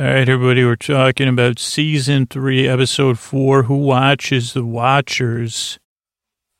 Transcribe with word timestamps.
All 0.00 0.06
right, 0.06 0.26
everybody, 0.26 0.64
we're 0.64 0.76
talking 0.76 1.28
about 1.28 1.58
season 1.58 2.24
three, 2.24 2.66
episode 2.66 3.18
four, 3.18 3.64
Who 3.64 3.76
Watches 3.76 4.54
the 4.54 4.64
Watchers? 4.64 5.78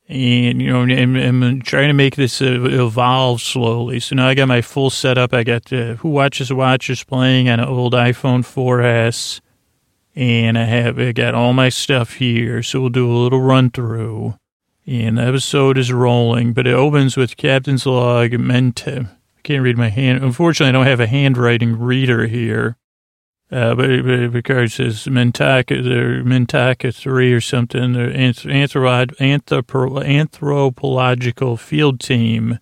And, 0.06 0.60
you 0.60 0.70
know, 0.70 0.82
I'm, 0.82 1.16
I'm 1.16 1.62
trying 1.62 1.88
to 1.88 1.94
make 1.94 2.16
this 2.16 2.42
uh, 2.42 2.64
evolve 2.64 3.40
slowly. 3.40 3.98
So 3.98 4.14
now 4.14 4.28
I 4.28 4.34
got 4.34 4.48
my 4.48 4.60
full 4.60 4.90
setup. 4.90 5.32
I 5.32 5.42
got 5.42 5.72
uh, 5.72 5.94
Who 5.94 6.10
Watches 6.10 6.48
the 6.48 6.54
Watchers 6.54 7.02
playing 7.02 7.48
on 7.48 7.60
an 7.60 7.66
old 7.66 7.94
iPhone 7.94 8.40
4S. 8.40 9.40
And 10.14 10.58
I 10.58 10.64
have 10.64 10.98
I 10.98 11.12
got 11.12 11.34
all 11.34 11.54
my 11.54 11.70
stuff 11.70 12.16
here. 12.16 12.62
So 12.62 12.78
we'll 12.78 12.90
do 12.90 13.10
a 13.10 13.22
little 13.22 13.40
run 13.40 13.70
through. 13.70 14.34
And 14.86 15.16
the 15.16 15.22
episode 15.22 15.78
is 15.78 15.90
rolling, 15.90 16.52
but 16.52 16.66
it 16.66 16.74
opens 16.74 17.16
with 17.16 17.38
Captain's 17.38 17.86
Log. 17.86 18.38
Meant 18.38 18.86
I 18.86 19.06
can't 19.44 19.62
read 19.62 19.78
my 19.78 19.88
hand. 19.88 20.22
Unfortunately, 20.22 20.68
I 20.68 20.72
don't 20.72 20.86
have 20.86 21.00
a 21.00 21.06
handwriting 21.06 21.78
reader 21.78 22.26
here. 22.26 22.76
Uh, 23.52 23.74
but, 23.74 24.04
but 24.04 24.32
Picard 24.32 24.70
says 24.70 25.06
Mintaka, 25.06 25.82
Mintaka 26.22 26.94
3 26.94 27.32
or 27.32 27.40
something, 27.40 27.94
the 27.94 27.98
anthrop- 27.98 29.16
anthropo- 29.16 30.04
anthropological 30.04 31.56
field 31.56 31.98
team 31.98 32.60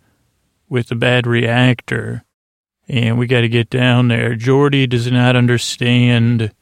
with 0.69 0.89
the 0.89 0.95
bad 0.95 1.27
reactor. 1.27 2.25
And 2.89 3.19
we 3.19 3.27
got 3.27 3.43
to 3.43 3.51
get 3.51 3.69
down 3.69 4.09
there. 4.09 4.35
Geordi 4.35 4.89
does 4.89 5.11
not 5.13 5.37
understand. 5.37 6.55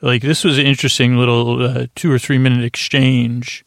Like, 0.00 0.22
this 0.22 0.44
was 0.44 0.56
an 0.56 0.66
interesting 0.66 1.16
little 1.16 1.60
uh, 1.60 1.86
two 1.96 2.12
or 2.12 2.18
three 2.20 2.38
minute 2.38 2.64
exchange. 2.64 3.64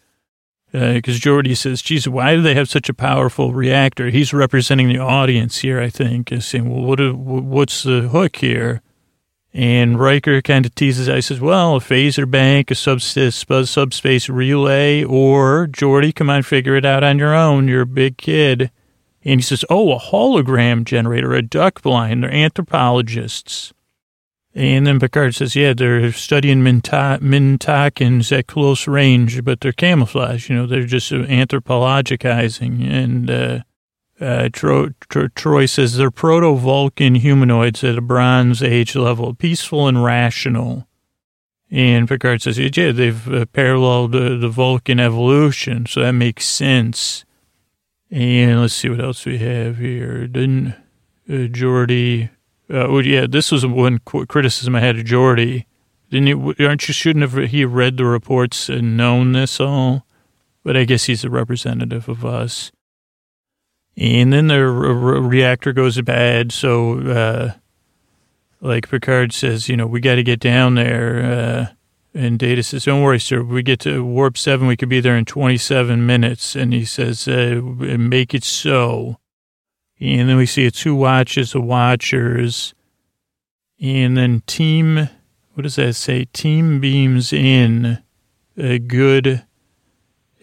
Because 0.72 1.18
uh, 1.18 1.20
Geordi 1.20 1.56
says, 1.58 1.82
geez, 1.82 2.08
why 2.08 2.36
do 2.36 2.42
they 2.42 2.54
have 2.54 2.70
such 2.70 2.88
a 2.88 2.94
powerful 2.94 3.54
reactor? 3.54 4.10
He's 4.10 4.34
representing 4.34 4.88
the 4.88 5.00
audience 5.00 5.60
here, 5.60 5.82
I 5.82 5.90
think, 5.90 6.32
and 6.32 6.42
saying, 6.42 6.70
well, 6.70 6.84
what, 6.84 7.14
what's 7.14 7.84
the 7.84 8.02
hook 8.10 8.38
here? 8.38 8.82
And 9.58 10.00
Riker 10.00 10.40
kind 10.44 10.68
of 10.68 10.76
teases. 10.76 11.10
I 11.10 11.20
says, 11.20 11.42
"Well, 11.42 11.78
a 11.78 11.80
phaser 11.80 12.30
bank, 12.30 12.70
a 12.70 12.76
subspace, 12.76 14.30
relay, 14.30 15.04
or 15.04 15.66
Geordi, 15.66 16.14
come 16.14 16.30
on, 16.30 16.44
figure 16.44 16.76
it 16.76 16.86
out 16.86 17.04
on 17.04 17.18
your 17.18 17.34
own. 17.34 17.68
You're 17.68 17.81
a 17.81 17.88
big 17.88 18.18
kid." 18.18 18.70
And 19.26 19.40
he 19.40 19.44
says, 19.44 19.66
"Oh, 19.68 19.94
a 19.94 20.00
hologram 20.00 20.86
generator, 20.86 21.34
a 21.34 21.42
duck 21.42 21.81
blind. 21.81 22.22
They're 22.22 22.31
anthropologists." 22.31 23.73
And 24.54 24.86
then 24.86 25.00
Picard 25.00 25.34
says, 25.34 25.56
"Yeah, 25.56 25.74
they're 25.74 26.12
studying 26.12 26.62
Mintakans 26.62 28.31
at 28.38 28.46
close 28.46 28.88
range, 28.88 29.44
but 29.44 29.62
they're 29.62 29.72
camouflage. 29.72 30.52
You 30.52 30.56
know, 30.56 30.68
they're 30.68 30.84
just 30.84 31.12
anthropologizing." 31.12 32.88
And 32.88 33.28
uh, 33.28 33.59
uh, 34.20 34.50
Tro- 34.52 34.90
Tro- 35.10 35.28
Troi 35.30 35.70
says 35.70 35.96
they're 35.96 36.12
proto 36.12 36.56
Vulcan 36.56 37.16
humanoids 37.16 37.84
at 37.84 37.98
a 37.98 38.02
Bronze 38.02 38.64
Age 38.64 38.96
level, 38.96 39.34
peaceful 39.34 39.88
and 39.88 40.04
rational. 40.04 40.88
And 41.70 42.08
Picard 42.08 42.42
says, 42.42 42.58
yeah, 42.58 42.92
they've 42.92 43.34
uh, 43.34 43.46
paralleled 43.48 44.16
uh, 44.16 44.38
the 44.38 44.50
Vulcan 44.50 45.00
evolution, 45.00 45.86
so 45.86 46.02
that 46.02 46.14
makes 46.14 46.46
sense. 46.46 47.26
And 48.09 48.62
let's 48.62 48.74
see 48.74 48.90
what 48.90 49.02
else 49.02 49.26
we 49.26 49.38
have 49.40 49.78
here. 49.78 50.28
Didn't 50.28 50.68
uh, 51.30 51.48
Geordi? 51.52 52.30
Uh, 52.70 52.88
well, 52.90 53.06
yeah, 53.06 53.28
this 53.28 53.52
was 53.52 53.66
one 53.66 54.00
criticism 54.00 54.76
I 54.76 54.80
had 54.80 54.98
of 54.98 55.06
Geordi. 55.06 55.66
Didn't 56.09 56.28
you? 56.28 56.56
Aren't 56.66 56.88
you? 56.88 56.94
Shouldn't 56.94 57.30
have 57.30 57.50
he 57.50 57.66
read 57.66 57.98
the 57.98 58.06
reports 58.06 58.70
and 58.70 58.96
known 58.96 59.34
this 59.34 59.59
all? 59.59 60.06
But 60.64 60.78
I 60.78 60.86
guess 60.86 61.06
he's 61.06 61.26
a 61.26 61.30
representative 61.30 62.08
of 62.08 62.26
us. 62.26 62.72
And 63.98 64.31
then 64.31 64.48
the 64.48 64.66
re- 64.66 65.20
reactor 65.20 65.73
goes 65.73 66.00
bad. 66.02 66.52
So, 66.52 67.00
uh, 67.00 67.53
like 68.62 68.90
Picard 68.90 69.34
says, 69.34 69.67
you 69.67 69.76
know, 69.76 69.88
we 69.88 70.00
got 70.00 70.16
to 70.16 70.23
get 70.23 70.40
down 70.40 70.76
there. 70.76 71.23
Uh, 71.23 71.73
and 72.14 72.38
Data 72.38 72.64
says, 72.64 72.86
don't 72.86 73.02
worry, 73.02 73.20
sir. 73.20 73.42
We 73.42 73.64
get 73.64 73.80
to 73.81 74.03
warp 74.03 74.38
seven. 74.38 74.68
We 74.68 74.78
could 74.78 74.90
be 74.90 75.00
there 75.00 75.18
in 75.18 75.25
27 75.25 76.06
minutes. 76.06 76.56
And 76.56 76.73
he 76.73 76.86
says, 76.86 77.28
uh, 77.28 77.59
make 77.63 78.34
it 78.34 78.44
so. 78.44 79.18
And 80.00 80.29
then 80.29 80.38
we 80.38 80.46
see 80.46 80.69
two 80.69 80.96
watches 80.96 81.56
of 81.56 81.64
watchers. 81.64 82.75
And 83.79 84.16
then 84.16 84.41
team, 84.46 85.09
what 85.53 85.64
does 85.64 85.75
that 85.75 85.94
say? 85.94 86.25
Team 86.25 86.79
beams 86.79 87.34
in 87.34 88.03
a 88.56 88.78
good 88.79 89.44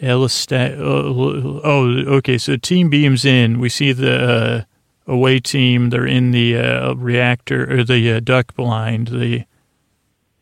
Elista- 0.04 0.78
oh, 0.78 1.60
oh, 1.64 2.16
okay. 2.16 2.38
So 2.38 2.56
team 2.56 2.90
beams 2.90 3.24
in. 3.24 3.58
We 3.58 3.68
see 3.68 3.92
the 3.92 4.66
uh, 5.06 5.10
away 5.10 5.40
team. 5.40 5.90
They're 5.90 6.06
in 6.06 6.30
the 6.30 6.56
uh, 6.58 6.94
reactor 6.94 7.80
or 7.80 7.84
the 7.84 8.12
uh, 8.12 8.20
duck 8.20 8.54
blind, 8.54 9.08
the 9.08 9.44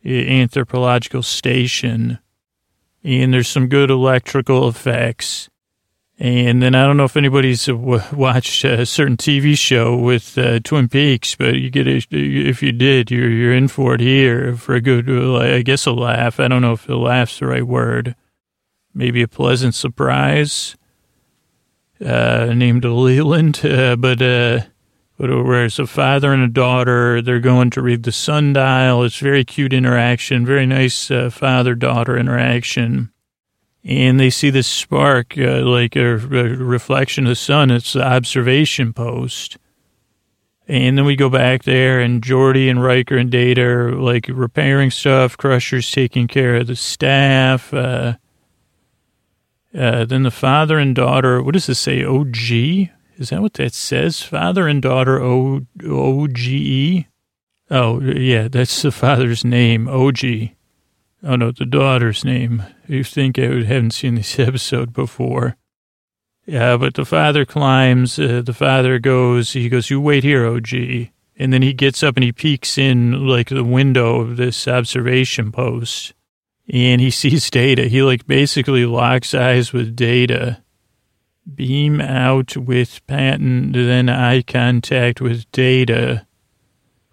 anthropological 0.05 1.23
station, 1.23 2.19
and 3.03 3.33
there's 3.33 3.47
some 3.47 3.67
good 3.67 3.89
electrical 3.89 4.67
effects. 4.67 5.49
And 6.19 6.61
then 6.61 6.75
I 6.75 6.85
don't 6.85 6.97
know 6.97 7.05
if 7.05 7.17
anybody's 7.17 7.67
watched 7.67 8.63
a 8.63 8.85
certain 8.85 9.17
TV 9.17 9.57
show 9.57 9.97
with 9.97 10.37
uh, 10.37 10.59
Twin 10.59 10.87
Peaks, 10.87 11.35
but 11.35 11.55
you 11.55 11.69
get 11.69 11.87
a, 11.87 12.01
if 12.11 12.61
you 12.61 12.71
did, 12.71 13.09
you're 13.09 13.29
you're 13.29 13.53
in 13.53 13.67
for 13.67 13.95
it 13.95 14.01
here 14.01 14.55
for 14.55 14.75
a 14.75 14.81
good, 14.81 15.09
I 15.09 15.63
guess, 15.63 15.85
a 15.85 15.91
laugh. 15.91 16.39
I 16.39 16.47
don't 16.47 16.61
know 16.61 16.73
if 16.73 16.87
a 16.87 16.93
laugh's 16.93 17.39
the 17.39 17.47
right 17.47 17.65
word 17.65 18.15
maybe 18.93 19.21
a 19.21 19.27
pleasant 19.27 19.75
surprise, 19.75 20.75
uh, 22.03 22.53
named 22.55 22.85
Leland, 22.85 23.61
uh, 23.65 23.95
but, 23.95 24.21
uh, 24.21 24.61
but 25.17 25.29
whereas 25.29 25.79
a 25.79 25.87
father 25.87 26.33
and 26.33 26.43
a 26.43 26.47
daughter, 26.47 27.21
they're 27.21 27.39
going 27.39 27.69
to 27.71 27.81
read 27.81 28.03
the 28.03 28.11
sundial. 28.11 29.03
It's 29.03 29.19
very 29.19 29.45
cute 29.45 29.73
interaction, 29.73 30.45
very 30.45 30.65
nice 30.65 31.11
uh, 31.11 31.29
father-daughter 31.29 32.17
interaction. 32.17 33.11
And 33.83 34.19
they 34.19 34.29
see 34.29 34.49
this 34.49 34.67
spark, 34.67 35.37
uh, 35.37 35.61
like 35.61 35.95
a, 35.95 36.17
reflection 36.17 37.25
of 37.25 37.29
the 37.29 37.35
sun. 37.35 37.69
It's 37.69 37.93
the 37.93 38.05
observation 38.05 38.93
post. 38.93 39.57
And 40.67 40.97
then 40.97 41.03
we 41.03 41.17
go 41.17 41.29
back 41.29 41.63
there, 41.63 41.99
and 41.99 42.23
Geordi 42.23 42.69
and 42.69 42.81
Riker 42.81 43.17
and 43.17 43.29
Data 43.29 43.61
are 43.61 43.91
like 43.91 44.27
repairing 44.29 44.91
stuff. 44.91 45.35
Crusher's 45.37 45.91
taking 45.91 46.27
care 46.27 46.55
of 46.55 46.67
the 46.67 46.77
staff. 46.77 47.73
Uh, 47.73 48.15
uh, 49.77 50.05
then 50.05 50.23
the 50.23 50.31
father 50.31 50.77
and 50.77 50.95
daughter, 50.95 51.41
what 51.41 51.53
does 51.53 51.65
this 51.65 51.79
say? 51.79 52.03
OG? 52.03 52.89
Is 53.17 53.29
that 53.29 53.41
what 53.41 53.53
that 53.53 53.73
says? 53.73 54.21
Father 54.21 54.67
and 54.67 54.81
daughter 54.81 55.21
O 55.21 55.61
O 55.85 56.27
G 56.27 56.57
E? 56.57 57.07
Oh, 57.71 58.01
yeah, 58.01 58.47
that's 58.47 58.81
the 58.81 58.91
father's 58.91 59.43
name, 59.43 59.87
OG. 59.87 60.23
Oh, 61.23 61.35
no, 61.35 61.51
the 61.51 61.65
daughter's 61.65 62.25
name. 62.25 62.63
You 62.87 63.03
think 63.03 63.39
I 63.39 63.63
haven't 63.63 63.91
seen 63.91 64.15
this 64.15 64.37
episode 64.39 64.93
before. 64.93 65.55
Yeah, 66.45 66.75
but 66.77 66.95
the 66.95 67.05
father 67.05 67.45
climbs, 67.45 68.19
uh, 68.19 68.41
the 68.45 68.53
father 68.53 68.99
goes, 68.99 69.53
he 69.53 69.69
goes, 69.69 69.89
you 69.89 70.01
wait 70.01 70.23
here, 70.23 70.45
OG. 70.45 70.73
And 71.37 71.53
then 71.53 71.61
he 71.61 71.73
gets 71.73 72.03
up 72.03 72.17
and 72.17 72.23
he 72.23 72.31
peeks 72.31 72.77
in 72.77 73.25
like 73.25 73.49
the 73.49 73.63
window 73.63 74.19
of 74.19 74.35
this 74.37 74.67
observation 74.67 75.51
post 75.51 76.13
and 76.69 77.01
he 77.01 77.11
sees 77.11 77.49
data. 77.49 77.87
He 77.87 78.01
like 78.01 78.25
basically 78.27 78.85
locks 78.85 79.33
eyes 79.33 79.73
with 79.73 79.95
data. 79.95 80.61
Beam 81.55 81.99
out 81.99 82.55
with 82.55 83.05
Patton, 83.05 83.73
then 83.73 84.07
eye 84.07 84.43
contact 84.43 85.19
with 85.19 85.51
data. 85.51 86.25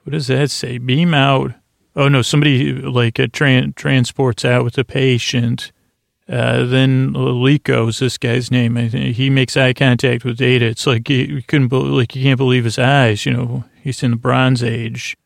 What 0.05 0.13
does 0.13 0.29
that 0.29 0.51
say? 0.51 0.79
Beam 0.79 1.15
out. 1.15 1.53
Oh 1.97 2.09
no, 2.09 2.23
somebody 2.23 2.73
like 2.73 3.19
a 3.19 3.27
tran- 3.27 3.75
transports 3.75 4.45
out 4.45 4.65
with 4.65 4.75
the 4.75 4.85
patient. 4.85 5.73
Uh, 6.29 6.65
then 6.65 7.13
Liko's 7.13 7.99
this 7.99 8.17
guy's 8.17 8.53
name. 8.53 8.77
I 8.77 8.89
think 8.89 9.17
he 9.17 9.31
makes 9.31 9.57
eye 9.57 9.73
contact 9.73 10.25
with 10.25 10.39
Data. 10.39 10.67
It's 10.67 10.87
like 10.87 11.09
he 11.09 11.43
couldn't 11.43 11.73
like 11.73 12.13
he 12.13 12.23
can't 12.23 12.39
believe 12.39 12.63
his 12.63 12.79
eyes. 12.79 13.27
You 13.27 13.33
know, 13.33 13.65
he's 13.83 14.01
in 14.05 14.13
the 14.13 14.17
Bronze 14.17 14.63
Age. 14.63 15.17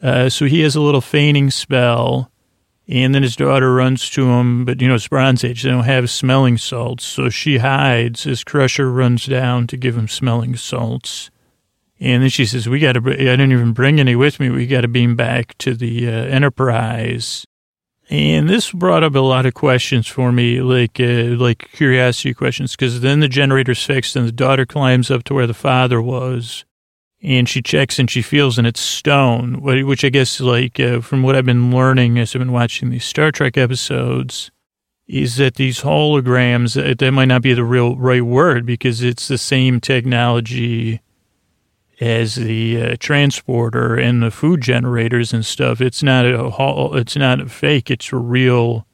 Uh, 0.00 0.28
so 0.28 0.44
he 0.44 0.60
has 0.60 0.76
a 0.76 0.80
little 0.80 1.00
feigning 1.00 1.50
spell 1.50 2.30
and 2.86 3.14
then 3.14 3.22
his 3.22 3.36
daughter 3.36 3.72
runs 3.72 4.10
to 4.10 4.26
him, 4.26 4.64
but 4.64 4.80
you 4.80 4.88
know, 4.88 4.94
it's 4.94 5.08
Bronze 5.08 5.42
Age. 5.42 5.62
They 5.62 5.70
don't 5.70 5.84
have 5.84 6.10
smelling 6.10 6.58
salts. 6.58 7.04
So 7.04 7.30
she 7.30 7.58
hides 7.58 8.26
as 8.26 8.44
Crusher 8.44 8.90
runs 8.90 9.24
down 9.24 9.66
to 9.68 9.76
give 9.76 9.96
him 9.96 10.06
smelling 10.06 10.56
salts. 10.56 11.30
And 11.98 12.22
then 12.22 12.30
she 12.30 12.44
says, 12.44 12.68
We 12.68 12.80
got 12.80 12.92
to, 12.92 13.00
I 13.12 13.16
didn't 13.16 13.52
even 13.52 13.72
bring 13.72 14.00
any 14.00 14.14
with 14.14 14.38
me. 14.38 14.50
We 14.50 14.66
got 14.66 14.82
to 14.82 14.88
beam 14.88 15.16
back 15.16 15.56
to 15.58 15.74
the 15.74 16.08
uh, 16.08 16.10
Enterprise. 16.10 17.46
And 18.10 18.50
this 18.50 18.70
brought 18.70 19.02
up 19.02 19.14
a 19.14 19.20
lot 19.20 19.46
of 19.46 19.54
questions 19.54 20.06
for 20.06 20.30
me, 20.30 20.60
like 20.60 21.00
uh, 21.00 21.36
like 21.38 21.70
curiosity 21.72 22.34
questions, 22.34 22.72
because 22.72 23.00
then 23.00 23.20
the 23.20 23.28
generator's 23.28 23.82
fixed 23.82 24.14
and 24.14 24.28
the 24.28 24.32
daughter 24.32 24.66
climbs 24.66 25.10
up 25.10 25.24
to 25.24 25.34
where 25.34 25.46
the 25.46 25.54
father 25.54 26.02
was 26.02 26.66
and 27.24 27.48
she 27.48 27.62
checks 27.62 27.98
and 27.98 28.10
she 28.10 28.20
feels 28.20 28.58
and 28.58 28.66
it's 28.66 28.80
stone, 28.80 29.62
which 29.62 30.04
I 30.04 30.10
guess, 30.10 30.40
like, 30.40 30.78
uh, 30.78 31.00
from 31.00 31.22
what 31.22 31.34
I've 31.34 31.46
been 31.46 31.70
learning 31.70 32.18
as 32.18 32.34
I've 32.34 32.40
been 32.40 32.52
watching 32.52 32.90
these 32.90 33.04
Star 33.04 33.32
Trek 33.32 33.56
episodes, 33.56 34.50
is 35.06 35.36
that 35.36 35.54
these 35.54 35.80
holograms, 35.80 36.78
uh, 36.78 36.94
that 36.98 37.12
might 37.12 37.26
not 37.26 37.42
be 37.42 37.54
the 37.54 37.64
real 37.64 37.96
right 37.96 38.22
word 38.22 38.66
because 38.66 39.02
it's 39.02 39.26
the 39.26 39.38
same 39.38 39.80
technology 39.80 41.00
as 42.00 42.34
the 42.34 42.82
uh, 42.82 42.96
transporter 42.98 43.96
and 43.96 44.22
the 44.22 44.30
food 44.30 44.60
generators 44.60 45.32
and 45.32 45.46
stuff. 45.46 45.80
It's 45.80 46.02
not 46.02 46.26
a 46.26 46.50
it's 46.94 47.16
not 47.16 47.40
a 47.40 47.48
fake. 47.48 47.90
It's 47.90 48.12
a 48.12 48.16
real. 48.16 48.86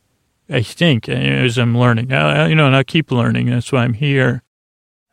I 0.48 0.62
think 0.62 1.08
as 1.08 1.58
I'm 1.58 1.78
learning, 1.78 2.12
I, 2.12 2.48
you 2.48 2.56
know, 2.56 2.66
and 2.66 2.74
I 2.74 2.82
keep 2.82 3.10
learning. 3.10 3.50
That's 3.50 3.70
why 3.70 3.84
I'm 3.84 3.94
here. 3.94 4.42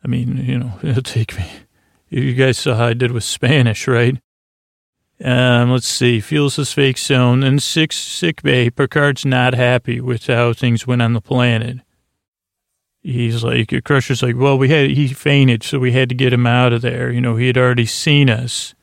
I 0.04 0.08
mean, 0.08 0.36
you 0.36 0.58
know, 0.58 0.72
it'll 0.82 1.02
take 1.02 1.36
me. 1.36 1.46
You 2.10 2.34
guys 2.34 2.58
saw 2.58 2.74
how 2.74 2.86
I 2.86 2.94
did 2.94 3.12
with 3.12 3.24
Spanish, 3.24 3.86
right? 3.86 4.16
Um, 5.22 5.72
let's 5.72 5.86
see. 5.88 6.20
Feels 6.20 6.56
his 6.56 6.72
fake 6.72 6.98
zone. 6.98 7.42
And 7.42 7.62
six 7.62 7.96
sick 7.96 8.42
bay. 8.42 8.70
Picard's 8.70 9.24
not 9.24 9.54
happy 9.54 10.00
with 10.00 10.26
how 10.26 10.52
things 10.52 10.86
went 10.86 11.02
on 11.02 11.12
the 11.12 11.20
planet. 11.20 11.78
He's 13.00 13.42
like, 13.42 13.68
Crusher's 13.84 14.22
like, 14.22 14.36
well, 14.36 14.58
we 14.58 14.68
had, 14.68 14.90
he 14.90 15.08
fainted, 15.08 15.62
so 15.62 15.78
we 15.78 15.92
had 15.92 16.08
to 16.08 16.14
get 16.14 16.32
him 16.32 16.46
out 16.46 16.72
of 16.72 16.82
there. 16.82 17.10
You 17.10 17.20
know, 17.20 17.36
he 17.36 17.46
had 17.46 17.56
already 17.56 17.86
seen 17.86 18.28
us. 18.28 18.74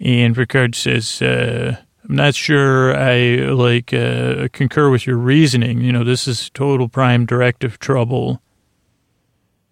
And 0.00 0.34
Picard 0.34 0.74
says, 0.74 1.20
uh, 1.20 1.76
I'm 2.08 2.14
not 2.14 2.34
sure 2.34 2.96
I 2.96 3.36
like, 3.52 3.92
uh, 3.92 4.48
concur 4.52 4.90
with 4.90 5.06
your 5.06 5.16
reasoning. 5.16 5.80
You 5.80 5.92
know, 5.92 6.04
this 6.04 6.26
is 6.28 6.50
total 6.50 6.88
prime 6.88 7.26
directive 7.26 7.78
trouble. 7.78 8.40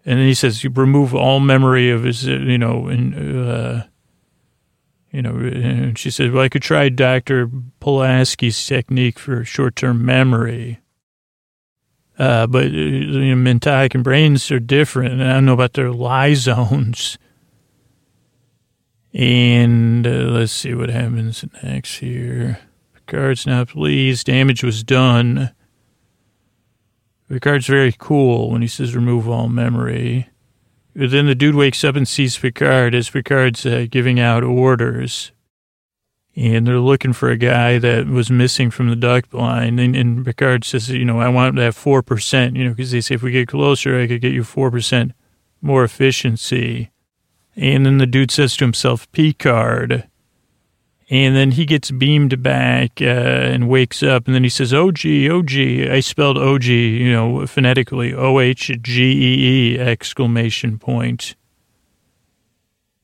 And 0.05 0.19
then 0.19 0.27
he 0.27 0.33
says, 0.33 0.63
you 0.63 0.69
remove 0.69 1.15
all 1.15 1.39
memory 1.39 1.89
of 1.89 2.03
his, 2.03 2.25
you 2.25 2.57
know, 2.57 2.87
and, 2.87 3.15
uh, 3.15 3.83
you 5.11 5.21
know, 5.21 5.35
and 5.35 5.97
she 5.97 6.11
says, 6.11 6.31
well, 6.31 6.43
I 6.43 6.49
could 6.49 6.61
try 6.61 6.89
Dr. 6.89 7.47
Pulaski's 7.79 8.65
technique 8.65 9.17
for 9.17 9.45
short-term 9.45 10.05
memory. 10.05 10.79
Uh, 12.19 12.47
but, 12.47 12.65
uh, 12.65 12.69
you 12.69 13.35
know, 13.35 13.51
Mintakan 13.51 14.03
brains 14.03 14.51
are 14.51 14.59
different. 14.59 15.13
And 15.13 15.23
I 15.23 15.33
don't 15.33 15.45
know 15.45 15.53
about 15.53 15.73
their 15.73 15.91
lie 15.91 16.33
zones. 16.33 17.17
And 19.13 20.05
uh, 20.05 20.09
let's 20.09 20.51
see 20.51 20.73
what 20.73 20.89
happens 20.89 21.45
next 21.61 21.97
here. 21.97 22.59
Picard's 22.93 23.45
not 23.45 23.69
pleased. 23.69 24.25
Damage 24.25 24.63
was 24.63 24.83
done. 24.83 25.51
Picard's 27.33 27.67
very 27.67 27.93
cool 27.97 28.51
when 28.51 28.61
he 28.61 28.67
says 28.67 28.95
remove 28.95 29.27
all 29.27 29.49
memory. 29.49 30.29
Then 30.95 31.25
the 31.25 31.35
dude 31.35 31.55
wakes 31.55 31.83
up 31.83 31.95
and 31.95 32.07
sees 32.07 32.37
Picard 32.37 32.93
as 32.93 33.09
Picard's 33.09 33.65
uh, 33.65 33.87
giving 33.89 34.19
out 34.19 34.43
orders 34.43 35.31
and 36.35 36.65
they're 36.65 36.79
looking 36.79 37.13
for 37.13 37.29
a 37.29 37.37
guy 37.37 37.77
that 37.77 38.07
was 38.07 38.31
missing 38.31 38.71
from 38.71 38.89
the 38.89 38.95
duck 38.95 39.29
blind. 39.29 39.79
And, 39.79 39.95
and 39.95 40.25
Picard 40.25 40.63
says, 40.63 40.89
you 40.89 41.05
know, 41.05 41.19
I 41.19 41.29
want 41.29 41.55
that 41.57 41.73
4%, 41.73 42.57
you 42.57 42.63
know, 42.63 42.71
because 42.71 42.91
they 42.91 43.01
say 43.01 43.15
if 43.15 43.23
we 43.23 43.31
get 43.31 43.47
closer, 43.47 43.99
I 43.99 44.07
could 44.07 44.21
get 44.21 44.33
you 44.33 44.41
4% 44.41 45.11
more 45.61 45.83
efficiency. 45.83 46.91
And 47.55 47.85
then 47.85 47.99
the 47.99 48.07
dude 48.07 48.31
says 48.31 48.57
to 48.57 48.65
himself, 48.65 49.11
Picard. 49.11 50.09
And 51.09 51.35
then 51.35 51.51
he 51.51 51.65
gets 51.65 51.91
beamed 51.91 52.41
back 52.41 53.01
uh, 53.01 53.03
and 53.05 53.67
wakes 53.69 54.01
up. 54.01 54.25
And 54.25 54.33
then 54.33 54.43
he 54.43 54.49
says, 54.49 54.73
OG, 54.73 55.05
OG. 55.29 55.51
I 55.91 55.99
spelled 55.99 56.37
OG, 56.37 56.63
you 56.63 57.11
know, 57.11 57.45
phonetically, 57.45 58.13
O 58.13 58.39
H 58.39 58.71
G 58.81 59.11
E 59.11 59.75
E, 59.75 59.79
exclamation 59.79 60.79
point. 60.79 61.35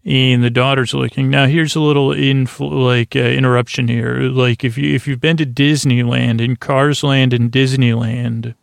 and 0.05 0.43
the 0.43 0.49
daughter's 0.49 0.93
looking. 0.93 1.29
Now, 1.29 1.45
here's 1.45 1.75
a 1.75 1.81
little 1.81 2.09
infl- 2.09 2.71
like 2.83 3.15
uh, 3.15 3.19
interruption 3.19 3.87
here. 3.87 4.21
Like 4.21 4.63
if 4.63 4.77
you 4.77 4.95
if 4.95 5.07
you've 5.07 5.19
been 5.21 5.37
to 5.37 5.45
Disneyland 5.45 6.41
in 6.41 6.55
Cars 6.55 7.03
Land 7.03 7.33
and 7.33 7.51
Disneyland, 7.51 8.55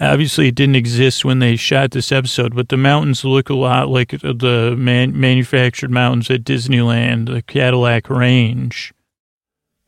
obviously 0.00 0.48
it 0.48 0.54
didn't 0.54 0.76
exist 0.76 1.24
when 1.24 1.38
they 1.38 1.56
shot 1.56 1.90
this 1.90 2.10
episode, 2.10 2.54
but 2.54 2.68
the 2.68 2.76
mountains 2.76 3.24
look 3.24 3.50
a 3.50 3.54
lot 3.54 3.88
like 3.88 4.10
the 4.10 4.74
man- 4.76 5.18
manufactured 5.18 5.90
mountains 5.90 6.30
at 6.30 6.44
Disneyland, 6.44 7.26
the 7.26 7.42
Cadillac 7.42 8.08
Range 8.08 8.92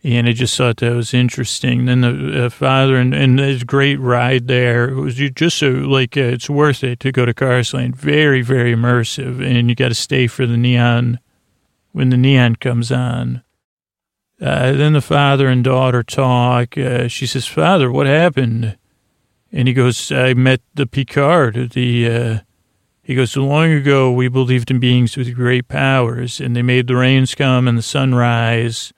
and 0.04 0.28
I 0.28 0.32
just 0.32 0.56
thought 0.56 0.78
that 0.78 0.94
was 0.94 1.14
interesting. 1.14 1.84
Then 1.84 2.00
the 2.00 2.46
uh, 2.46 2.50
father 2.50 2.96
and 2.96 3.14
and 3.14 3.38
this 3.38 3.62
great 3.62 4.00
ride 4.00 4.48
there 4.48 4.88
it 4.88 4.94
was 4.94 5.14
just 5.14 5.58
so 5.58 5.68
like 5.68 6.16
uh, 6.16 6.22
it's 6.22 6.50
worth 6.50 6.82
it 6.82 7.00
to 7.00 7.12
go 7.12 7.24
to 7.24 7.34
Cars 7.34 7.72
Land. 7.72 7.96
Very 7.96 8.42
very 8.42 8.74
immersive, 8.74 9.44
and 9.44 9.68
you 9.68 9.74
got 9.74 9.88
to 9.88 9.94
stay 9.94 10.26
for 10.26 10.46
the 10.46 10.56
neon 10.56 11.20
when 11.92 12.10
the 12.10 12.16
neon 12.16 12.56
comes 12.56 12.90
on. 12.90 13.42
Uh, 14.40 14.72
then 14.72 14.92
the 14.92 15.00
father 15.00 15.46
and 15.46 15.62
daughter 15.62 16.02
talk. 16.02 16.76
Uh, 16.76 17.06
she 17.06 17.26
says, 17.26 17.46
"Father, 17.46 17.90
what 17.90 18.06
happened?" 18.06 18.76
And 19.52 19.68
he 19.68 19.74
goes, 19.74 20.10
"I 20.10 20.34
met 20.34 20.62
the 20.74 20.86
Picard. 20.86 21.72
The 21.72 22.08
uh, 22.08 22.38
he 23.02 23.14
goes, 23.14 23.32
so 23.32 23.44
long 23.44 23.72
ago 23.72 24.10
we 24.10 24.28
believed 24.28 24.70
in 24.70 24.80
beings 24.80 25.16
with 25.16 25.34
great 25.34 25.68
powers, 25.68 26.40
and 26.40 26.56
they 26.56 26.62
made 26.62 26.86
the 26.86 26.96
rains 26.96 27.34
come 27.34 27.68
and 27.68 27.76
the 27.76 27.82
sun 27.82 28.14
rise." 28.14 28.92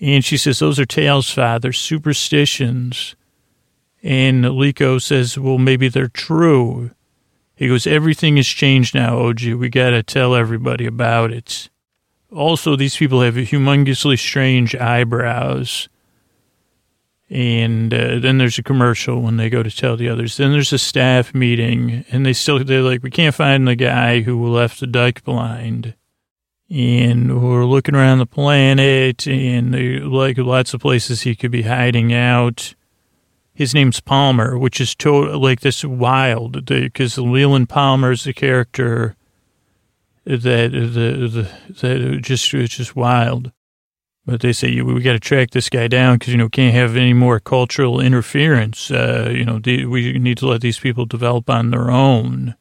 And 0.00 0.24
she 0.24 0.38
says, 0.38 0.58
those 0.58 0.80
are 0.80 0.86
tales, 0.86 1.30
father, 1.30 1.72
superstitions. 1.72 3.14
And 4.02 4.44
Liko 4.44 5.00
says, 5.00 5.36
well, 5.36 5.58
maybe 5.58 5.88
they're 5.88 6.08
true. 6.08 6.92
He 7.54 7.68
goes, 7.68 7.86
everything 7.86 8.36
has 8.36 8.46
changed 8.46 8.94
now, 8.94 9.18
OG. 9.18 9.42
We 9.42 9.68
got 9.68 9.90
to 9.90 10.02
tell 10.02 10.34
everybody 10.34 10.86
about 10.86 11.32
it. 11.32 11.68
Also, 12.32 12.76
these 12.76 12.96
people 12.96 13.20
have 13.20 13.34
humongously 13.34 14.18
strange 14.18 14.74
eyebrows. 14.74 15.89
And 17.30 17.94
uh, 17.94 18.18
then 18.18 18.38
there's 18.38 18.58
a 18.58 18.62
commercial 18.62 19.22
when 19.22 19.36
they 19.36 19.48
go 19.48 19.62
to 19.62 19.70
tell 19.70 19.96
the 19.96 20.08
others. 20.08 20.36
Then 20.36 20.50
there's 20.50 20.72
a 20.72 20.78
staff 20.78 21.32
meeting, 21.32 22.04
and 22.10 22.26
they 22.26 22.32
still, 22.32 22.62
they're 22.64 22.82
like, 22.82 23.04
we 23.04 23.10
can't 23.10 23.34
find 23.34 23.68
the 23.68 23.76
guy 23.76 24.22
who 24.22 24.48
left 24.48 24.80
the 24.80 24.86
dike 24.88 25.22
blind 25.22 25.94
and 26.70 27.42
we're 27.42 27.64
looking 27.64 27.96
around 27.96 28.18
the 28.18 28.26
planet 28.26 29.26
and 29.26 29.74
there, 29.74 30.00
like 30.00 30.38
lots 30.38 30.72
of 30.72 30.80
places 30.80 31.22
he 31.22 31.34
could 31.34 31.50
be 31.50 31.62
hiding 31.62 32.14
out. 32.14 32.74
His 33.52 33.74
name's 33.74 34.00
Palmer, 34.00 34.56
which 34.56 34.80
is 34.80 34.94
to, 34.96 35.36
like 35.36 35.60
this 35.60 35.84
wild 35.84 36.64
because 36.64 37.18
Leland 37.18 37.68
Palmer 37.68 38.12
is 38.12 38.24
the 38.24 38.32
character 38.32 39.16
that 40.24 40.38
the, 40.38 40.68
the 41.26 41.50
that 41.80 42.20
just 42.22 42.54
it's 42.54 42.76
just 42.76 42.94
wild. 42.94 43.52
But 44.26 44.40
they 44.40 44.52
say 44.52 44.80
we 44.80 45.00
got 45.02 45.14
to 45.14 45.20
track 45.20 45.50
this 45.50 45.68
guy 45.68 45.88
down 45.88 46.18
because 46.18 46.32
you 46.32 46.38
know 46.38 46.48
can't 46.48 46.74
have 46.74 46.96
any 46.96 47.14
more 47.14 47.40
cultural 47.40 48.00
interference. 48.00 48.90
Uh, 48.90 49.32
you 49.34 49.44
know 49.44 49.60
we 49.64 50.18
need 50.18 50.38
to 50.38 50.46
let 50.46 50.60
these 50.60 50.78
people 50.78 51.06
develop 51.06 51.48
on 51.48 51.70
their 51.70 51.90
own. 51.90 52.54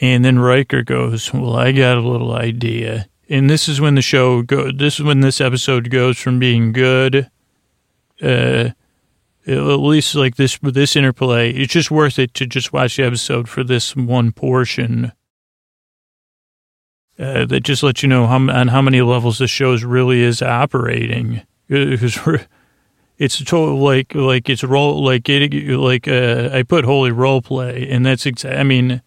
And 0.00 0.24
then 0.24 0.38
Riker 0.38 0.82
goes, 0.82 1.32
well, 1.32 1.56
I 1.56 1.72
got 1.72 1.98
a 1.98 2.08
little 2.08 2.32
idea. 2.32 3.08
And 3.28 3.50
this 3.50 3.68
is 3.68 3.80
when 3.80 3.94
the 3.94 4.02
show 4.02 4.42
go. 4.42 4.70
This 4.72 4.98
is 4.98 5.04
when 5.04 5.20
this 5.20 5.40
episode 5.40 5.90
goes 5.90 6.18
from 6.18 6.38
being 6.38 6.72
good, 6.72 7.28
uh, 8.22 8.70
at 9.46 9.80
least 9.80 10.14
like 10.14 10.36
this 10.36 10.58
this 10.62 10.96
interplay. 10.96 11.50
It's 11.52 11.72
just 11.72 11.90
worth 11.90 12.18
it 12.18 12.32
to 12.34 12.46
just 12.46 12.72
watch 12.72 12.96
the 12.96 13.04
episode 13.04 13.48
for 13.48 13.62
this 13.62 13.94
one 13.94 14.32
portion. 14.32 15.12
Uh, 17.18 17.44
that 17.46 17.64
just 17.64 17.82
lets 17.82 18.02
you 18.02 18.08
know 18.08 18.28
how, 18.28 18.36
on 18.36 18.68
how 18.68 18.80
many 18.80 19.02
levels 19.02 19.38
the 19.38 19.48
show 19.48 19.76
really 19.78 20.22
is 20.22 20.40
operating. 20.40 21.42
Because 21.68 22.18
it's 23.18 23.42
total 23.42 23.78
like 23.78 24.14
like 24.14 24.48
it's 24.48 24.62
role 24.62 25.02
like 25.02 25.28
it 25.28 25.52
like 25.76 26.06
uh, 26.06 26.50
I 26.52 26.62
put 26.62 26.84
holy 26.84 27.10
role 27.10 27.42
play, 27.42 27.88
and 27.90 28.06
that's. 28.06 28.26
I 28.44 28.62
mean 28.62 29.02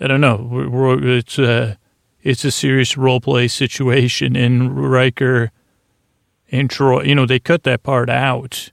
I 0.00 0.06
don't 0.06 0.20
know. 0.20 0.98
It's 1.02 1.38
a, 1.38 1.78
it's 2.22 2.44
a 2.44 2.50
serious 2.50 2.96
role 2.96 3.20
play 3.20 3.48
situation. 3.48 4.36
And 4.36 4.90
Riker 4.90 5.50
and 6.50 6.68
Troi 6.68 7.06
you 7.06 7.14
know, 7.14 7.26
they 7.26 7.38
cut 7.38 7.62
that 7.64 7.82
part 7.82 8.10
out. 8.10 8.70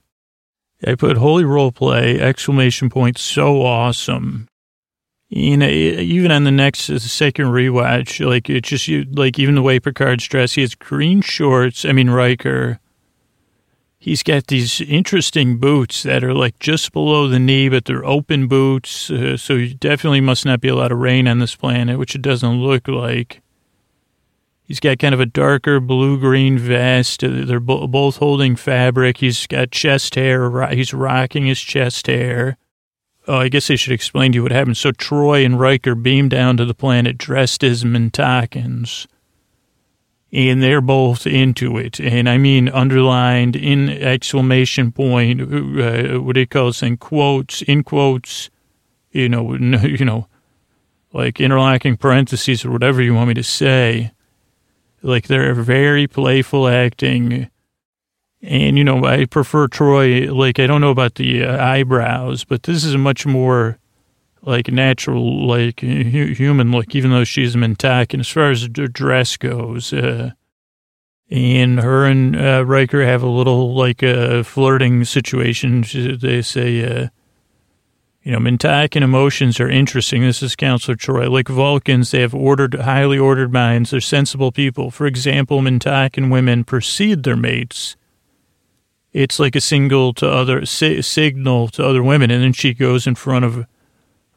I 0.86 0.96
put 0.96 1.16
holy 1.16 1.44
role 1.44 1.72
play, 1.72 2.20
exclamation 2.20 2.90
point, 2.90 3.16
so 3.16 3.62
awesome. 3.62 4.48
You 5.36 5.56
know, 5.56 5.66
even 5.66 6.30
on 6.30 6.44
the 6.44 6.52
next 6.52 6.84
second 6.86 7.46
rewatch, 7.46 8.24
like 8.24 8.48
it's 8.48 8.68
just 8.68 8.86
you, 8.86 9.04
like 9.10 9.38
even 9.38 9.56
the 9.56 9.62
way 9.62 9.80
Picard's 9.80 10.28
dressed, 10.28 10.54
he 10.54 10.60
has 10.60 10.74
green 10.74 11.22
shorts. 11.22 11.84
I 11.84 11.92
mean, 11.92 12.08
Riker 12.10 12.78
he's 14.04 14.22
got 14.22 14.48
these 14.48 14.82
interesting 14.82 15.56
boots 15.56 16.02
that 16.02 16.22
are 16.22 16.34
like 16.34 16.58
just 16.58 16.92
below 16.92 17.26
the 17.26 17.38
knee, 17.38 17.70
but 17.70 17.86
they're 17.86 18.04
open 18.04 18.46
boots. 18.46 19.10
Uh, 19.10 19.34
so 19.34 19.66
definitely 19.66 20.20
must 20.20 20.44
not 20.44 20.60
be 20.60 20.68
a 20.68 20.74
lot 20.74 20.92
of 20.92 20.98
rain 20.98 21.26
on 21.26 21.38
this 21.38 21.56
planet, 21.56 21.98
which 21.98 22.14
it 22.14 22.20
doesn't 22.20 22.60
look 22.60 22.86
like. 22.86 23.40
He's 24.62 24.80
got 24.80 24.98
kind 24.98 25.14
of 25.14 25.20
a 25.20 25.26
darker 25.26 25.80
blue 25.80 26.18
green 26.20 26.58
vest. 26.58 27.24
Uh, 27.24 27.44
they're 27.46 27.60
bo- 27.60 27.86
both 27.86 28.18
holding 28.18 28.56
fabric. 28.56 29.18
He's 29.18 29.46
got 29.46 29.70
chest 29.70 30.16
hair. 30.16 30.68
He's 30.68 30.92
rocking 30.92 31.46
his 31.46 31.60
chest 31.60 32.06
hair. 32.06 32.58
Oh, 33.26 33.38
I 33.38 33.48
guess 33.48 33.70
I 33.70 33.76
should 33.76 33.92
explain 33.92 34.32
to 34.32 34.36
you 34.36 34.42
what 34.42 34.52
happened. 34.52 34.76
So 34.76 34.92
Troi 34.92 35.44
and 35.44 35.58
Riker 35.58 35.94
beam 35.94 36.28
down 36.28 36.56
to 36.58 36.64
the 36.64 36.74
planet 36.74 37.16
dressed 37.16 37.64
as 37.64 37.82
Mintakans 37.82 39.06
and 40.34 40.60
they're 40.60 40.80
both 40.80 41.28
into 41.28 41.78
it. 41.78 42.00
And 42.00 42.28
I 42.28 42.38
mean 42.38 42.68
underlined 42.68 43.54
in 43.54 43.88
exclamation 43.88 44.90
point, 44.90 45.40
uh, 45.40 46.20
what 46.20 46.34
do 46.34 46.40
you 46.40 46.46
call 46.46 46.72
in 46.82 46.96
quotes, 46.96 47.62
in 47.62 47.84
quotes, 47.84 48.50
you 49.12 49.28
know, 49.28 49.54
you 49.56 50.04
know, 50.04 50.26
like 51.12 51.40
interlocking 51.40 51.96
parentheses 51.96 52.64
or 52.64 52.72
whatever 52.72 53.00
you 53.00 53.14
want 53.14 53.28
me 53.28 53.34
to 53.34 53.44
say. 53.44 54.10
Like 55.02 55.28
they're 55.28 55.54
very 55.54 56.08
playful 56.08 56.66
acting. 56.66 57.48
And, 58.46 58.76
you 58.76 58.84
know, 58.84 59.04
I 59.06 59.24
prefer 59.24 59.68
Troi, 59.68 60.30
Like, 60.30 60.58
I 60.58 60.66
don't 60.66 60.82
know 60.82 60.90
about 60.90 61.14
the 61.14 61.44
uh, 61.44 61.64
eyebrows, 61.64 62.44
but 62.44 62.64
this 62.64 62.84
is 62.84 62.92
a 62.92 62.98
much 62.98 63.24
more 63.24 63.78
like 64.42 64.70
natural, 64.70 65.46
like 65.46 65.80
hu- 65.80 66.34
human 66.34 66.70
look, 66.70 66.94
even 66.94 67.10
though 67.10 67.24
she's 67.24 67.54
a 67.54 67.58
Mintak. 67.58 68.12
And 68.12 68.20
as 68.20 68.28
far 68.28 68.50
as 68.50 68.68
the 68.68 68.86
dress 68.86 69.38
goes, 69.38 69.94
uh, 69.94 70.32
and 71.30 71.80
her 71.80 72.04
and 72.04 72.36
uh, 72.36 72.64
Riker 72.66 73.06
have 73.06 73.22
a 73.22 73.28
little 73.28 73.74
like 73.74 74.02
uh, 74.02 74.42
flirting 74.42 75.04
situation. 75.04 75.82
They 76.20 76.42
say, 76.42 76.84
uh, 76.84 77.08
you 78.22 78.32
know, 78.32 78.38
Mintakan 78.38 79.00
emotions 79.00 79.58
are 79.58 79.70
interesting. 79.70 80.20
This 80.20 80.42
is 80.42 80.54
Counselor 80.54 80.96
Troi. 80.96 81.30
Like 81.30 81.48
Vulcans, 81.48 82.10
they 82.10 82.20
have 82.20 82.34
ordered, 82.34 82.74
highly 82.74 83.18
ordered 83.18 83.54
minds. 83.54 83.90
They're 83.90 84.02
sensible 84.02 84.52
people. 84.52 84.90
For 84.90 85.06
example, 85.06 85.62
Mintakan 85.62 86.30
women 86.30 86.62
precede 86.64 87.22
their 87.22 87.36
mates. 87.36 87.96
It's 89.14 89.38
like 89.38 89.54
a 89.54 89.60
single 89.60 90.12
to 90.14 90.28
other 90.28 90.66
si- 90.66 91.00
signal 91.00 91.68
to 91.68 91.86
other 91.86 92.02
women, 92.02 92.32
and 92.32 92.42
then 92.42 92.52
she 92.52 92.74
goes 92.74 93.06
in 93.06 93.14
front 93.14 93.44
of 93.44 93.64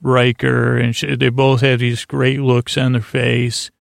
Riker, 0.04 0.78
and 0.78 0.96
she, 0.96 1.16
they 1.16 1.30
both 1.30 1.62
have 1.62 1.80
these 1.80 2.06
great 2.06 2.40
looks 2.40 2.78
on 2.78 2.92
their 2.92 3.02
face. 3.02 3.72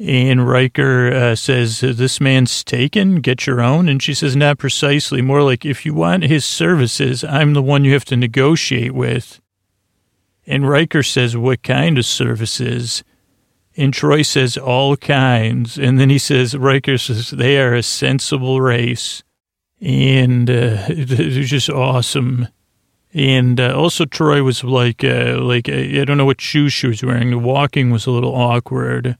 And 0.00 0.48
Riker 0.48 1.12
uh, 1.12 1.34
says, 1.34 1.80
This 1.80 2.18
man's 2.18 2.64
taken, 2.64 3.16
get 3.16 3.46
your 3.46 3.60
own. 3.60 3.88
And 3.88 4.02
she 4.02 4.14
says, 4.14 4.34
Not 4.34 4.58
precisely. 4.58 5.20
More 5.20 5.42
like, 5.42 5.66
if 5.66 5.84
you 5.84 5.92
want 5.92 6.22
his 6.22 6.46
services, 6.46 7.24
I'm 7.24 7.52
the 7.52 7.62
one 7.62 7.84
you 7.84 7.92
have 7.92 8.06
to 8.06 8.16
negotiate 8.16 8.94
with. 8.94 9.40
And 10.46 10.66
Riker 10.66 11.02
says, 11.02 11.36
What 11.36 11.62
kind 11.62 11.98
of 11.98 12.06
services? 12.06 13.04
And 13.76 13.92
Troi 13.92 14.24
says, 14.24 14.56
All 14.56 14.96
kinds. 14.96 15.76
And 15.76 16.00
then 16.00 16.08
he 16.08 16.18
says, 16.18 16.56
Riker 16.56 16.96
says, 16.96 17.30
They 17.30 17.60
are 17.60 17.74
a 17.74 17.82
sensible 17.82 18.60
race. 18.62 19.22
And 19.80 20.50
uh, 20.50 20.86
was 20.88 21.50
just 21.50 21.70
awesome. 21.70 22.48
And 23.14 23.60
uh, 23.60 23.78
also, 23.78 24.04
Troi 24.04 24.44
was 24.44 24.64
like, 24.64 25.02
uh, 25.04 25.38
like 25.40 25.68
I 25.68 26.04
don't 26.04 26.18
know 26.18 26.26
what 26.26 26.40
shoes 26.40 26.72
she 26.72 26.88
was 26.88 27.02
wearing. 27.02 27.30
The 27.30 27.38
walking 27.38 27.90
was 27.90 28.06
a 28.06 28.10
little 28.10 28.34
awkward 28.34 29.16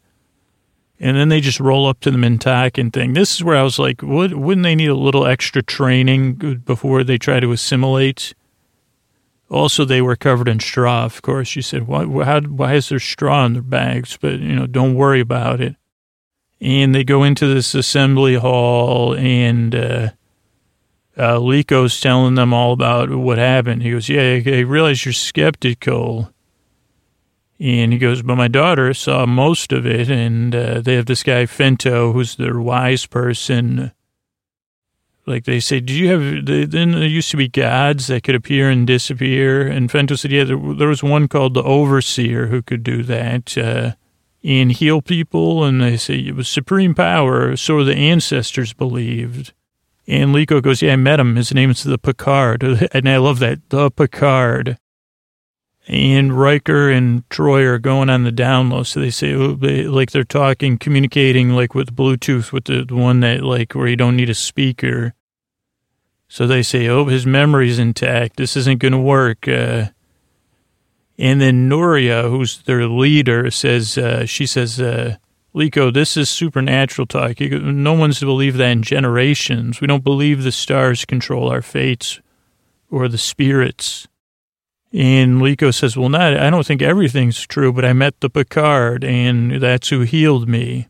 and 1.00 1.16
then 1.16 1.28
they 1.28 1.40
just 1.40 1.60
roll 1.60 1.86
up 1.86 2.00
to 2.00 2.10
the 2.10 2.18
Mintakan 2.18 2.92
thing. 2.92 3.12
This 3.12 3.34
is 3.34 3.44
where 3.44 3.56
I 3.56 3.62
was 3.62 3.78
like, 3.78 4.02
would, 4.02 4.34
wouldn't 4.34 4.64
they 4.64 4.74
need 4.74 4.88
a 4.88 4.94
little 4.94 5.26
extra 5.26 5.62
training 5.62 6.34
before 6.64 7.04
they 7.04 7.18
try 7.18 7.40
to 7.40 7.52
assimilate? 7.52 8.34
Also, 9.48 9.84
they 9.84 10.02
were 10.02 10.16
covered 10.16 10.48
in 10.48 10.60
straw, 10.60 11.04
of 11.04 11.22
course. 11.22 11.48
She 11.48 11.62
said, 11.62 11.86
why, 11.86 12.04
how, 12.24 12.40
why 12.40 12.74
is 12.74 12.88
there 12.88 12.98
straw 12.98 13.46
in 13.46 13.52
their 13.54 13.62
bags? 13.62 14.18
But, 14.20 14.40
you 14.40 14.54
know, 14.54 14.66
don't 14.66 14.94
worry 14.94 15.20
about 15.20 15.60
it. 15.60 15.76
And 16.60 16.94
they 16.94 17.04
go 17.04 17.22
into 17.22 17.46
this 17.46 17.74
assembly 17.76 18.34
hall, 18.34 19.14
and 19.14 19.74
uh, 19.74 20.10
uh, 21.18 21.38
Liko's 21.38 22.00
telling 22.00 22.34
them 22.34 22.54
all 22.54 22.72
about 22.72 23.10
what 23.10 23.38
happened. 23.38 23.82
He 23.82 23.90
goes, 23.90 24.08
yeah, 24.08 24.40
I 24.44 24.60
realize 24.60 25.04
you're 25.04 25.12
skeptical 25.12 26.32
and 27.60 27.92
he 27.92 27.98
goes, 27.98 28.22
but 28.22 28.36
my 28.36 28.48
daughter 28.48 28.94
saw 28.94 29.26
most 29.26 29.72
of 29.72 29.84
it, 29.84 30.08
and 30.08 30.54
uh, 30.54 30.80
they 30.80 30.94
have 30.94 31.06
this 31.06 31.24
guy 31.24 31.44
Fento, 31.44 32.12
who's 32.12 32.36
their 32.36 32.60
wise 32.60 33.04
person. 33.04 33.90
Like 35.26 35.44
they 35.44 35.58
say, 35.60 35.80
do 35.80 35.92
you 35.92 36.08
have? 36.08 36.46
Then 36.70 36.92
there 36.92 37.06
used 37.06 37.30
to 37.32 37.36
be 37.36 37.48
gods 37.48 38.06
that 38.06 38.22
could 38.22 38.36
appear 38.36 38.70
and 38.70 38.86
disappear, 38.86 39.66
and 39.66 39.90
Fento 39.90 40.16
said, 40.16 40.30
yeah, 40.30 40.44
there, 40.44 40.74
there 40.74 40.88
was 40.88 41.02
one 41.02 41.26
called 41.26 41.54
the 41.54 41.62
Overseer 41.64 42.46
who 42.46 42.62
could 42.62 42.84
do 42.84 43.02
that 43.02 43.58
uh, 43.58 43.92
and 44.44 44.72
heal 44.72 45.02
people, 45.02 45.64
and 45.64 45.82
they 45.82 45.96
say 45.96 46.14
it 46.14 46.36
was 46.36 46.48
supreme 46.48 46.94
power, 46.94 47.56
so 47.56 47.82
the 47.82 47.96
ancestors 47.96 48.72
believed. 48.72 49.52
And 50.08 50.34
Liko 50.34 50.62
goes, 50.62 50.80
yeah, 50.80 50.94
I 50.94 50.96
met 50.96 51.20
him. 51.20 51.36
His 51.36 51.52
name 51.52 51.70
is 51.70 51.84
the 51.84 51.98
Picard, 51.98 52.62
and 52.92 53.08
I 53.08 53.18
love 53.18 53.40
that 53.40 53.68
the 53.68 53.90
Picard 53.90 54.78
and 55.86 56.38
Riker 56.38 56.90
and 56.90 57.28
Troi 57.28 57.64
are 57.64 57.78
going 57.78 58.08
on 58.08 58.24
the 58.24 58.32
down 58.32 58.70
low. 58.70 58.82
So 58.84 59.00
they 59.00 59.10
say, 59.10 59.34
oh, 59.34 59.58
like 59.60 60.10
they're 60.10 60.24
talking, 60.24 60.78
communicating 60.78 61.50
like 61.50 61.74
with 61.74 61.94
Bluetooth 61.94 62.52
with 62.52 62.64
the, 62.64 62.84
the 62.84 62.94
one 62.94 63.20
that 63.20 63.42
like 63.42 63.74
where 63.74 63.86
you 63.86 63.96
don't 63.96 64.16
need 64.16 64.30
a 64.30 64.34
speaker. 64.34 65.14
So 66.26 66.46
they 66.46 66.62
say, 66.62 66.88
oh, 66.88 67.06
his 67.06 67.26
memory's 67.26 67.78
intact. 67.78 68.36
This 68.36 68.56
isn't 68.56 68.80
going 68.80 68.92
to 68.92 68.98
work. 68.98 69.46
Uh, 69.46 69.88
and 71.18 71.40
then 71.40 71.68
Nuria, 71.68 72.30
who's 72.30 72.62
their 72.62 72.86
leader, 72.86 73.50
says, 73.50 73.96
uh, 73.98 74.24
she 74.24 74.46
says, 74.46 74.80
uh, 74.80 75.16
Liko, 75.58 75.92
this 75.92 76.16
is 76.16 76.30
supernatural 76.30 77.04
talk. 77.04 77.40
No 77.40 77.92
one's 77.92 78.20
believed 78.20 78.58
that 78.58 78.70
in 78.70 78.82
generations. 78.84 79.80
We 79.80 79.88
don't 79.88 80.04
believe 80.04 80.44
the 80.44 80.52
stars 80.52 81.04
control 81.04 81.48
our 81.48 81.62
fates 81.62 82.20
or 82.92 83.08
the 83.08 83.18
spirits. 83.18 84.06
And 84.92 85.40
Liko 85.40 85.74
says, 85.74 85.96
Well, 85.96 86.10
not, 86.10 86.36
I 86.36 86.48
don't 86.48 86.64
think 86.64 86.80
everything's 86.80 87.44
true, 87.44 87.72
but 87.72 87.84
I 87.84 87.92
met 87.92 88.20
the 88.20 88.30
Picard, 88.30 89.02
and 89.02 89.60
that's 89.60 89.88
who 89.88 90.02
healed 90.02 90.48
me. 90.48 90.86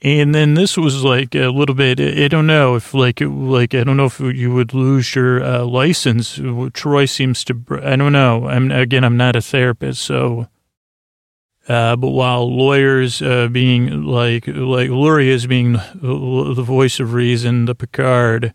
And 0.00 0.34
then 0.34 0.54
this 0.54 0.78
was 0.78 1.04
like 1.04 1.34
a 1.34 1.48
little 1.48 1.74
bit, 1.74 2.00
I 2.00 2.28
don't 2.28 2.46
know 2.46 2.76
if 2.76 2.94
like, 2.94 3.20
like, 3.20 3.74
I 3.74 3.84
don't 3.84 3.96
know 3.98 4.06
if 4.06 4.20
you 4.20 4.54
would 4.54 4.72
lose 4.72 5.14
your 5.14 5.42
uh, 5.42 5.64
license. 5.64 6.38
Troi 6.38 7.06
seems 7.06 7.44
to, 7.44 7.60
I 7.82 7.96
don't 7.96 8.12
know. 8.12 8.48
I'm, 8.48 8.70
again, 8.70 9.04
I'm 9.04 9.16
not 9.16 9.36
a 9.36 9.42
therapist, 9.42 10.00
so, 10.00 10.48
uh, 11.68 11.96
but 11.96 12.08
while 12.08 12.50
lawyers, 12.50 13.20
uh, 13.20 13.48
being 13.48 14.04
like, 14.04 14.46
like 14.46 14.88
Nuria 14.88 15.28
is 15.28 15.46
being 15.46 15.72
the 15.72 16.62
voice 16.64 16.98
of 16.98 17.12
reason, 17.12 17.66
the 17.66 17.74
Picard, 17.74 18.54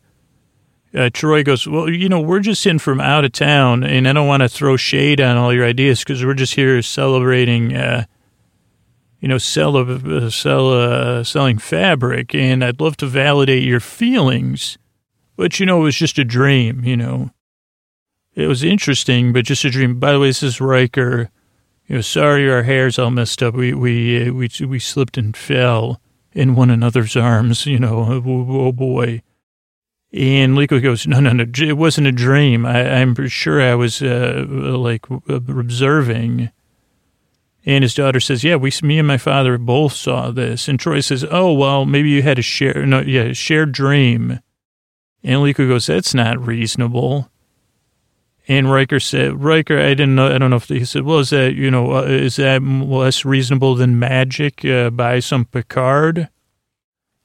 uh, 0.95 1.09
Troi 1.09 1.43
goes, 1.43 1.67
Well, 1.67 1.89
you 1.89 2.09
know, 2.09 2.19
we're 2.19 2.39
just 2.39 2.65
in 2.65 2.79
from 2.79 2.99
out 2.99 3.23
of 3.23 3.31
town, 3.31 3.83
and 3.83 4.07
I 4.07 4.13
don't 4.13 4.27
want 4.27 4.41
to 4.41 4.49
throw 4.49 4.77
shade 4.77 5.21
on 5.21 5.37
all 5.37 5.53
your 5.53 5.65
ideas 5.65 5.99
because 5.99 6.25
we're 6.25 6.33
just 6.33 6.55
here 6.55 6.81
celebrating, 6.81 7.75
uh, 7.75 8.05
you 9.19 9.27
know, 9.27 9.37
sell, 9.37 9.77
uh, 9.77 10.29
sell, 10.29 10.73
uh, 10.73 11.23
selling 11.23 11.59
fabric, 11.59 12.33
and 12.33 12.63
I'd 12.63 12.81
love 12.81 12.97
to 12.97 13.05
validate 13.05 13.63
your 13.63 13.79
feelings. 13.79 14.77
But, 15.35 15.59
you 15.59 15.65
know, 15.65 15.81
it 15.81 15.83
was 15.83 15.95
just 15.95 16.19
a 16.19 16.23
dream, 16.23 16.83
you 16.83 16.97
know. 16.97 17.31
It 18.35 18.47
was 18.47 18.63
interesting, 18.63 19.33
but 19.33 19.45
just 19.45 19.65
a 19.65 19.69
dream. 19.69 19.99
By 19.99 20.13
the 20.13 20.19
way, 20.19 20.29
this 20.29 20.43
is 20.43 20.61
Riker. 20.61 21.29
You 21.87 21.95
know, 21.95 22.01
sorry 22.01 22.49
our 22.49 22.63
hair's 22.63 22.97
all 22.97 23.11
messed 23.11 23.43
up. 23.43 23.55
We, 23.55 23.73
we, 23.73 24.29
uh, 24.29 24.33
we, 24.33 24.49
we 24.65 24.79
slipped 24.79 25.17
and 25.17 25.35
fell 25.35 26.01
in 26.31 26.55
one 26.55 26.69
another's 26.69 27.15
arms, 27.15 27.65
you 27.65 27.79
know. 27.79 28.23
Oh, 28.25 28.67
oh 28.67 28.71
boy. 28.71 29.21
And 30.13 30.55
Liko 30.55 30.81
goes, 30.81 31.07
no, 31.07 31.19
no, 31.19 31.31
no, 31.31 31.43
it 31.43 31.77
wasn't 31.77 32.07
a 32.07 32.11
dream. 32.11 32.65
I, 32.65 32.79
am 32.79 33.15
sure 33.27 33.61
I 33.61 33.73
was 33.73 34.01
uh, 34.01 34.45
like 34.47 35.05
observing. 35.27 36.51
And 37.65 37.83
his 37.83 37.95
daughter 37.95 38.19
says, 38.19 38.43
yeah, 38.43 38.57
we, 38.57 38.71
me 38.83 38.99
and 38.99 39.07
my 39.07 39.17
father 39.17 39.57
both 39.57 39.93
saw 39.93 40.29
this. 40.29 40.67
And 40.67 40.77
Troi 40.77 41.03
says, 41.03 41.25
oh, 41.31 41.53
well, 41.53 41.85
maybe 41.85 42.09
you 42.09 42.21
had 42.21 42.37
a 42.37 42.43
share, 42.43 42.85
no, 42.85 43.01
yeah, 43.01 43.33
shared 43.33 43.71
dream. 43.71 44.39
And 45.23 45.39
Liko 45.39 45.67
goes, 45.67 45.87
that's 45.87 46.13
not 46.13 46.45
reasonable. 46.45 47.29
And 48.47 48.69
Riker 48.69 48.99
said, 48.99 49.41
Riker, 49.41 49.79
I 49.79 49.89
didn't 49.89 50.15
know, 50.15 50.33
I 50.33 50.37
don't 50.37 50.49
know 50.49 50.57
if 50.57 50.67
he 50.67 50.83
said, 50.83 51.03
well, 51.03 51.19
is 51.19 51.29
that, 51.29 51.53
you 51.55 51.71
know, 51.71 51.93
uh, 51.95 52.01
is 52.01 52.35
that 52.35 52.61
less 52.61 53.23
reasonable 53.23 53.75
than 53.75 53.99
magic 53.99 54.65
uh, 54.65 54.89
by 54.89 55.19
some 55.19 55.45
Picard? 55.45 56.27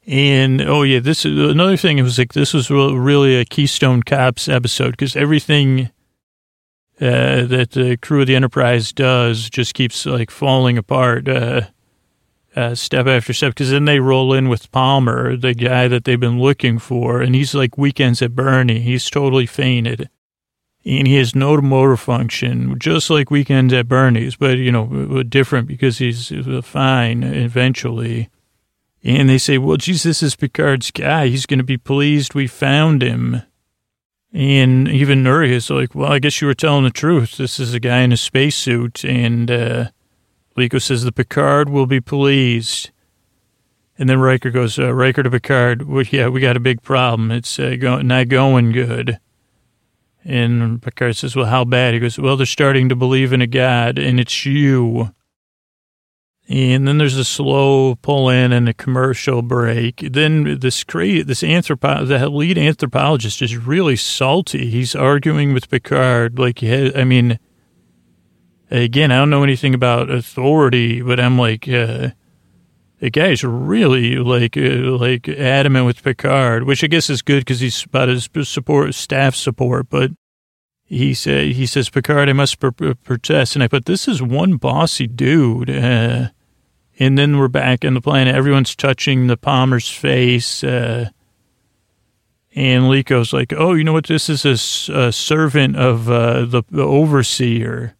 And 0.06 0.62
oh 0.62 0.84
yeah, 0.84 1.00
this 1.00 1.26
is 1.26 1.50
another 1.50 1.76
thing. 1.76 1.98
It 1.98 2.02
was 2.02 2.18
like 2.18 2.32
this 2.32 2.54
was 2.54 2.70
really 2.70 3.36
a 3.36 3.44
Keystone 3.44 4.02
Cops 4.02 4.48
episode 4.48 4.92
because 4.92 5.14
everything 5.14 5.90
uh, 6.98 7.44
that 7.44 7.72
the 7.72 7.98
crew 7.98 8.22
of 8.22 8.26
the 8.26 8.34
Enterprise 8.34 8.90
does 8.90 9.50
just 9.50 9.74
keeps 9.74 10.06
like 10.06 10.30
falling 10.30 10.78
apart 10.78 11.28
uh, 11.28 11.62
uh, 12.56 12.74
step 12.74 13.06
after 13.06 13.34
step. 13.34 13.50
Because 13.50 13.70
then 13.70 13.84
they 13.84 14.00
roll 14.00 14.32
in 14.32 14.48
with 14.48 14.72
Palmer, 14.72 15.36
the 15.36 15.52
guy 15.52 15.88
that 15.88 16.04
they've 16.04 16.18
been 16.18 16.40
looking 16.40 16.78
for, 16.78 17.20
and 17.20 17.34
he's 17.34 17.54
like 17.54 17.76
weekends 17.76 18.22
at 18.22 18.34
Bernie. 18.34 18.80
He's 18.80 19.10
totally 19.10 19.46
fainted. 19.46 20.08
And 20.88 21.06
he 21.06 21.16
has 21.16 21.34
no 21.34 21.60
motor 21.60 21.98
function, 21.98 22.78
just 22.78 23.10
like 23.10 23.30
weekends 23.30 23.74
at 23.74 23.88
Bernie's, 23.88 24.36
but 24.36 24.56
you 24.56 24.72
know, 24.72 25.22
different 25.22 25.68
because 25.68 25.98
he's 25.98 26.32
fine 26.62 27.22
eventually. 27.22 28.30
And 29.04 29.28
they 29.28 29.36
say, 29.36 29.58
well, 29.58 29.76
geez, 29.76 30.02
this 30.02 30.22
is 30.22 30.34
Picard's 30.34 30.90
guy. 30.90 31.26
He's 31.28 31.44
going 31.44 31.58
to 31.58 31.64
be 31.64 31.76
pleased 31.76 32.32
we 32.32 32.46
found 32.46 33.02
him. 33.02 33.42
And 34.32 34.88
even 34.88 35.22
Nuri 35.22 35.50
is 35.50 35.68
like, 35.68 35.94
well, 35.94 36.10
I 36.10 36.20
guess 36.20 36.40
you 36.40 36.46
were 36.46 36.54
telling 36.54 36.84
the 36.84 36.90
truth. 36.90 37.36
This 37.36 37.60
is 37.60 37.74
a 37.74 37.80
guy 37.80 37.98
in 38.00 38.12
a 38.12 38.16
spacesuit. 38.16 39.04
And 39.04 39.50
uh, 39.50 39.90
Liko 40.56 40.80
says, 40.80 41.04
the 41.04 41.12
Picard 41.12 41.68
will 41.68 41.86
be 41.86 42.00
pleased. 42.00 42.90
And 43.98 44.08
then 44.08 44.20
Riker 44.20 44.50
goes, 44.50 44.78
uh, 44.78 44.94
Riker 44.94 45.22
to 45.22 45.30
Picard, 45.30 45.86
well, 45.86 46.04
yeah, 46.04 46.28
we 46.28 46.40
got 46.40 46.56
a 46.56 46.60
big 46.60 46.80
problem. 46.82 47.30
It's 47.30 47.58
uh, 47.58 47.76
go- 47.78 48.00
not 48.00 48.28
going 48.28 48.72
good. 48.72 49.18
And 50.24 50.82
Picard 50.82 51.16
says, 51.16 51.34
well, 51.34 51.46
how 51.46 51.64
bad? 51.64 51.94
He 51.94 52.00
goes, 52.00 52.18
well, 52.18 52.36
they're 52.36 52.46
starting 52.46 52.88
to 52.88 52.96
believe 52.96 53.32
in 53.32 53.40
a 53.40 53.46
God, 53.46 53.98
and 53.98 54.20
it's 54.20 54.44
you. 54.44 55.14
And 56.50 56.88
then 56.88 56.96
there's 56.96 57.16
a 57.16 57.24
slow 57.24 57.94
pull 57.96 58.30
in 58.30 58.52
and 58.52 58.68
a 58.68 58.74
commercial 58.74 59.42
break. 59.42 60.02
Then 60.12 60.60
this 60.60 60.82
great, 60.82 61.26
this 61.26 61.42
anthropo, 61.42 62.08
the 62.08 62.28
lead 62.28 62.56
anthropologist 62.56 63.42
is 63.42 63.56
really 63.56 63.96
salty. 63.96 64.70
He's 64.70 64.94
arguing 64.94 65.52
with 65.52 65.68
Picard. 65.68 66.38
Like, 66.38 66.62
I 66.62 67.04
mean, 67.04 67.38
again, 68.70 69.12
I 69.12 69.16
don't 69.16 69.30
know 69.30 69.44
anything 69.44 69.74
about 69.74 70.10
authority, 70.10 71.02
but 71.02 71.20
I'm 71.20 71.38
like, 71.38 71.68
uh, 71.68 72.10
the 73.00 73.10
guy's 73.10 73.44
really 73.44 74.16
like, 74.16 74.56
uh, 74.56 74.96
like 74.98 75.28
adamant 75.28 75.86
with 75.86 76.02
Picard, 76.02 76.64
which 76.64 76.82
I 76.82 76.88
guess 76.88 77.08
is 77.08 77.22
good 77.22 77.40
because 77.40 77.60
he's 77.60 77.84
about 77.84 78.08
his 78.08 78.28
support, 78.42 78.94
staff 78.94 79.34
support. 79.34 79.88
But 79.88 80.10
he 80.84 81.14
said, 81.14 81.52
he 81.52 81.66
says, 81.66 81.90
Picard, 81.90 82.28
I 82.28 82.32
must 82.32 82.58
protest. 82.58 83.54
And 83.54 83.62
I 83.62 83.68
put, 83.68 83.84
this 83.84 84.08
is 84.08 84.22
one 84.22 84.56
bossy 84.56 85.06
dude. 85.06 85.70
Uh, 85.70 86.28
and 86.98 87.16
then 87.16 87.38
we're 87.38 87.48
back 87.48 87.84
on 87.84 87.94
the 87.94 88.00
planet. 88.00 88.34
Everyone's 88.34 88.74
touching 88.74 89.26
the 89.26 89.36
Palmer's 89.36 89.88
face. 89.88 90.64
Uh, 90.64 91.10
and 92.54 92.84
Liko's 92.84 93.32
like, 93.32 93.52
oh, 93.52 93.74
you 93.74 93.84
know 93.84 93.92
what? 93.92 94.06
This 94.06 94.28
is 94.28 94.44
a, 94.44 94.98
a 95.06 95.12
servant 95.12 95.76
of 95.76 96.10
uh, 96.10 96.44
the, 96.46 96.62
the, 96.70 96.82
overseer. 96.82 97.94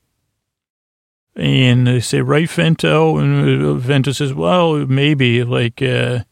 And 1.39 1.87
they 1.87 2.01
say, 2.01 2.21
right, 2.21 2.49
Fento? 2.49 3.23
And 3.23 3.65
uh, 3.65 3.87
Fento 3.87 4.15
says, 4.15 4.35
well, 4.35 4.75
maybe. 4.87 5.45
Like, 5.45 5.81
uh, 5.81 6.25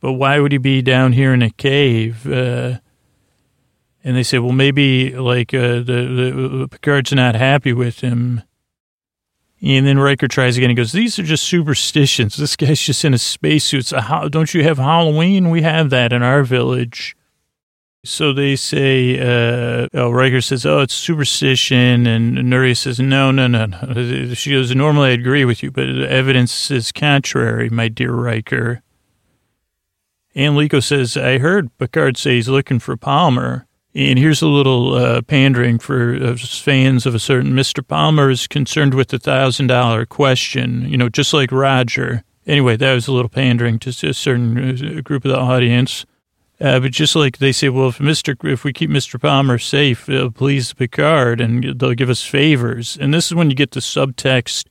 but 0.00 0.14
why 0.14 0.40
would 0.40 0.50
he 0.50 0.58
be 0.58 0.82
down 0.82 1.12
here 1.12 1.32
in 1.32 1.42
a 1.42 1.50
cave? 1.50 2.26
Uh, 2.26 2.80
and 4.02 4.16
they 4.16 4.24
say, 4.24 4.40
well, 4.40 4.52
maybe, 4.52 5.14
like, 5.14 5.54
uh, 5.54 5.76
the, 5.76 6.58
the 6.60 6.68
Picard's 6.68 7.12
not 7.12 7.36
happy 7.36 7.72
with 7.72 8.00
him. 8.00 8.42
And 9.62 9.86
then 9.86 10.00
Riker 10.00 10.26
tries 10.26 10.56
again. 10.56 10.70
He 10.70 10.74
goes, 10.74 10.90
"These 10.90 11.20
are 11.20 11.22
just 11.22 11.44
superstitions. 11.44 12.36
This 12.36 12.56
guy's 12.56 12.80
just 12.80 13.04
in 13.04 13.14
a 13.14 13.18
spacesuit. 13.18 13.92
Don't 14.30 14.52
you 14.52 14.64
have 14.64 14.78
Halloween? 14.78 15.50
We 15.50 15.62
have 15.62 15.90
that 15.90 16.12
in 16.12 16.20
our 16.20 16.42
village." 16.42 17.16
So 18.04 18.32
they 18.32 18.56
say, 18.56 19.20
uh, 19.20 19.86
oh, 19.94 20.10
Riker 20.10 20.40
says, 20.40 20.66
oh, 20.66 20.80
it's 20.80 20.94
superstition. 20.94 22.04
And 22.08 22.36
Nuri 22.36 22.76
says, 22.76 22.98
no, 22.98 23.30
no, 23.30 23.46
no, 23.46 23.66
no. 23.66 24.34
She 24.34 24.50
goes, 24.50 24.74
normally 24.74 25.10
I 25.10 25.12
agree 25.12 25.44
with 25.44 25.62
you, 25.62 25.70
but 25.70 25.86
the 25.86 26.10
evidence 26.10 26.72
is 26.72 26.90
contrary, 26.90 27.70
my 27.70 27.86
dear 27.86 28.12
Riker. 28.12 28.82
And 30.34 30.54
Liko 30.54 30.82
says, 30.82 31.16
I 31.16 31.38
heard 31.38 31.76
Picard 31.78 32.16
say 32.16 32.34
he's 32.34 32.48
looking 32.48 32.80
for 32.80 32.96
Palmer. 32.96 33.66
And 33.94 34.18
here's 34.18 34.42
a 34.42 34.48
little 34.48 34.94
uh, 34.94 35.22
pandering 35.22 35.78
for 35.78 36.14
uh, 36.14 36.36
fans 36.36 37.06
of 37.06 37.14
a 37.14 37.20
certain 37.20 37.52
Mr. 37.52 37.86
Palmer 37.86 38.30
is 38.30 38.48
concerned 38.48 38.94
with 38.94 39.08
the 39.08 39.18
thousand 39.18 39.68
dollar 39.68 40.06
question, 40.06 40.88
you 40.88 40.96
know, 40.96 41.10
just 41.10 41.32
like 41.34 41.52
Roger. 41.52 42.24
Anyway, 42.46 42.76
that 42.76 42.94
was 42.94 43.06
a 43.06 43.12
little 43.12 43.28
pandering 43.28 43.78
to 43.80 43.90
a 43.90 44.14
certain 44.14 44.98
uh, 44.98 45.00
group 45.02 45.24
of 45.24 45.30
the 45.30 45.38
audience. 45.38 46.04
Uh, 46.62 46.78
but 46.78 46.92
just 46.92 47.16
like 47.16 47.38
they 47.38 47.50
say, 47.50 47.68
well, 47.68 47.88
if 47.88 47.98
Mr. 47.98 48.36
if 48.48 48.62
we 48.62 48.72
keep 48.72 48.88
Mr. 48.88 49.20
Palmer 49.20 49.58
safe, 49.58 50.08
it'll 50.08 50.30
please 50.30 50.72
Picard 50.72 51.40
and 51.40 51.80
they'll 51.80 51.94
give 51.94 52.10
us 52.10 52.22
favors. 52.22 52.96
And 53.00 53.12
this 53.12 53.26
is 53.26 53.34
when 53.34 53.50
you 53.50 53.56
get 53.56 53.72
the 53.72 53.80
subtext 53.80 54.66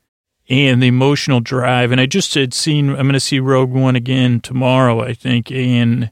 and 0.47 0.81
the 0.81 0.87
emotional 0.87 1.41
drive. 1.41 1.91
And 1.91 1.99
I 1.99 2.05
just 2.05 2.33
had 2.33 2.53
seen, 2.53 2.91
I'm 2.91 2.95
going 2.95 3.13
to 3.13 3.19
see 3.19 3.39
Rogue 3.39 3.71
One 3.71 3.97
again 3.97 4.39
tomorrow, 4.39 5.01
I 5.01 5.13
think. 5.13 5.51
And 5.51 6.11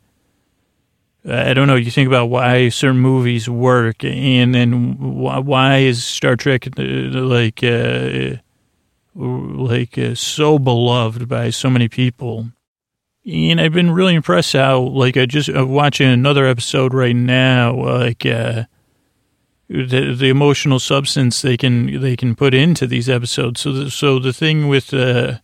I 1.26 1.54
don't 1.54 1.68
know. 1.68 1.76
You 1.76 1.92
think 1.92 2.08
about 2.08 2.28
why 2.28 2.70
certain 2.70 3.00
movies 3.00 3.50
work, 3.50 4.04
and 4.04 4.56
then 4.56 4.98
why 4.98 5.78
is 5.78 6.04
Star 6.04 6.36
Trek 6.36 6.68
uh, 6.68 6.82
like 6.82 7.62
uh, 7.62 8.38
like 9.16 9.98
uh, 9.98 10.16
so 10.16 10.58
beloved 10.58 11.28
by 11.28 11.50
so 11.50 11.70
many 11.70 11.90
people? 11.90 12.50
And 13.26 13.60
I've 13.60 13.74
been 13.74 13.92
really 13.92 14.16
impressed 14.16 14.54
how, 14.54 14.80
like, 14.80 15.18
I 15.18 15.26
just 15.26 15.50
I'm 15.50 15.70
watching 15.70 16.08
another 16.08 16.46
episode 16.46 16.94
right 16.94 17.16
now, 17.16 17.76
like 17.76 18.26
uh, 18.26 18.64
the 19.68 20.16
the 20.16 20.30
emotional 20.30 20.80
substance 20.80 21.42
they 21.42 21.58
can 21.58 22.02
they 22.02 22.16
can 22.16 22.34
put 22.36 22.54
into 22.54 22.88
these 22.88 23.10
episodes. 23.10 23.62
So, 23.62 23.72
the, 23.74 23.92
so 23.92 24.20
the 24.20 24.34
thing 24.34 24.68
with 24.68 24.94
uh, 24.94 25.40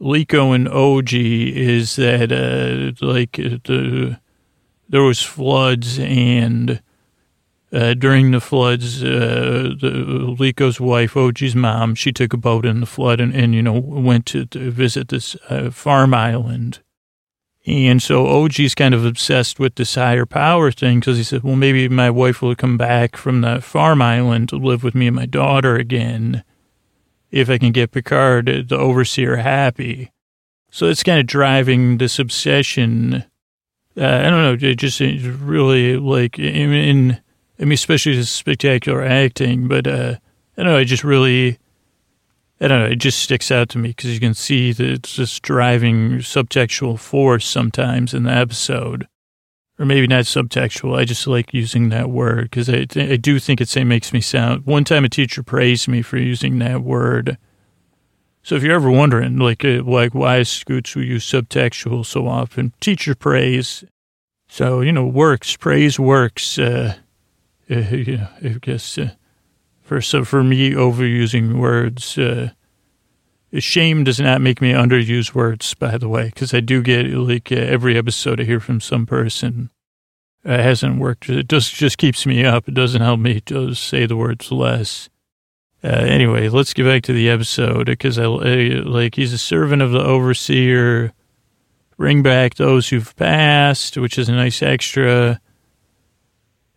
Liko 0.00 0.54
and 0.54 0.68
OG 0.68 1.12
is 1.12 1.96
that, 1.96 2.30
uh, 2.32 3.04
like, 3.04 3.32
the 3.32 4.20
there 4.88 5.02
was 5.02 5.22
floods 5.22 5.98
and 5.98 6.80
uh, 7.74 7.94
during 7.94 8.30
the 8.30 8.40
floods, 8.40 9.02
uh, 9.02 9.74
the 9.80 10.76
wife, 10.80 11.16
Oji's 11.16 11.56
mom, 11.56 11.94
she 11.94 12.12
took 12.12 12.32
a 12.32 12.36
boat 12.36 12.64
in 12.64 12.80
the 12.80 12.86
flood 12.86 13.20
and, 13.20 13.34
and 13.34 13.54
you 13.54 13.62
know, 13.62 13.72
went 13.72 14.26
to, 14.26 14.46
to 14.46 14.70
visit 14.70 15.08
this 15.08 15.34
uh, 15.50 15.70
farm 15.70 16.14
island. 16.14 16.80
And 17.66 18.02
so 18.02 18.26
Oji's 18.26 18.74
kind 18.74 18.94
of 18.94 19.04
obsessed 19.04 19.58
with 19.58 19.74
this 19.74 19.94
higher 19.94 20.26
power 20.26 20.70
thing 20.70 21.00
because 21.00 21.16
he 21.16 21.24
said, 21.24 21.42
well, 21.42 21.56
maybe 21.56 21.88
my 21.88 22.10
wife 22.10 22.42
will 22.42 22.54
come 22.54 22.76
back 22.76 23.16
from 23.16 23.40
that 23.40 23.64
farm 23.64 24.00
island 24.00 24.50
to 24.50 24.56
live 24.56 24.84
with 24.84 24.94
me 24.94 25.08
and 25.08 25.16
my 25.16 25.26
daughter 25.26 25.76
again 25.76 26.44
if 27.30 27.50
I 27.50 27.58
can 27.58 27.72
get 27.72 27.90
Picard, 27.90 28.68
the 28.68 28.76
overseer, 28.76 29.36
happy. 29.36 30.12
So 30.70 30.86
it's 30.86 31.02
kind 31.02 31.18
of 31.18 31.26
driving 31.26 31.98
this 31.98 32.20
obsession 32.20 33.24
uh, 33.96 34.04
I 34.04 34.22
don't 34.30 34.60
know, 34.60 34.68
it 34.68 34.74
just 34.74 34.98
really 35.00 35.96
like 35.96 36.38
in, 36.38 36.72
in 36.72 37.20
I 37.58 37.64
mean, 37.64 37.72
especially 37.72 38.16
the 38.16 38.24
spectacular 38.24 39.02
acting, 39.02 39.68
but 39.68 39.86
uh, 39.86 40.16
I 40.56 40.62
don't 40.62 40.72
know, 40.72 40.78
it 40.78 40.86
just 40.86 41.04
really, 41.04 41.58
I 42.60 42.68
don't 42.68 42.80
know, 42.80 42.90
it 42.90 42.96
just 42.96 43.20
sticks 43.20 43.50
out 43.50 43.68
to 43.70 43.78
me 43.78 43.88
because 43.88 44.12
you 44.12 44.20
can 44.20 44.34
see 44.34 44.72
that 44.72 44.86
it's 44.86 45.14
just 45.14 45.42
driving 45.42 46.18
subtextual 46.18 46.98
force 46.98 47.46
sometimes 47.46 48.12
in 48.12 48.24
the 48.24 48.32
episode. 48.32 49.06
Or 49.76 49.84
maybe 49.84 50.06
not 50.06 50.24
subtextual. 50.24 50.96
I 50.96 51.04
just 51.04 51.26
like 51.26 51.52
using 51.52 51.88
that 51.88 52.08
word 52.08 52.44
because 52.44 52.70
I, 52.70 52.86
I 52.94 53.16
do 53.16 53.40
think 53.40 53.60
it 53.60 53.84
makes 53.84 54.12
me 54.12 54.20
sound. 54.20 54.64
One 54.66 54.84
time 54.84 55.04
a 55.04 55.08
teacher 55.08 55.42
praised 55.42 55.88
me 55.88 56.00
for 56.00 56.16
using 56.16 56.60
that 56.60 56.82
word. 56.82 57.38
So 58.44 58.54
if 58.54 58.62
you're 58.62 58.76
ever 58.76 58.90
wondering, 58.90 59.38
like, 59.38 59.64
uh, 59.64 59.82
like 59.82 60.14
why 60.14 60.44
Scoots 60.44 60.94
we 60.94 61.06
use 61.06 61.26
subtextual 61.26 62.06
so 62.06 62.28
often, 62.28 62.72
teacher 62.78 63.16
praise. 63.16 63.82
So 64.48 64.80
you 64.80 64.92
know, 64.92 65.06
works 65.06 65.56
praise 65.56 65.98
works. 65.98 66.56
Uh, 66.56 66.94
uh, 67.70 67.78
you 67.78 68.18
know, 68.18 68.28
I 68.42 68.48
guess 68.60 68.98
uh, 68.98 69.10
for 69.82 70.00
so 70.00 70.24
for 70.24 70.42
me, 70.42 70.72
overusing 70.72 71.58
words. 71.58 72.18
Uh, 72.18 72.50
shame 73.60 74.04
does 74.04 74.18
not 74.18 74.40
make 74.40 74.60
me 74.60 74.72
underuse 74.72 75.34
words, 75.34 75.74
by 75.74 75.96
the 75.96 76.08
way, 76.08 76.26
because 76.26 76.52
I 76.52 76.60
do 76.60 76.82
get 76.82 77.06
like 77.06 77.52
uh, 77.52 77.56
every 77.56 77.96
episode 77.96 78.40
I 78.40 78.44
hear 78.44 78.60
from 78.60 78.80
some 78.80 79.06
person. 79.06 79.70
It 80.44 80.60
hasn't 80.60 80.98
worked. 80.98 81.28
It 81.30 81.48
just 81.48 81.74
just 81.74 81.98
keeps 81.98 82.26
me 82.26 82.44
up. 82.44 82.68
It 82.68 82.74
doesn't 82.74 83.00
help 83.00 83.20
me 83.20 83.40
to 83.42 83.74
say 83.74 84.06
the 84.06 84.16
words 84.16 84.50
less. 84.50 85.08
Uh, 85.82 85.88
anyway, 85.88 86.48
let's 86.48 86.72
get 86.72 86.84
back 86.84 87.02
to 87.02 87.12
the 87.12 87.28
episode 87.28 87.86
because 87.86 88.18
I 88.18 88.24
like 88.24 89.14
he's 89.14 89.32
a 89.32 89.38
servant 89.38 89.82
of 89.82 89.92
the 89.92 90.02
overseer. 90.02 91.12
Bring 91.96 92.22
back 92.22 92.54
those 92.54 92.88
who've 92.88 93.14
passed, 93.16 93.96
which 93.96 94.18
is 94.18 94.28
a 94.28 94.32
nice 94.32 94.62
extra. 94.62 95.40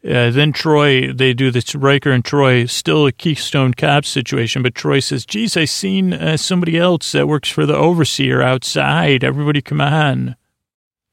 Uh, 0.08 0.32
then 0.32 0.54
Troi, 0.54 1.16
they 1.16 1.34
do 1.34 1.52
this. 1.52 1.76
Riker 1.76 2.12
and 2.12 2.24
Troi, 2.24 2.70
still 2.70 3.06
a 3.06 3.12
Keystone 3.12 3.74
Cop 3.74 4.06
situation, 4.06 4.64
but 4.64 4.74
Troi 4.74 5.04
says, 5.04 5.26
"Geez, 5.26 5.58
I 5.58 5.66
seen 5.66 6.14
uh, 6.14 6.38
somebody 6.38 6.78
else 6.78 7.12
that 7.12 7.28
works 7.28 7.50
for 7.50 7.66
the 7.66 7.76
overseer 7.76 8.42
outside. 8.42 9.24
Everybody, 9.24 9.62
come 9.62 9.82
on!" 9.82 10.36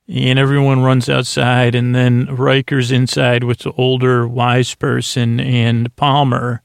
And 0.07 0.39
everyone 0.39 0.83
runs 0.83 1.09
outside, 1.09 1.75
and 1.75 1.95
then 1.95 2.27
Riker's 2.27 2.93
inside 2.93 3.43
with 3.43 3.61
the 3.61 3.73
older 3.73 4.29
wise 4.29 4.75
person 4.75 5.41
and 5.41 5.95
Palmer 5.97 6.63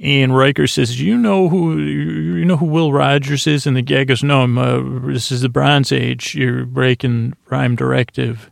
and 0.00 0.36
Riker 0.36 0.66
says, 0.66 1.00
you 1.00 1.16
know 1.16 1.48
who 1.48 1.76
you 1.78 2.44
know 2.44 2.56
who 2.56 2.66
Will 2.66 2.92
Rogers 2.92 3.46
is?" 3.46 3.66
And 3.66 3.76
the 3.76 3.82
guy 3.82 4.04
goes, 4.04 4.22
"No, 4.22 4.42
uh, 4.44 5.08
this 5.08 5.32
is 5.32 5.40
the 5.40 5.48
Bronze 5.48 5.90
Age. 5.90 6.34
You're 6.34 6.64
breaking 6.64 7.34
Prime 7.44 7.74
Directive." 7.74 8.50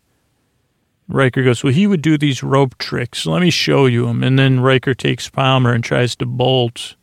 Riker 1.09 1.43
goes, 1.43 1.63
"Well, 1.63 1.73
he 1.73 1.87
would 1.87 2.03
do 2.03 2.19
these 2.19 2.43
rope 2.43 2.77
tricks. 2.79 3.27
Let 3.27 3.43
me 3.43 3.51
show 3.51 3.87
you 3.87 4.09
him." 4.09 4.23
And 4.23 4.39
then 4.39 4.61
Riker 4.61 4.95
takes 4.95 5.29
Palmer 5.29 5.73
and 5.73 5.85
tries 5.85 6.17
to 6.17 6.27
bolt, 6.27 6.97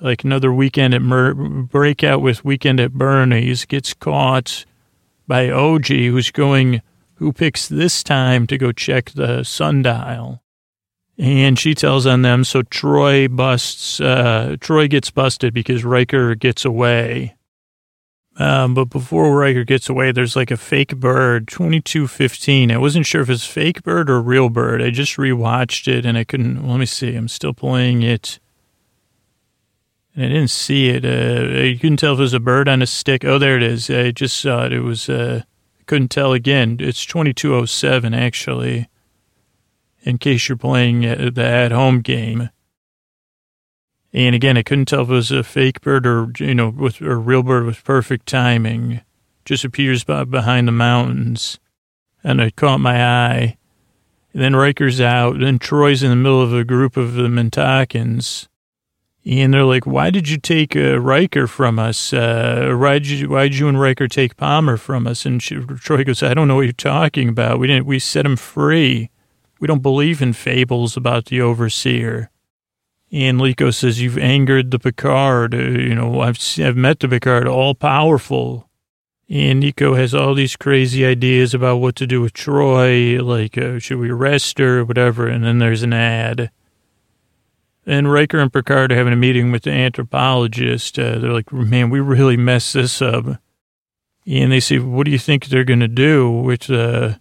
like 0.00 0.24
another 0.24 0.52
weekend 0.52 0.94
at 0.94 1.02
Mer- 1.02 1.34
breakout 1.34 2.22
with 2.22 2.44
Weekend 2.44 2.80
at 2.80 2.92
Bernie's. 2.92 3.64
Gets 3.64 3.94
caught 3.94 4.64
by 5.26 5.50
OG, 5.50 6.08
who's 6.08 6.30
going. 6.30 6.82
Who 7.14 7.32
picks 7.32 7.66
this 7.66 8.04
time 8.04 8.46
to 8.46 8.56
go 8.56 8.70
check 8.70 9.10
the 9.10 9.42
sundial? 9.42 10.40
And 11.18 11.58
she 11.58 11.74
tells 11.74 12.06
on 12.06 12.22
them. 12.22 12.44
So 12.44 12.62
Troi 12.62 13.26
busts, 13.26 14.00
uh, 14.00 14.54
Troi 14.60 14.88
gets 14.88 15.10
busted 15.10 15.52
because 15.52 15.84
Riker 15.84 16.36
gets 16.36 16.64
away. 16.64 17.34
Um, 18.38 18.72
but 18.72 18.84
before 18.84 19.36
Riker 19.36 19.64
gets 19.64 19.88
away, 19.88 20.12
there's 20.12 20.36
like 20.36 20.52
a 20.52 20.56
fake 20.56 20.96
bird, 20.96 21.48
2215. 21.48 22.70
I 22.70 22.78
wasn't 22.78 23.04
sure 23.04 23.20
if 23.20 23.28
it's 23.28 23.44
fake 23.44 23.82
bird 23.82 24.08
or 24.08 24.22
real 24.22 24.48
bird. 24.48 24.80
I 24.80 24.90
just 24.90 25.16
rewatched 25.16 25.88
it 25.92 26.06
and 26.06 26.16
I 26.16 26.22
couldn't, 26.22 26.66
let 26.66 26.78
me 26.78 26.86
see, 26.86 27.16
I'm 27.16 27.26
still 27.26 27.52
playing 27.52 28.02
it. 28.02 28.38
And 30.14 30.24
I 30.24 30.28
didn't 30.28 30.50
see 30.50 30.88
it. 30.88 31.04
Uh, 31.04 31.62
you 31.62 31.78
couldn't 31.78 31.96
tell 31.96 32.12
if 32.12 32.20
it 32.20 32.22
was 32.22 32.34
a 32.34 32.40
bird 32.40 32.68
on 32.68 32.80
a 32.80 32.86
stick. 32.86 33.24
Oh, 33.24 33.38
there 33.38 33.56
it 33.56 33.62
is. 33.64 33.90
I 33.90 34.12
just 34.12 34.36
saw 34.36 34.66
it. 34.66 34.72
It 34.72 34.82
was, 34.82 35.08
uh, 35.08 35.42
couldn't 35.86 36.08
tell 36.08 36.32
again. 36.32 36.76
It's 36.78 37.04
2207, 37.04 38.14
actually, 38.14 38.88
in 40.02 40.18
case 40.18 40.48
you're 40.48 40.56
playing 40.56 41.00
the 41.00 41.44
at 41.44 41.72
home 41.72 42.02
game. 42.02 42.50
And 44.12 44.34
again, 44.34 44.56
I 44.56 44.62
couldn't 44.62 44.86
tell 44.86 45.02
if 45.02 45.10
it 45.10 45.12
was 45.12 45.30
a 45.30 45.42
fake 45.42 45.80
bird 45.80 46.06
or, 46.06 46.32
you 46.38 46.54
know, 46.54 46.70
with 46.70 47.00
a 47.00 47.16
real 47.16 47.42
bird 47.42 47.66
with 47.66 47.84
perfect 47.84 48.26
timing. 48.26 49.02
Just 49.44 49.64
appears 49.64 50.04
behind 50.04 50.66
the 50.66 50.72
mountains. 50.72 51.58
And 52.24 52.40
it 52.40 52.56
caught 52.56 52.80
my 52.80 53.04
eye. 53.04 53.58
And 54.32 54.42
then 54.42 54.56
Riker's 54.56 55.00
out. 55.00 55.38
Then 55.38 55.58
Troi's 55.58 56.02
in 56.02 56.10
the 56.10 56.16
middle 56.16 56.42
of 56.42 56.52
a 56.54 56.64
group 56.64 56.96
of 56.96 57.14
the 57.14 57.28
Mintakans. 57.28 58.48
And 59.24 59.52
they're 59.52 59.64
like, 59.64 59.86
why 59.86 60.08
did 60.08 60.28
you 60.28 60.38
take 60.38 60.74
uh, 60.74 60.98
Riker 60.98 61.46
from 61.46 61.78
us? 61.78 62.14
Uh, 62.14 62.74
why'd 62.78 63.06
you, 63.06 63.28
why'd 63.28 63.54
you 63.54 63.68
and 63.68 63.78
Riker 63.78 64.08
take 64.08 64.38
Palmer 64.38 64.78
from 64.78 65.06
us? 65.06 65.26
And 65.26 65.42
she, 65.42 65.56
Troi 65.56 66.06
goes, 66.06 66.22
I 66.22 66.32
don't 66.32 66.48
know 66.48 66.56
what 66.56 66.62
you're 66.62 66.72
talking 66.72 67.28
about. 67.28 67.58
We 67.58 67.66
didn't, 67.66 67.84
we 67.84 67.98
set 67.98 68.24
him 68.24 68.36
free. 68.36 69.10
We 69.60 69.66
don't 69.66 69.82
believe 69.82 70.22
in 70.22 70.32
fables 70.32 70.96
about 70.96 71.26
the 71.26 71.42
overseer. 71.42 72.30
And 73.10 73.40
Liko 73.40 73.72
says, 73.72 74.00
You've 74.00 74.18
angered 74.18 74.70
the 74.70 74.78
Picard. 74.78 75.54
Uh, 75.54 75.58
you 75.58 75.94
know, 75.94 76.20
I've, 76.20 76.38
I've 76.58 76.76
met 76.76 77.00
the 77.00 77.08
Picard, 77.08 77.46
all 77.46 77.74
powerful. 77.74 78.68
And 79.30 79.60
Nico 79.60 79.94
has 79.94 80.14
all 80.14 80.34
these 80.34 80.56
crazy 80.56 81.04
ideas 81.04 81.52
about 81.52 81.76
what 81.76 81.96
to 81.96 82.06
do 82.06 82.22
with 82.22 82.32
Troi, 82.32 83.20
like, 83.22 83.58
uh, 83.58 83.78
should 83.78 83.98
we 83.98 84.10
arrest 84.10 84.58
her, 84.58 84.80
or 84.80 84.84
whatever. 84.84 85.26
And 85.26 85.44
then 85.44 85.58
there's 85.58 85.82
an 85.82 85.92
ad. 85.92 86.50
And 87.84 88.10
Riker 88.10 88.38
and 88.38 88.52
Picard 88.52 88.92
are 88.92 88.96
having 88.96 89.12
a 89.12 89.16
meeting 89.16 89.52
with 89.52 89.64
the 89.64 89.70
anthropologist. 89.70 90.98
Uh, 90.98 91.18
they're 91.18 91.32
like, 91.32 91.52
man, 91.52 91.90
we 91.90 92.00
really 92.00 92.36
messed 92.36 92.74
this 92.74 93.02
up. 93.02 93.26
And 94.26 94.52
they 94.52 94.60
say, 94.60 94.78
what 94.78 95.04
do 95.04 95.10
you 95.10 95.18
think 95.18 95.46
they're 95.46 95.64
going 95.64 95.80
to 95.80 95.88
do 95.88 96.30
with, 96.30 96.70
uh, 96.70 97.14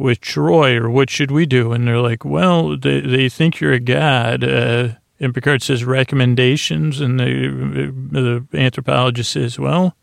with 0.00 0.22
Troi, 0.22 0.76
or 0.76 0.88
what 0.88 1.10
should 1.10 1.30
we 1.30 1.44
do? 1.44 1.72
And 1.72 1.86
they're 1.86 2.00
like, 2.00 2.24
well, 2.24 2.74
they, 2.74 3.02
they 3.02 3.28
think 3.28 3.60
you're 3.60 3.74
a 3.74 3.78
god. 3.78 4.42
Uh, 4.42 4.88
and 5.20 5.34
Picard 5.34 5.62
says 5.62 5.84
recommendations. 5.84 7.02
And 7.02 7.20
the, 7.20 8.46
the 8.50 8.58
anthropologist 8.58 9.30
says, 9.30 9.58
well, 9.58 9.94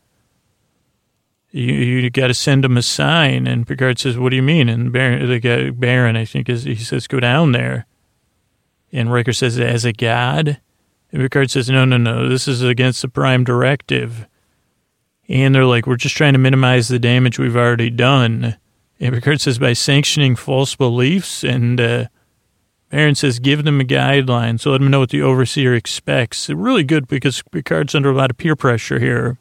you, 1.50 1.74
you 1.74 2.10
got 2.12 2.28
to 2.28 2.36
send 2.36 2.64
them 2.64 2.78
a 2.78 2.84
sign. 2.84 3.48
And 3.48 3.68
Picard 3.68 3.98
says, 3.98 4.20
what 4.20 4.30
do 4.30 4.36
you 4.36 4.44
mean? 4.44 4.70
And 4.70 4.94
Barron, 4.94 5.28
the 5.28 5.40
guy, 5.40 5.72
Barron, 5.72 6.16
I 6.16 6.26
think 6.26 6.48
is, 6.48 6.66
he 6.66 6.76
says, 6.76 7.08
go 7.08 7.20
down 7.20 7.54
there. 7.54 7.88
And 8.92 9.12
Riker 9.12 9.34
says, 9.34 9.60
as 9.60 9.84
a 9.84 9.94
god? 9.94 10.62
And 11.12 11.22
Picard 11.24 11.50
says, 11.50 11.72
no, 11.72 11.86
no, 11.86 11.98
no, 11.98 12.30
this 12.30 12.48
is 12.48 12.62
against 12.62 13.02
the 13.02 13.08
prime 13.08 13.44
directive. 13.44 14.28
And 15.28 15.56
they're 15.56 15.66
like, 15.66 15.88
we're 15.88 15.96
just 15.96 16.16
trying 16.16 16.34
to 16.34 16.40
minimize 16.40 16.88
the 16.88 17.00
damage 17.00 17.40
we've 17.40 17.58
already 17.58 17.90
done. 17.90 18.58
Picard 19.00 19.42
says, 19.42 19.60
by 19.60 19.74
sanctioning 19.74 20.36
false 20.36 20.76
beliefs. 20.76 21.44
And 21.44 21.80
uh, 21.80 22.06
Aaron 22.92 23.16
says, 23.16 23.40
give 23.40 23.64
them 23.64 23.80
a 23.80 23.84
guideline. 23.84 24.60
So 24.60 24.72
let 24.72 24.80
them 24.80 24.90
know 24.90 25.00
what 25.00 25.10
the 25.10 25.22
overseer 25.22 25.76
expects. 25.76 26.50
Really 26.50 26.84
good 26.84 27.08
because 27.08 27.44
Picard's 27.52 27.96
under 27.96 28.12
a 28.12 28.16
lot 28.16 28.32
of 28.32 28.38
peer 28.38 28.56
pressure 28.56 29.00
here. 29.00 29.38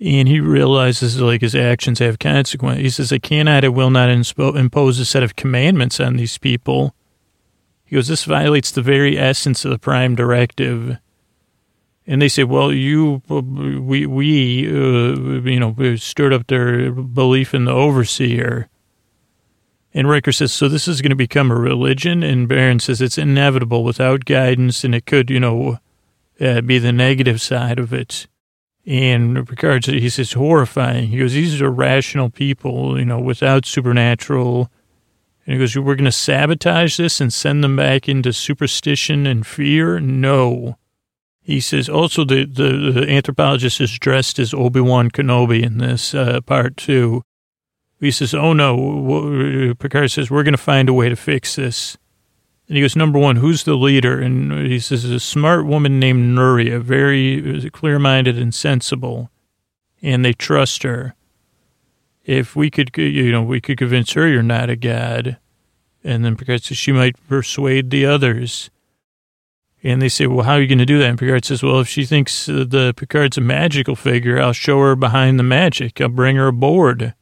And 0.00 0.26
he 0.26 0.40
realizes 0.40 1.20
like 1.20 1.42
his 1.42 1.54
actions 1.54 2.00
have 2.00 2.18
consequences. 2.18 2.82
He 2.82 2.90
says, 2.90 3.12
I 3.12 3.18
cannot, 3.18 3.64
I 3.64 3.68
will 3.68 3.90
not 3.90 4.08
inspo- 4.08 4.56
impose 4.56 4.98
a 4.98 5.04
set 5.04 5.22
of 5.22 5.36
commandments 5.36 6.00
on 6.00 6.16
these 6.16 6.38
people. 6.38 6.94
He 7.84 7.94
goes, 7.94 8.08
this 8.08 8.24
violates 8.24 8.70
the 8.70 8.82
very 8.82 9.18
essence 9.18 9.64
of 9.64 9.70
the 9.70 9.78
prime 9.78 10.16
directive. 10.16 10.96
And 12.06 12.20
they 12.20 12.28
say, 12.28 12.42
well, 12.44 12.72
you, 12.72 13.22
we, 13.28 14.06
we, 14.06 14.66
uh, 14.66 15.40
you 15.48 15.60
know, 15.60 15.96
stirred 15.96 16.32
up 16.32 16.48
their 16.48 16.90
belief 16.90 17.54
in 17.54 17.64
the 17.64 17.72
overseer. 17.72 18.68
And 19.94 20.08
Riker 20.08 20.32
says, 20.32 20.52
so 20.52 20.68
this 20.68 20.88
is 20.88 21.00
going 21.00 21.10
to 21.10 21.16
become 21.16 21.50
a 21.50 21.56
religion? 21.56 22.22
And 22.22 22.48
Barron 22.48 22.80
says, 22.80 23.00
it's 23.00 23.18
inevitable 23.18 23.84
without 23.84 24.24
guidance, 24.24 24.84
and 24.84 24.94
it 24.94 25.06
could, 25.06 25.30
you 25.30 25.38
know, 25.38 25.78
uh, 26.40 26.60
be 26.62 26.78
the 26.78 26.92
negative 26.92 27.40
side 27.40 27.78
of 27.78 27.92
it. 27.92 28.26
And 28.84 29.46
Picard, 29.46 29.84
says, 29.84 29.94
he 29.94 30.08
says, 30.08 30.32
horrifying. 30.32 31.08
He 31.08 31.18
goes, 31.18 31.34
these 31.34 31.62
are 31.62 31.70
rational 31.70 32.30
people, 32.30 32.98
you 32.98 33.04
know, 33.04 33.20
without 33.20 33.64
supernatural. 33.64 34.72
And 35.46 35.54
he 35.54 35.58
goes, 35.58 35.76
we're 35.76 35.94
going 35.94 36.04
to 36.06 36.12
sabotage 36.12 36.96
this 36.96 37.20
and 37.20 37.32
send 37.32 37.62
them 37.62 37.76
back 37.76 38.08
into 38.08 38.32
superstition 38.32 39.26
and 39.26 39.46
fear? 39.46 40.00
No. 40.00 40.78
He 41.42 41.60
says 41.60 41.88
also 41.88 42.24
the, 42.24 42.44
the, 42.44 42.92
the 42.92 43.10
anthropologist 43.10 43.80
is 43.80 43.98
dressed 43.98 44.38
as 44.38 44.54
Obi-Wan 44.54 45.10
Kenobi 45.10 45.62
in 45.62 45.78
this 45.78 46.14
uh, 46.14 46.40
part 46.42 46.76
too. 46.76 47.22
He 47.98 48.10
says, 48.10 48.34
oh 48.34 48.52
no, 48.52 49.74
Picard 49.78 50.10
says, 50.10 50.30
we're 50.30 50.42
going 50.42 50.54
to 50.54 50.58
find 50.58 50.88
a 50.88 50.92
way 50.92 51.08
to 51.08 51.16
fix 51.16 51.56
this. 51.56 51.96
And 52.66 52.76
he 52.76 52.82
goes, 52.82 52.96
number 52.96 53.18
one, 53.18 53.36
who's 53.36 53.64
the 53.64 53.76
leader? 53.76 54.20
And 54.20 54.66
he 54.66 54.80
says, 54.80 55.04
a 55.04 55.20
smart 55.20 55.66
woman 55.66 56.00
named 56.00 56.36
Nuria, 56.36 56.80
very 56.80 57.70
clear-minded 57.70 58.38
and 58.38 58.54
sensible. 58.54 59.30
And 60.00 60.24
they 60.24 60.32
trust 60.32 60.82
her. 60.82 61.14
If 62.24 62.56
we 62.56 62.70
could, 62.70 62.96
you 62.96 63.30
know, 63.30 63.42
we 63.42 63.60
could 63.60 63.78
convince 63.78 64.12
her 64.12 64.26
you're 64.26 64.42
not 64.42 64.70
a 64.70 64.76
god. 64.76 65.38
And 66.02 66.24
then 66.24 66.36
Picard 66.36 66.64
says, 66.64 66.76
she 66.76 66.90
might 66.90 67.16
persuade 67.28 67.90
the 67.90 68.06
others. 68.06 68.70
And 69.84 70.00
they 70.00 70.08
say, 70.08 70.26
well, 70.26 70.44
how 70.44 70.52
are 70.52 70.60
you 70.60 70.68
going 70.68 70.78
to 70.78 70.86
do 70.86 70.98
that? 70.98 71.08
And 71.10 71.18
Picard 71.18 71.44
says, 71.44 71.62
well, 71.62 71.80
if 71.80 71.88
she 71.88 72.04
thinks 72.04 72.46
the 72.46 72.94
Picard's 72.96 73.38
a 73.38 73.40
magical 73.40 73.96
figure, 73.96 74.40
I'll 74.40 74.52
show 74.52 74.78
her 74.80 74.94
behind 74.94 75.38
the 75.38 75.44
magic. 75.44 76.00
I'll 76.00 76.08
bring 76.08 76.36
her 76.36 76.46
aboard. 76.46 77.14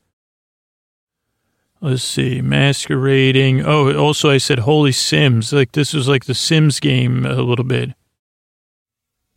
Let's 1.81 2.03
see, 2.03 2.43
masquerading. 2.43 3.65
Oh, 3.65 3.97
also 3.97 4.29
I 4.29 4.37
said 4.37 4.61
Holy 4.61 4.93
Sims. 4.93 5.55
Like 5.55 5.73
this 5.73 5.95
was 5.95 6.07
like 6.07 6.27
the 6.27 6.35
Sims 6.35 6.79
game 6.81 7.25
a 7.25 7.37
little 7.37 7.65
bit. 7.65 7.95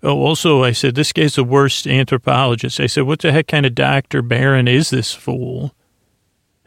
Oh, 0.01 0.19
also 0.19 0.61
I 0.61 0.73
said 0.73 0.95
this 0.95 1.13
guy's 1.13 1.35
the 1.35 1.45
worst 1.45 1.87
anthropologist. 1.87 2.81
I 2.81 2.87
said, 2.87 3.03
what 3.03 3.19
the 3.19 3.31
heck 3.31 3.47
kind 3.47 3.65
of 3.65 3.73
Dr. 3.73 4.21
Barron 4.21 4.67
is 4.67 4.89
this 4.89 5.13
fool? 5.13 5.73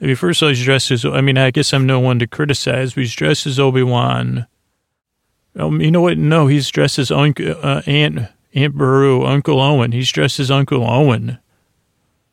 I 0.00 0.06
mean, 0.06 0.16
first 0.16 0.40
of 0.40 0.46
all, 0.46 0.48
he's 0.50 0.64
dressed 0.64 0.90
as, 0.90 1.04
I 1.04 1.20
mean, 1.20 1.36
I 1.36 1.50
guess 1.50 1.74
I'm 1.74 1.86
no 1.86 2.00
one 2.00 2.18
to 2.20 2.26
criticize, 2.26 2.94
but 2.94 3.02
he's 3.02 3.14
dressed 3.14 3.46
as 3.46 3.60
Obi-Wan. 3.60 4.46
Um, 5.56 5.80
you 5.80 5.90
know 5.90 6.02
what? 6.02 6.18
No, 6.18 6.46
he's 6.46 6.68
dressed 6.70 6.98
as 6.98 7.10
Uncle, 7.10 7.54
uh, 7.62 7.82
Aunt, 7.86 8.28
Aunt 8.54 8.74
Beru, 8.74 9.24
Uncle 9.24 9.60
Owen. 9.60 9.92
He's 9.92 10.10
dressed 10.10 10.38
as 10.38 10.50
Uncle 10.50 10.88
Owen 10.88 11.38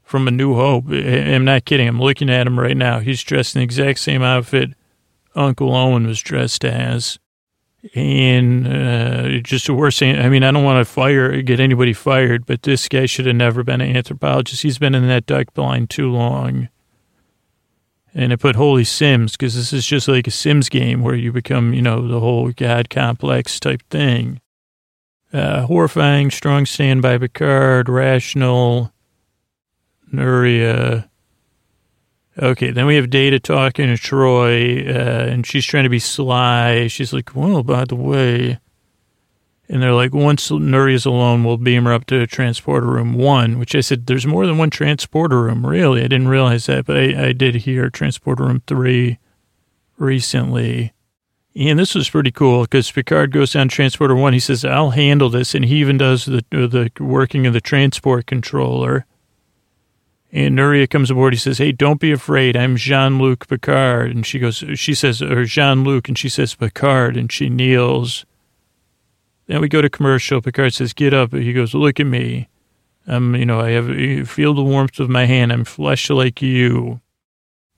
from 0.03 0.27
A 0.27 0.31
New 0.31 0.55
Hope. 0.55 0.85
I'm 0.89 1.45
not 1.45 1.65
kidding. 1.65 1.87
I'm 1.87 2.01
looking 2.01 2.29
at 2.29 2.45
him 2.45 2.59
right 2.59 2.77
now. 2.77 2.99
He's 2.99 3.23
dressed 3.23 3.55
in 3.55 3.59
the 3.59 3.63
exact 3.63 3.99
same 3.99 4.21
outfit 4.21 4.71
Uncle 5.35 5.75
Owen 5.75 6.05
was 6.05 6.21
dressed 6.21 6.65
as. 6.65 7.19
And 7.95 8.65
uh, 8.65 9.39
just 9.39 9.67
the 9.67 9.73
worst 9.73 9.99
thing, 9.99 10.17
I 10.17 10.29
mean, 10.29 10.43
I 10.43 10.51
don't 10.51 10.63
want 10.63 10.85
to 10.85 10.91
fire, 10.91 11.41
get 11.41 11.59
anybody 11.59 11.91
fired, 11.91 12.45
but 12.45 12.63
this 12.63 12.87
guy 12.87 13.05
should 13.07 13.25
have 13.25 13.35
never 13.35 13.63
been 13.63 13.81
an 13.81 13.95
anthropologist. 13.95 14.63
He's 14.63 14.77
been 14.77 14.95
in 14.95 15.07
that 15.09 15.25
duck 15.25 15.53
blind 15.53 15.89
too 15.89 16.09
long. 16.09 16.69
And 18.15 18.31
I 18.31 18.35
put 18.35 18.55
Holy 18.55 18.83
Sims 18.83 19.31
because 19.33 19.55
this 19.55 19.73
is 19.73 19.85
just 19.85 20.07
like 20.07 20.27
a 20.27 20.31
Sims 20.31 20.69
game 20.69 21.01
where 21.01 21.15
you 21.15 21.31
become, 21.31 21.73
you 21.73 21.81
know, 21.81 22.07
the 22.07 22.19
whole 22.19 22.51
God 22.51 22.89
complex 22.89 23.59
type 23.59 23.81
thing. 23.89 24.39
Uh, 25.31 25.65
horrifying, 25.65 26.29
strong 26.29 26.67
stand 26.67 27.01
by 27.01 27.17
Picard, 27.17 27.89
rational, 27.89 28.93
Nuria. 30.13 31.09
Okay, 32.39 32.69
then 32.69 32.85
we 32.85 32.95
have 32.95 33.09
Data 33.09 33.39
talking 33.39 33.87
to 33.87 33.93
Troi, 34.01 34.87
uh, 34.87 35.31
and 35.31 35.45
she's 35.45 35.65
trying 35.65 35.83
to 35.83 35.89
be 35.89 35.99
sly. 35.99 36.87
She's 36.87 37.13
like, 37.13 37.35
well, 37.35 37.63
by 37.63 37.85
the 37.85 37.95
way, 37.95 38.59
and 39.73 39.81
they're 39.81 39.91
like, 39.91 40.13
once 40.13 40.51
Nuria's 40.51 41.03
alone, 41.03 41.43
we'll 41.43 41.57
beam 41.57 41.85
her 41.85 41.93
up 41.93 42.05
to 42.05 42.27
transporter 42.27 42.85
room 42.85 43.15
one, 43.15 43.57
which 43.57 43.73
I 43.73 43.81
said, 43.81 44.05
there's 44.05 44.27
more 44.27 44.45
than 44.45 44.59
one 44.59 44.69
transporter 44.69 45.41
room. 45.41 45.65
Really? 45.65 46.01
I 46.01 46.03
didn't 46.03 46.27
realize 46.27 46.67
that, 46.67 46.85
but 46.85 46.95
I, 46.95 47.29
I 47.29 47.33
did 47.33 47.55
hear 47.55 47.89
transporter 47.89 48.43
room 48.43 48.61
three 48.67 49.17
recently. 49.97 50.93
And 51.55 51.79
this 51.79 51.95
was 51.95 52.07
pretty 52.07 52.29
cool 52.29 52.61
because 52.61 52.91
Picard 52.91 53.31
goes 53.31 53.53
down 53.53 53.67
transporter 53.67 54.13
one. 54.13 54.33
He 54.33 54.39
says, 54.39 54.63
I'll 54.63 54.91
handle 54.91 55.31
this. 55.31 55.55
And 55.55 55.65
he 55.65 55.77
even 55.77 55.97
does 55.97 56.25
the, 56.25 56.45
the 56.51 56.91
working 57.03 57.47
of 57.47 57.53
the 57.53 57.61
transport 57.61 58.27
controller. 58.27 59.07
And 60.31 60.55
Nuria 60.55 60.87
comes 60.87 61.09
aboard. 61.09 61.33
He 61.33 61.39
says, 61.39 61.57
Hey, 61.57 61.71
don't 61.71 61.99
be 61.99 62.11
afraid. 62.11 62.55
I'm 62.55 62.75
Jean 62.75 63.17
Luc 63.17 63.47
Picard. 63.47 64.11
And 64.11 64.23
she 64.23 64.37
goes, 64.37 64.63
She 64.75 64.93
says, 64.93 65.19
or 65.19 65.45
Jean 65.45 65.83
Luc. 65.83 66.07
And 66.07 66.17
she 66.17 66.29
says, 66.29 66.53
Picard. 66.53 67.17
And 67.17 67.31
she 67.31 67.49
kneels. 67.49 68.23
Then 69.53 69.61
we 69.61 69.69
go 69.69 69.83
to 69.83 69.89
commercial. 69.89 70.41
Picard 70.41 70.73
says, 70.73 70.93
"Get 70.93 71.13
up." 71.13 71.31
He 71.31 71.53
goes, 71.53 71.75
"Look 71.75 71.99
at 71.99 72.07
me. 72.07 72.49
I'm, 73.05 73.35
you 73.35 73.45
know, 73.45 73.59
I 73.59 73.69
have 73.69 74.27
feel 74.27 74.55
the 74.55 74.63
warmth 74.63 74.99
of 74.99 75.11
my 75.11 75.25
hand. 75.25 75.53
I'm 75.53 75.63
flesh 75.63 76.09
like 76.09 76.41
you." 76.41 77.01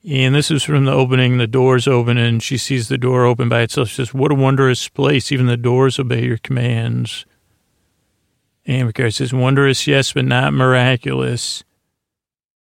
And 0.08 0.34
this 0.34 0.50
is 0.50 0.62
from 0.62 0.86
the 0.86 0.92
opening. 0.92 1.36
The 1.36 1.46
doors 1.46 1.86
open, 1.86 2.16
and 2.16 2.42
she 2.42 2.56
sees 2.56 2.88
the 2.88 2.96
door 2.96 3.26
open 3.26 3.50
by 3.50 3.60
itself. 3.60 3.90
She 3.90 3.96
says, 3.96 4.14
"What 4.14 4.32
a 4.32 4.34
wondrous 4.34 4.88
place! 4.88 5.30
Even 5.30 5.48
the 5.48 5.58
doors 5.58 5.98
obey 5.98 6.24
your 6.24 6.38
commands." 6.38 7.26
And 8.64 8.88
Picard 8.88 9.12
says, 9.12 9.34
wondrous, 9.34 9.86
yes, 9.86 10.14
but 10.14 10.24
not 10.24 10.54
miraculous. 10.54 11.62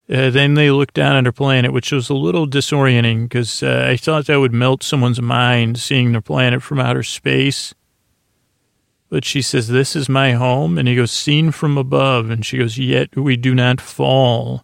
Uh, 0.07 0.29
then 0.29 0.53
they 0.53 0.69
look 0.69 0.93
down 0.93 1.15
at 1.15 1.25
her 1.25 1.31
planet, 1.31 1.73
which 1.73 1.91
was 1.91 2.11
a 2.11 2.13
little 2.13 2.45
disorienting 2.45 3.23
because 3.23 3.63
uh, 3.63 3.87
I 3.89 3.97
thought 3.97 4.27
that 4.27 4.39
would 4.39 4.53
melt 4.53 4.83
someone's 4.83 5.19
mind 5.19 5.79
seeing 5.79 6.11
their 6.11 6.21
planet 6.21 6.61
from 6.61 6.79
outer 6.79 7.01
space. 7.01 7.73
But 9.11 9.25
she 9.25 9.41
says, 9.41 9.67
This 9.67 9.93
is 9.93 10.07
my 10.07 10.31
home. 10.31 10.77
And 10.77 10.87
he 10.87 10.95
goes, 10.95 11.11
Seen 11.11 11.51
from 11.51 11.77
above. 11.77 12.29
And 12.29 12.45
she 12.45 12.57
goes, 12.57 12.77
Yet 12.77 13.15
we 13.15 13.35
do 13.35 13.53
not 13.53 13.81
fall. 13.81 14.63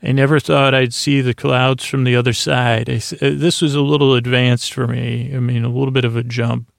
I 0.00 0.12
never 0.12 0.38
thought 0.38 0.72
I'd 0.72 0.94
see 0.94 1.20
the 1.20 1.34
clouds 1.34 1.84
from 1.84 2.04
the 2.04 2.14
other 2.14 2.32
side. 2.32 2.88
I, 2.88 2.96
uh, 2.96 3.32
this 3.34 3.60
was 3.60 3.74
a 3.74 3.80
little 3.80 4.14
advanced 4.14 4.72
for 4.72 4.86
me. 4.86 5.32
I 5.34 5.40
mean, 5.40 5.64
a 5.64 5.68
little 5.68 5.90
bit 5.90 6.04
of 6.04 6.16
a 6.16 6.22
jump. 6.22 6.70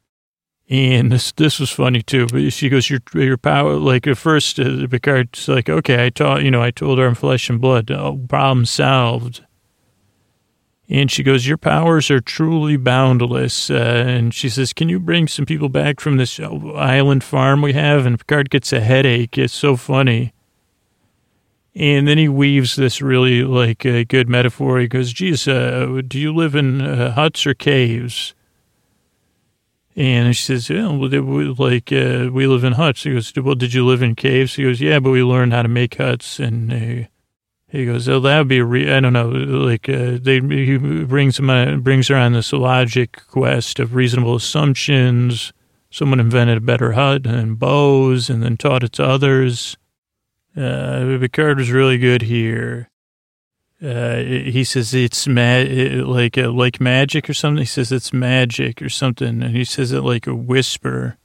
And 0.70 1.12
this 1.12 1.32
this 1.34 1.60
was 1.60 1.70
funny 1.70 2.02
too. 2.02 2.26
But 2.26 2.52
she 2.54 2.70
goes, 2.70 2.90
"Your 2.90 3.02
your 3.14 3.38
power." 3.38 3.76
Like 3.76 4.08
at 4.08 4.18
first, 4.18 4.60
uh, 4.60 4.88
Picard's 4.88 5.48
like, 5.48 5.70
"Okay, 5.70 6.06
I 6.06 6.10
taught 6.10 6.42
you 6.44 6.50
know, 6.50 6.64
I 6.64 6.72
told 6.72 6.98
her 6.98 7.06
I'm 7.06 7.14
flesh 7.14 7.52
and 7.52 7.62
blood. 7.62 7.92
Oh, 7.92 8.18
problem 8.28 8.66
solved." 8.66 9.45
And 10.88 11.10
she 11.10 11.24
goes, 11.24 11.48
"Your 11.48 11.58
powers 11.58 12.12
are 12.12 12.22
truly 12.22 12.78
boundless." 12.78 13.70
Uh, 13.70 14.04
and 14.08 14.34
she 14.34 14.50
says, 14.50 14.72
"Can 14.72 14.88
you 14.88 15.00
bring 15.00 15.28
some 15.28 15.46
people 15.46 15.70
back 15.70 16.00
from 16.00 16.18
this 16.18 16.40
island 16.40 17.24
farm 17.24 17.62
we 17.62 17.74
have?" 17.74 18.06
And 18.06 18.20
Picard 18.20 18.50
gets 18.50 18.72
a 18.72 18.80
headache. 18.80 19.38
It's 19.38 19.54
so 19.54 19.76
funny. 19.76 20.32
And 21.74 22.08
then 22.08 22.18
he 22.18 22.30
weaves 22.30 22.76
this 22.76 23.02
really 23.02 23.44
like 23.44 23.84
a 23.86 24.06
good 24.06 24.30
metaphor. 24.30 24.80
He 24.80 24.88
goes, 24.88 25.12
"Geez, 25.12 25.48
uh, 25.48 26.02
do 26.08 26.20
you 26.20 26.34
live 26.34 26.56
in 26.56 26.82
uh, 26.82 27.12
huts 27.14 27.48
or 27.48 27.54
caves?" 27.54 28.36
And 29.96 30.36
she 30.36 30.44
says, 30.44 30.70
yeah, 30.70 30.88
well, 30.88 31.56
like, 31.58 31.90
uh, 31.92 32.30
we 32.30 32.48
live 32.48 32.66
in 32.66 32.74
huts. 32.74 33.04
He 33.04 33.14
goes, 33.14 33.32
well, 33.38 33.56
did 33.56 33.74
you 33.74 33.86
live 33.86 34.02
in 34.02 34.14
caves? 34.16 34.56
He 34.56 34.64
goes, 34.64 34.82
yeah, 34.82 35.00
but 35.00 35.12
we 35.12 35.24
learned 35.24 35.54
how 35.54 35.62
to 35.62 35.70
make 35.70 35.96
huts. 35.96 36.38
And 36.38 36.74
uh, 36.74 37.08
he 37.76 37.86
goes, 37.86 38.08
oh, 38.10 38.20
that 38.22 38.38
would 38.40 38.48
be 38.48 38.62
re- 38.62 38.94
I 38.94 39.00
don't 39.00 39.14
know, 39.14 39.30
like, 39.30 39.88
uh, 39.90 40.18
they, 40.22 40.40
he 40.40 40.78
brings, 40.78 41.38
him 41.40 41.50
on, 41.50 41.82
brings 41.82 42.08
her 42.08 42.16
on 42.16 42.34
this 42.34 42.54
logic 42.54 43.22
quest 43.28 43.80
of 43.80 43.96
reasonable 43.96 44.36
assumptions. 44.36 45.54
Someone 45.90 46.20
invented 46.20 46.58
a 46.58 46.62
better 46.62 46.94
hut 46.94 47.26
and 47.26 47.58
bows 47.60 48.30
and 48.30 48.44
then 48.44 48.58
taught 48.58 48.84
it 48.84 48.92
to 48.94 49.06
others. 49.06 49.78
Uh, 50.56 51.18
Picard 51.20 51.58
was 51.58 51.72
really 51.72 51.98
good 51.98 52.24
here. 52.24 52.90
Uh, 53.82 54.18
he 54.18 54.64
says 54.64 54.94
it's 54.94 55.28
ma- 55.28 55.66
like 56.06 56.38
uh, 56.38 56.50
like 56.50 56.80
magic 56.80 57.30
or 57.30 57.34
something. 57.34 57.62
He 57.62 57.66
says 57.66 57.92
it's 57.92 58.14
magic 58.14 58.82
or 58.82 58.90
something, 58.90 59.44
and 59.44 59.56
he 59.56 59.66
says 59.66 59.92
it 59.92 60.02
like 60.02 60.28
a 60.28 60.34
whisper. 60.34 61.18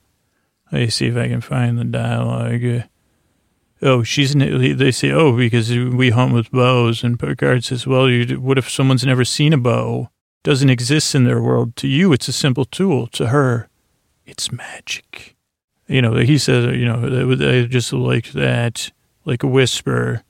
Let 0.73 0.81
me 0.81 0.91
see 0.91 1.07
if 1.07 1.17
I 1.17 1.29
can 1.29 1.41
find 1.41 1.79
the 1.79 1.85
dialogue. 1.85 2.85
Oh, 3.83 4.03
she's. 4.03 4.35
They 4.35 4.91
say, 4.93 5.11
oh, 5.11 5.37
because 5.37 5.71
we 5.71 6.11
hunt 6.11 6.35
with 6.35 6.51
bows, 6.51 7.03
and 7.03 7.19
Picard 7.19 7.65
says, 7.65 7.87
well, 7.87 8.09
you, 8.09 8.41
what 8.41 8.59
if 8.59 8.71
someone's 8.71 9.07
never 9.07 9.25
seen 9.25 9.53
a 9.53 9.59
bow? 9.59 10.11
Doesn't 10.43 10.71
exist 10.71 11.15
in 11.15 11.25
their 11.25 11.41
world. 11.41 11.77
To 11.77 11.89
you, 11.89 12.13
it's 12.13 12.29
a 12.29 12.33
simple 12.33 12.65
tool. 12.65 13.07
To 13.09 13.29
her, 13.29 13.69
it's 14.27 14.53
magic. 14.53 15.37
You 15.87 16.03
know, 16.03 16.15
he 16.17 16.39
says, 16.39 16.77
you 16.77 16.85
know, 16.85 17.67
just 17.67 17.93
like 17.93 18.33
that, 18.33 18.93
like 19.25 19.43
a 19.43 19.49
whisper 19.49 20.25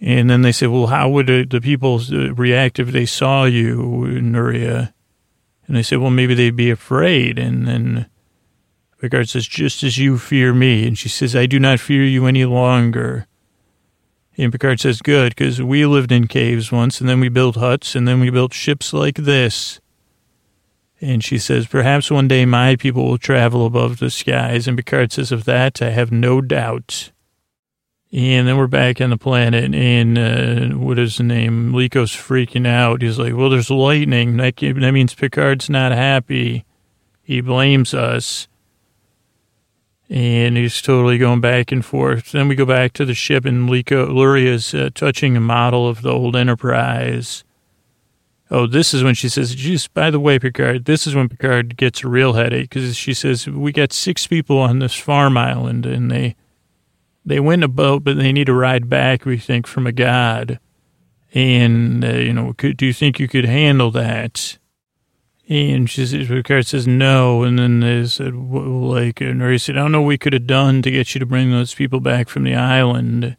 and 0.00 0.30
then 0.30 0.42
they 0.42 0.52
say, 0.52 0.66
well, 0.66 0.86
how 0.86 1.08
would 1.08 1.28
uh, 1.28 1.44
the 1.48 1.60
people 1.60 2.00
uh, 2.12 2.32
react 2.34 2.78
if 2.78 2.88
they 2.88 3.06
saw 3.06 3.44
you, 3.44 4.06
Nuria? 4.22 4.92
And 5.66 5.76
they 5.76 5.82
say, 5.82 5.96
well, 5.96 6.10
maybe 6.10 6.34
they'd 6.34 6.56
be 6.56 6.70
afraid. 6.70 7.38
And 7.38 7.66
then 7.66 8.06
Picard 8.98 9.28
says, 9.28 9.46
just 9.46 9.82
as 9.82 9.96
you 9.96 10.18
fear 10.18 10.52
me. 10.52 10.86
And 10.86 10.98
she 10.98 11.08
says, 11.08 11.36
I 11.36 11.46
do 11.46 11.60
not 11.60 11.80
fear 11.80 12.04
you 12.04 12.26
any 12.26 12.44
longer. 12.44 13.26
And 14.36 14.52
Picard 14.52 14.80
says, 14.80 15.02
good, 15.02 15.34
because 15.34 15.62
we 15.62 15.86
lived 15.86 16.12
in 16.12 16.26
caves 16.26 16.70
once, 16.70 17.00
and 17.00 17.08
then 17.08 17.20
we 17.20 17.28
built 17.28 17.56
huts, 17.56 17.94
and 17.94 18.06
then 18.06 18.20
we 18.20 18.30
built 18.30 18.54
ships 18.54 18.92
like 18.92 19.16
this. 19.16 19.80
And 21.00 21.22
she 21.22 21.38
says, 21.38 21.66
perhaps 21.66 22.10
one 22.10 22.26
day 22.26 22.44
my 22.44 22.76
people 22.76 23.04
will 23.04 23.18
travel 23.18 23.66
above 23.66 23.98
the 23.98 24.10
skies. 24.10 24.66
And 24.66 24.76
Picard 24.76 25.12
says, 25.12 25.30
of 25.30 25.44
that 25.44 25.80
I 25.80 25.90
have 25.90 26.10
no 26.10 26.40
doubt. 26.40 27.12
And 28.10 28.48
then 28.48 28.56
we're 28.56 28.68
back 28.68 29.00
on 29.00 29.10
the 29.10 29.18
planet, 29.18 29.74
and 29.74 30.16
uh, 30.16 30.78
what 30.78 30.98
is 30.98 31.18
the 31.18 31.24
name? 31.24 31.72
Liko's 31.72 32.12
freaking 32.12 32.66
out. 32.66 33.02
He's 33.02 33.18
like, 33.18 33.34
"Well, 33.34 33.50
there's 33.50 33.68
lightning. 33.68 34.38
That, 34.38 34.56
that 34.56 34.92
means 34.92 35.14
Picard's 35.14 35.68
not 35.68 35.92
happy. 35.92 36.64
He 37.22 37.42
blames 37.42 37.92
us." 37.92 38.48
And 40.10 40.56
he's 40.56 40.80
totally 40.80 41.18
going 41.18 41.42
back 41.42 41.70
and 41.70 41.84
forth. 41.84 42.32
Then 42.32 42.48
we 42.48 42.54
go 42.54 42.64
back 42.64 42.94
to 42.94 43.04
the 43.04 43.14
ship, 43.14 43.44
and 43.44 43.68
Liko 43.68 44.08
Nuria's 44.08 44.72
uh, 44.74 44.88
touching 44.94 45.36
a 45.36 45.40
model 45.40 45.86
of 45.86 46.00
the 46.00 46.10
old 46.10 46.34
Enterprise. 46.34 47.44
Oh, 48.50 48.66
this 48.66 48.94
is 48.94 49.04
when 49.04 49.14
she 49.14 49.28
says, 49.28 49.54
"Just 49.54 49.92
by 49.92 50.10
the 50.10 50.18
way, 50.18 50.38
Picard." 50.38 50.86
This 50.86 51.06
is 51.06 51.14
when 51.14 51.28
Picard 51.28 51.76
gets 51.76 52.02
a 52.02 52.08
real 52.08 52.32
headache 52.32 52.70
because 52.70 52.96
she 52.96 53.12
says, 53.12 53.46
"We 53.46 53.70
got 53.70 53.92
six 53.92 54.26
people 54.26 54.58
on 54.58 54.78
this 54.78 54.94
farm 54.94 55.36
island, 55.36 55.84
and 55.84 56.10
they." 56.10 56.36
they 57.28 57.40
win 57.40 57.62
a 57.62 57.68
boat, 57.68 58.04
but 58.04 58.16
they 58.16 58.32
need 58.32 58.48
a 58.48 58.54
ride 58.54 58.88
back, 58.88 59.24
we 59.24 59.36
think, 59.36 59.66
from 59.66 59.86
a 59.86 59.92
god. 59.92 60.58
And, 61.34 62.04
uh, 62.04 62.12
you 62.12 62.32
know, 62.32 62.54
could, 62.54 62.76
do 62.76 62.86
you 62.86 62.92
think 62.92 63.20
you 63.20 63.28
could 63.28 63.44
handle 63.44 63.90
that? 63.90 64.58
And 65.48 65.88
she 65.88 66.04
says, 66.04 66.28
Picard 66.28 66.66
says 66.66 66.86
no. 66.86 67.42
And 67.42 67.58
then 67.58 67.80
they 67.80 68.06
said, 68.06 68.34
like, 68.34 69.20
and 69.22 69.42
Ray 69.42 69.56
said, 69.56 69.78
I 69.78 69.80
don't 69.80 69.92
know 69.92 70.02
what 70.02 70.08
we 70.08 70.18
could 70.18 70.34
have 70.34 70.46
done 70.46 70.82
to 70.82 70.90
get 70.90 71.14
you 71.14 71.18
to 71.20 71.26
bring 71.26 71.50
those 71.50 71.74
people 71.74 72.00
back 72.00 72.28
from 72.28 72.44
the 72.44 72.54
island. 72.54 73.36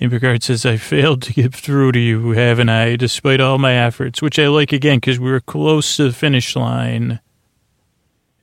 And 0.00 0.10
Picard 0.10 0.42
says, 0.42 0.64
I 0.64 0.78
failed 0.78 1.22
to 1.22 1.34
get 1.34 1.54
through 1.54 1.92
to 1.92 1.98
you, 1.98 2.30
haven't 2.30 2.70
I, 2.70 2.96
despite 2.96 3.40
all 3.40 3.58
my 3.58 3.74
efforts, 3.74 4.22
which 4.22 4.38
I 4.38 4.48
like 4.48 4.72
again 4.72 4.98
because 4.98 5.20
we 5.20 5.30
were 5.30 5.40
close 5.40 5.96
to 5.96 6.04
the 6.04 6.12
finish 6.12 6.56
line. 6.56 7.20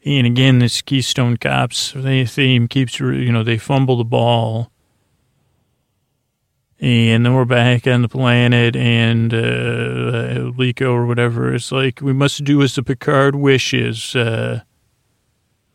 And 0.05 0.27
again, 0.27 0.59
this 0.59 0.81
Keystone 0.81 1.37
Cops 1.37 1.91
theme 1.91 2.67
keeps, 2.67 2.99
you 2.99 3.31
know, 3.31 3.43
they 3.43 3.57
fumble 3.57 3.97
the 3.97 4.03
ball. 4.03 4.71
And 6.83 7.23
then 7.23 7.35
we're 7.35 7.45
back 7.45 7.85
on 7.85 8.01
the 8.01 8.09
planet, 8.09 8.75
and 8.75 9.31
uh, 9.31 10.49
Liko 10.57 10.91
or 10.91 11.05
whatever 11.05 11.53
is 11.53 11.71
like, 11.71 12.01
we 12.01 12.11
must 12.11 12.43
do 12.43 12.63
as 12.63 12.73
the 12.73 12.81
Picard 12.81 13.35
wishes. 13.35 14.15
Uh, 14.15 14.61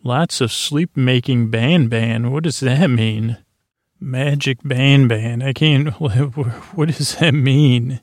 lots 0.03 0.41
of 0.41 0.51
sleep 0.51 0.97
making 0.97 1.49
ban 1.49 1.87
ban. 1.87 2.33
What 2.33 2.43
does 2.43 2.59
that 2.59 2.89
mean? 2.89 3.39
Magic 4.01 4.59
ban 4.65 5.07
ban. 5.07 5.43
I 5.43 5.53
can't, 5.53 5.91
what 6.01 6.89
does 6.89 7.15
that 7.19 7.35
mean? 7.35 8.01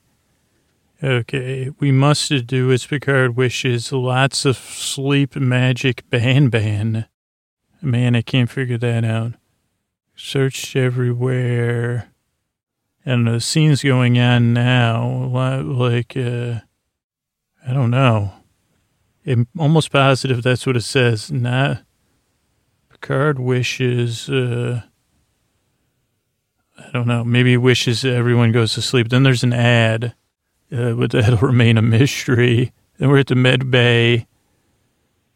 Okay, 1.04 1.72
we 1.82 1.92
must 1.92 2.48
do 2.48 2.72
as 2.72 2.86
Picard 2.86 3.36
wishes. 3.36 3.92
Lots 3.92 4.46
of 4.46 4.56
sleep 4.56 5.36
magic 5.36 6.10
ban 6.10 6.48
ban. 6.48 7.08
Man, 7.82 8.16
I 8.16 8.22
can't 8.22 8.50
figure 8.50 8.78
that 8.78 9.04
out. 9.04 9.34
Searched 10.16 10.78
everywhere. 10.78 12.13
And 13.06 13.28
the 13.28 13.40
scene's 13.40 13.84
going 13.84 14.18
on 14.18 14.54
now. 14.54 15.26
Like, 15.26 16.16
uh, 16.16 16.60
I 17.68 17.74
don't 17.74 17.92
know. 17.92 18.34
I'm 19.26 19.48
almost 19.58 19.92
positive 19.92 20.44
that's 20.44 20.66
what 20.66 20.78
it 20.78 20.82
says. 20.82 21.32
Not 21.32 21.84
Picard 22.90 23.40
wishes, 23.40 24.30
uh, 24.30 24.82
I 26.78 26.92
don't 26.92 27.08
know. 27.08 27.24
Maybe 27.24 27.56
wishes 27.58 28.04
everyone 28.04 28.52
goes 28.52 28.74
to 28.74 28.82
sleep. 28.82 29.10
Then 29.10 29.24
there's 29.24 29.44
an 29.44 29.54
ad 29.54 30.14
uh, 30.74 30.94
but 30.94 31.12
that'll 31.12 31.38
remain 31.48 31.78
a 31.78 31.82
mystery. 31.82 32.72
Then 32.98 33.10
we're 33.10 33.20
at 33.20 33.28
the 33.28 33.36
med 33.36 33.70
bay, 33.70 34.28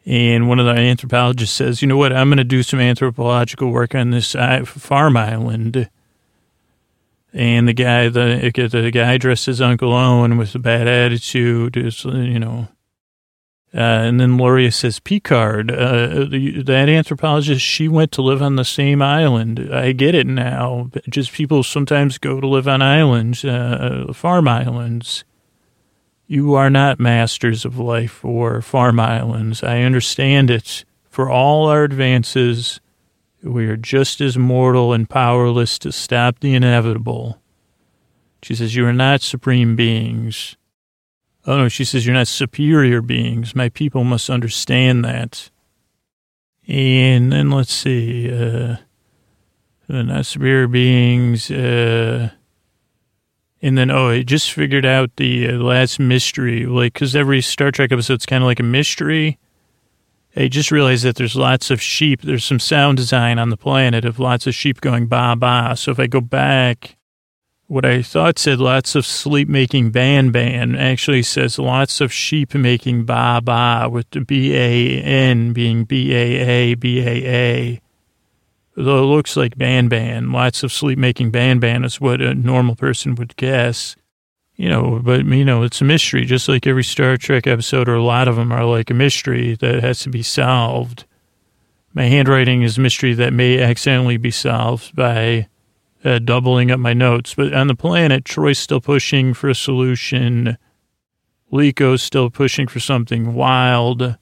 and 0.06 0.48
one 0.48 0.60
of 0.60 0.66
the 0.66 0.74
anthropologists 0.74 1.56
says, 1.56 1.82
"You 1.82 1.88
know 1.88 1.98
what? 1.98 2.14
I'm 2.14 2.30
going 2.30 2.38
to 2.38 2.44
do 2.44 2.64
some 2.64 2.80
anthropological 2.80 3.72
work 3.72 3.94
on 3.96 4.12
this 4.12 4.34
farm 4.66 5.18
island." 5.18 5.90
And 7.38 7.68
the 7.68 7.74
guy, 7.74 8.10
the 8.10 8.52
the 8.52 8.90
guy 8.90 9.18
dressed 9.20 9.48
as 9.48 9.62
Uncle 9.62 9.94
Owen 9.94 10.38
with 10.38 10.56
a 10.56 10.60
bad 10.60 10.88
attitude, 10.88 11.78
is 11.78 12.04
you 12.04 12.40
know. 12.40 12.68
Uh, 13.76 13.78
and 14.08 14.20
then 14.20 14.38
Nuria 14.38 14.74
says, 14.74 15.00
Picard, 15.00 15.70
uh, 15.70 16.26
the, 16.26 16.64
that 16.64 16.90
anthropologist, 16.90 17.64
she 17.64 17.88
went 17.88 18.12
to 18.14 18.24
live 18.24 18.42
on 18.42 18.56
the 18.56 18.66
same 18.66 19.04
island. 19.04 19.70
I 19.72 19.92
get 19.92 20.16
it 20.16 20.26
now. 20.26 20.90
Just 21.10 21.32
people 21.32 21.62
sometimes 21.62 22.18
go 22.18 22.42
to 22.42 22.48
live 22.48 22.68
on 22.68 22.82
islands, 22.82 23.46
uh, 23.46 24.12
farm 24.16 24.48
islands. 24.48 25.24
You 26.26 26.56
are 26.56 26.72
not 26.72 27.00
masters 27.00 27.66
of 27.66 27.78
life 27.78 28.26
or 28.26 28.64
farm 28.64 29.00
islands. 29.00 29.62
I 29.62 29.82
understand 29.82 30.50
it. 30.50 30.84
For 31.12 31.30
all 31.30 31.68
our 31.68 31.84
advances, 31.84 32.80
we 33.44 33.68
are 33.68 33.78
just 33.78 34.22
as 34.22 34.38
mortal 34.38 34.94
and 34.94 35.10
powerless 35.10 35.78
to 35.80 35.92
stop 35.92 36.40
the 36.40 36.54
inevitable. 36.56 37.40
She 38.42 38.56
says, 38.56 38.76
You 38.76 38.86
are 38.86 38.94
not 38.94 39.22
supreme 39.22 39.76
beings. 39.76 40.56
Oh 41.46 41.58
no, 41.58 41.68
she 41.70 41.86
says, 41.86 42.06
You're 42.06 42.16
not 42.16 42.28
superior 42.28 43.02
beings. 43.02 43.56
My 43.56 43.70
people 43.70 44.04
must 44.04 44.30
understand 44.30 45.06
that. 45.06 45.50
And 46.68 47.32
then 47.32 47.50
let's 47.50 47.74
see, 47.74 48.30
uh, 48.30 48.78
the 49.88 50.04
not 50.04 50.26
superior 50.26 50.68
beings, 50.68 51.50
uh, 51.50 52.32
and 53.62 53.78
then, 53.78 53.90
oh, 53.90 54.10
I 54.10 54.22
just 54.22 54.54
figured 54.54 54.86
out 54.86 55.16
the 55.16 55.50
uh, 55.50 55.52
last 55.54 56.00
mystery, 56.00 56.66
like, 56.66 56.94
because 56.94 57.16
every 57.16 57.42
Star 57.42 57.72
Trek 57.72 57.92
episode's 57.92 58.26
kind 58.26 58.44
of 58.44 58.46
like 58.46 58.60
a 58.60 58.64
mystery. 58.64 59.40
I 60.38 60.50
just 60.50 60.70
realized 60.70 61.04
that 61.04 61.16
there's 61.16 61.36
lots 61.36 61.72
of 61.72 61.82
sheep. 61.82 62.22
There's 62.22 62.46
some 62.46 62.60
sound 62.60 62.98
design 62.98 63.40
on 63.40 63.50
the 63.50 63.58
planet 63.58 64.06
of 64.06 64.20
lots 64.20 64.46
of 64.46 64.54
sheep 64.54 64.82
going 64.82 65.08
ba 65.08 65.36
ba. 65.36 65.76
So 65.76 65.90
if 65.90 66.00
I 66.00 66.06
go 66.06 66.22
back, 66.22 66.96
what 67.66 67.86
I 67.86 68.04
thought 68.04 68.38
said 68.38 68.60
lots 68.60 68.94
of 68.94 69.04
sleep 69.04 69.50
making 69.50 69.90
ban 69.90 70.30
ban 70.30 70.76
actually 70.76 71.24
says 71.24 71.58
lots 71.58 72.02
of 72.02 72.14
sheep 72.14 72.54
making 72.54 73.06
ba 73.06 73.42
ba 73.44 73.90
with 73.92 74.08
the 74.12 74.22
B 74.22 74.56
A 74.56 75.02
N 75.02 75.54
being 75.54 75.86
B 75.86 76.14
A 76.14 76.72
A 76.72 76.76
B 76.76 77.00
A 77.00 77.26
A. 77.26 77.82
Though 78.76 79.00
it 79.00 79.08
looks 79.08 79.36
like 79.36 79.58
ban 79.58 79.88
ban, 79.88 80.32
lots 80.32 80.62
of 80.62 80.72
sleep 80.72 81.00
making 81.00 81.32
ban 81.32 81.58
ban 81.58 81.84
is 81.84 82.00
what 82.00 82.22
a 82.22 82.36
normal 82.36 82.76
person 82.76 83.16
would 83.16 83.36
guess. 83.38 83.96
You 84.58 84.70
know, 84.70 85.00
but 85.04 85.24
you 85.26 85.46
know, 85.46 85.62
it's 85.62 85.82
a 85.82 85.86
mystery, 85.86 86.26
just 86.26 86.50
like 86.50 86.66
every 86.66 86.84
Star 86.84 87.16
Trek 87.16 87.46
episode, 87.46 87.88
or 87.88 87.96
a 87.96 88.04
lot 88.04 88.28
of 88.28 88.36
them 88.36 88.52
are 88.52 88.66
like 88.66 88.90
a 88.90 88.96
mystery 88.96 89.56
that 89.56 89.84
has 89.84 90.00
to 90.00 90.10
be 90.10 90.24
solved. 90.24 91.06
My 91.94 92.06
handwriting 92.06 92.64
is 92.64 92.78
a 92.78 92.82
mystery 92.82 93.14
that 93.14 93.34
may 93.34 93.62
accidentally 93.62 94.18
be 94.18 94.32
solved 94.32 94.96
by 94.96 95.48
uh, 96.04 96.20
doubling 96.20 96.72
up 96.72 96.80
my 96.80 96.94
notes. 96.94 97.36
But 97.36 97.54
on 97.54 97.68
the 97.68 97.76
planet, 97.76 98.24
Troi's 98.24 98.60
still 98.60 98.82
pushing 98.82 99.34
for 99.34 99.50
a 99.50 99.56
solution. 99.56 100.58
Liko's 101.52 102.02
still 102.02 102.30
pushing 102.30 102.68
for 102.68 102.80
something 102.80 103.34
wild. 103.34 104.18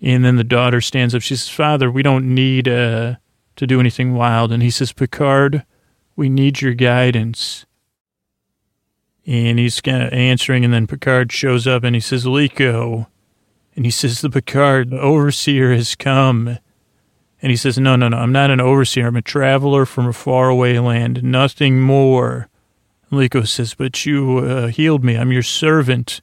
And 0.00 0.24
then 0.24 0.36
the 0.36 0.44
daughter 0.44 0.80
stands 0.80 1.14
up. 1.14 1.22
She 1.22 1.36
says, 1.36 1.48
Father, 1.48 1.90
we 1.90 2.02
don't 2.02 2.34
need 2.34 2.68
uh, 2.68 3.16
to 3.56 3.66
do 3.66 3.80
anything 3.80 4.14
wild. 4.14 4.50
And 4.50 4.62
he 4.62 4.70
says, 4.70 4.92
Picard, 4.92 5.64
we 6.16 6.28
need 6.28 6.60
your 6.60 6.74
guidance. 6.74 7.66
And 9.26 9.58
he's 9.58 9.80
kind 9.80 10.02
of 10.02 10.12
answering. 10.12 10.64
And 10.64 10.74
then 10.74 10.86
Picard 10.86 11.32
shows 11.32 11.66
up 11.66 11.84
and 11.84 11.94
he 11.94 12.00
says, 12.00 12.24
Liko. 12.24 13.06
And 13.74 13.84
he 13.84 13.90
says, 13.90 14.20
The 14.20 14.30
Picard, 14.30 14.90
the 14.90 15.00
overseer 15.00 15.72
has 15.72 15.94
come. 15.94 16.58
And 17.40 17.50
he 17.50 17.56
says, 17.56 17.78
No, 17.78 17.96
no, 17.96 18.08
no, 18.08 18.18
I'm 18.18 18.32
not 18.32 18.50
an 18.50 18.60
overseer. 18.60 19.06
I'm 19.06 19.16
a 19.16 19.22
traveler 19.22 19.86
from 19.86 20.06
a 20.06 20.12
faraway 20.12 20.78
land, 20.78 21.22
nothing 21.22 21.80
more. 21.80 22.48
Liko 23.10 23.46
says, 23.46 23.74
But 23.74 24.06
you 24.06 24.38
uh, 24.38 24.66
healed 24.68 25.04
me. 25.04 25.16
I'm 25.16 25.32
your 25.32 25.42
servant. 25.42 26.20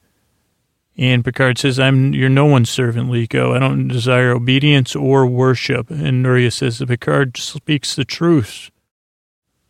And 0.97 1.23
Picard 1.23 1.57
says, 1.57 1.79
I'm 1.79 2.13
you're 2.13 2.27
no 2.27 2.45
one's 2.45 2.69
servant, 2.69 3.09
Liko. 3.09 3.55
I 3.55 3.59
don't 3.59 3.87
desire 3.87 4.31
obedience 4.31 4.95
or 4.95 5.25
worship. 5.25 5.89
And 5.89 6.25
Nuria 6.25 6.51
says, 6.51 6.79
The 6.79 6.87
Picard 6.87 7.37
speaks 7.37 7.95
the 7.95 8.05
truth. 8.05 8.69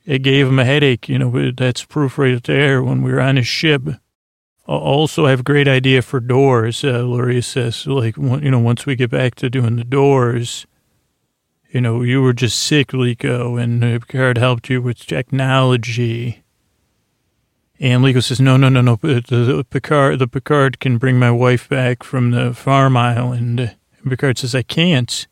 It 0.10 0.24
gave 0.24 0.48
him 0.48 0.58
a 0.58 0.65
headache, 0.65 1.08
you 1.08 1.19
know, 1.19 1.52
that's 1.52 1.86
proof 1.86 2.17
right 2.17 2.43
there 2.43 2.82
when 2.82 3.04
we 3.04 3.12
were 3.12 3.22
on 3.22 3.36
his 3.36 3.45
ship. 3.45 3.84
Also, 4.65 5.28
I 5.28 5.30
have 5.30 5.41
a 5.41 5.43
great 5.43 5.67
idea 5.67 6.02
for 6.02 6.19
doors, 6.19 6.84
uh, 6.84 7.04
Nuria 7.04 7.43
says. 7.43 7.86
Like, 7.86 8.17
you 8.17 8.50
know, 8.50 8.58
once 8.58 8.88
we 8.88 8.95
get 8.95 9.12
back 9.12 9.36
to 9.36 9.52
doing 9.52 9.76
the 9.76 9.84
doors, 9.84 10.65
you 11.69 11.80
know, 11.80 12.02
you 12.02 12.24
were 12.24 12.34
just 12.34 12.58
sick, 12.58 12.88
Liko, 12.88 13.62
and 13.62 13.84
Picard 14.02 14.39
helped 14.39 14.67
you 14.67 14.82
with 14.82 15.06
technology. 15.06 16.41
And 17.80 18.04
Liko 18.04 18.24
says, 18.24 18.41
no, 18.41 18.58
no, 18.58 18.67
no, 18.67 18.82
no. 18.82 18.95
The, 18.95 19.63
Picard, 19.69 20.17
the 20.17 20.28
Picard 20.28 20.80
can 20.80 20.98
bring 20.98 21.19
my 21.19 21.30
wife 21.30 21.69
back 21.69 22.02
from 22.02 22.32
the 22.32 22.56
farm 22.56 22.98
island. 22.98 23.60
And 23.60 24.10
Picard 24.10 24.39
says, 24.39 24.56
I 24.56 24.63
can't. 24.63 25.28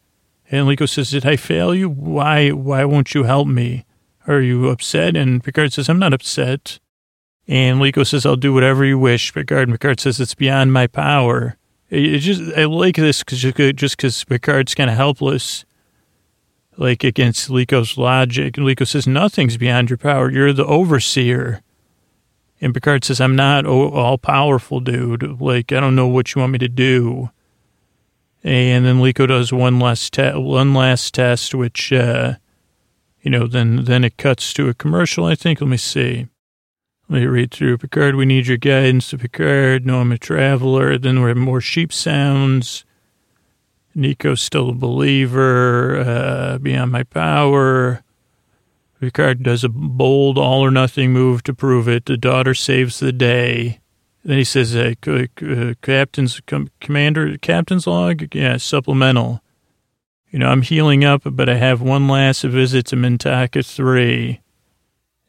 And 0.52 0.68
Liko 0.68 0.88
says, 0.88 1.10
did 1.10 1.26
I 1.26 1.36
fail 1.36 1.74
you? 1.74 1.90
Why, 1.90 2.52
why 2.52 2.86
won't 2.86 3.16
you 3.16 3.24
help 3.24 3.48
me? 3.48 3.84
Are 4.28 4.42
you 4.42 4.68
upset? 4.68 5.16
And 5.16 5.44
Picard 5.44 5.74
says, 5.74 5.90
I'm 5.90 6.00
not 6.00 6.14
upset. 6.14 6.80
And 7.48 7.80
Liko 7.80 8.06
says, 8.06 8.26
I'll 8.26 8.36
do 8.36 8.54
whatever 8.54 8.84
you 8.84 9.00
wish. 9.00 9.34
Picard, 9.34 9.70
and 9.70 9.80
Picard 9.80 10.02
says, 10.02 10.20
it's 10.20 10.36
beyond 10.36 10.74
my 10.74 10.86
power. 10.86 11.56
It, 11.90 12.16
it 12.16 12.20
just, 12.20 12.42
I 12.58 12.66
like 12.66 12.98
this 12.98 13.24
cause, 13.24 13.40
just 13.40 13.98
because 13.98 14.24
Picard's 14.26 14.76
kind 14.76 14.90
of 14.90 14.98
helpless, 14.98 15.64
like 16.76 17.06
against 17.06 17.50
Liko's 17.50 17.98
logic. 17.98 18.58
And 18.58 18.66
Liko 18.68 18.86
says, 18.86 19.08
nothing's 19.08 19.56
beyond 19.56 19.90
your 19.90 19.98
power. 19.98 20.30
You're 20.30 20.52
the 20.52 20.66
overseer. 20.66 21.62
And 22.60 22.74
Picard 22.74 23.06
says, 23.06 23.22
I'm 23.22 23.36
not 23.36 23.66
all 23.66 24.18
powerful, 24.18 24.82
dude. 24.82 25.40
Like, 25.40 25.72
I 25.72 25.80
don't 25.80 25.96
know 25.96 26.08
what 26.08 26.36
you 26.36 26.42
want 26.42 26.52
me 26.52 26.60
to 26.60 26.68
do. 26.68 27.30
And 28.44 28.86
then 28.86 28.98
Liko 28.98 29.28
does 29.28 29.54
one 29.54 29.80
last, 29.80 30.12
te- 30.14 30.38
one 30.38 30.74
last 30.74 31.14
test, 31.14 31.56
which, 31.56 31.94
uh, 31.94 32.36
you 33.22 33.32
know, 33.32 33.48
then 33.48 33.84
then 33.86 34.04
it 34.04 34.18
cuts 34.18 34.54
to 34.54 34.70
a 34.70 34.74
commercial. 34.74 35.26
I 35.26 35.36
think. 35.36 35.62
Let 35.62 35.70
me 35.70 35.78
see. 35.78 36.28
Let 37.10 37.22
me 37.22 37.28
read 37.28 37.52
through. 37.52 37.78
Picard, 37.78 38.16
we 38.16 38.26
need 38.26 38.48
your 38.48 38.58
guidance. 38.58 39.10
To 39.10 39.18
Picard, 39.18 39.86
no, 39.86 40.02
I'm 40.02 40.12
a 40.12 40.18
traveler. 40.18 40.98
Then 40.98 41.22
we 41.22 41.30
have 41.30 41.38
more 41.38 41.62
sheep 41.62 41.94
sounds. 41.94 42.84
Liko's 43.96 44.42
still 44.42 44.70
a 44.70 44.74
believer. 44.74 46.00
Uh, 46.00 46.58
beyond 46.58 46.92
my 46.92 47.04
power. 47.04 48.04
Picard 49.00 49.44
does 49.44 49.64
a 49.64 49.70
bold 49.70 50.38
all 50.38 50.66
or 50.66 50.72
nothing 50.72 51.14
move 51.14 51.44
to 51.44 51.54
prove 51.54 51.88
it. 51.88 52.06
The 52.06 52.18
daughter 52.18 52.54
saves 52.54 53.00
the 53.00 53.12
day. 53.14 53.80
Then 54.26 54.38
he 54.38 54.44
says, 54.44 54.76
uh, 54.76 54.94
uh, 55.06 55.74
"Captain's 55.82 56.42
com- 56.46 56.70
commander, 56.82 57.38
captain's 57.38 57.88
log, 57.88 58.36
yeah, 58.36 58.58
supplemental." 58.58 59.42
You 60.38 60.44
know, 60.44 60.52
I'm 60.52 60.62
healing 60.62 61.04
up, 61.04 61.24
but 61.26 61.50
I 61.50 61.56
have 61.56 61.82
one 61.82 62.08
last 62.08 62.44
visit 62.44 62.86
to 62.86 62.96
Mintaka 62.96 63.66
3. 63.66 64.40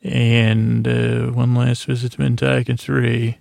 And 0.02 0.86
uh, 0.86 1.32
one 1.32 1.54
last 1.54 1.86
visit 1.86 2.12
to 2.12 2.18
Mintaka 2.18 2.78
3. 2.78 3.38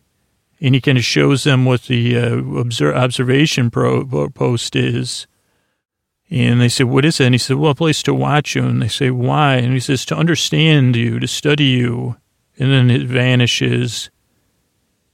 And 0.61 0.75
he 0.75 0.79
kind 0.79 0.97
of 0.97 1.03
shows 1.03 1.43
them 1.43 1.65
what 1.65 1.81
the 1.81 2.17
uh, 2.17 2.37
observ- 2.37 2.95
observation 2.95 3.69
pro- 3.69 4.29
post 4.29 4.77
is. 4.77 5.27
And 6.29 6.61
they 6.61 6.69
say, 6.69 6.85
What 6.85 7.03
is 7.03 7.19
it? 7.19 7.25
And 7.25 7.33
he 7.33 7.37
said, 7.37 7.57
Well, 7.57 7.71
a 7.71 7.75
place 7.75 8.01
to 8.03 8.13
watch 8.13 8.55
you. 8.55 8.63
And 8.63 8.81
they 8.81 8.87
say, 8.87 9.11
Why? 9.11 9.55
And 9.55 9.73
he 9.73 9.81
says, 9.81 10.05
To 10.05 10.15
understand 10.15 10.95
you, 10.95 11.19
to 11.19 11.27
study 11.27 11.65
you. 11.65 12.15
And 12.57 12.71
then 12.71 12.89
it 12.89 13.07
vanishes. 13.07 14.09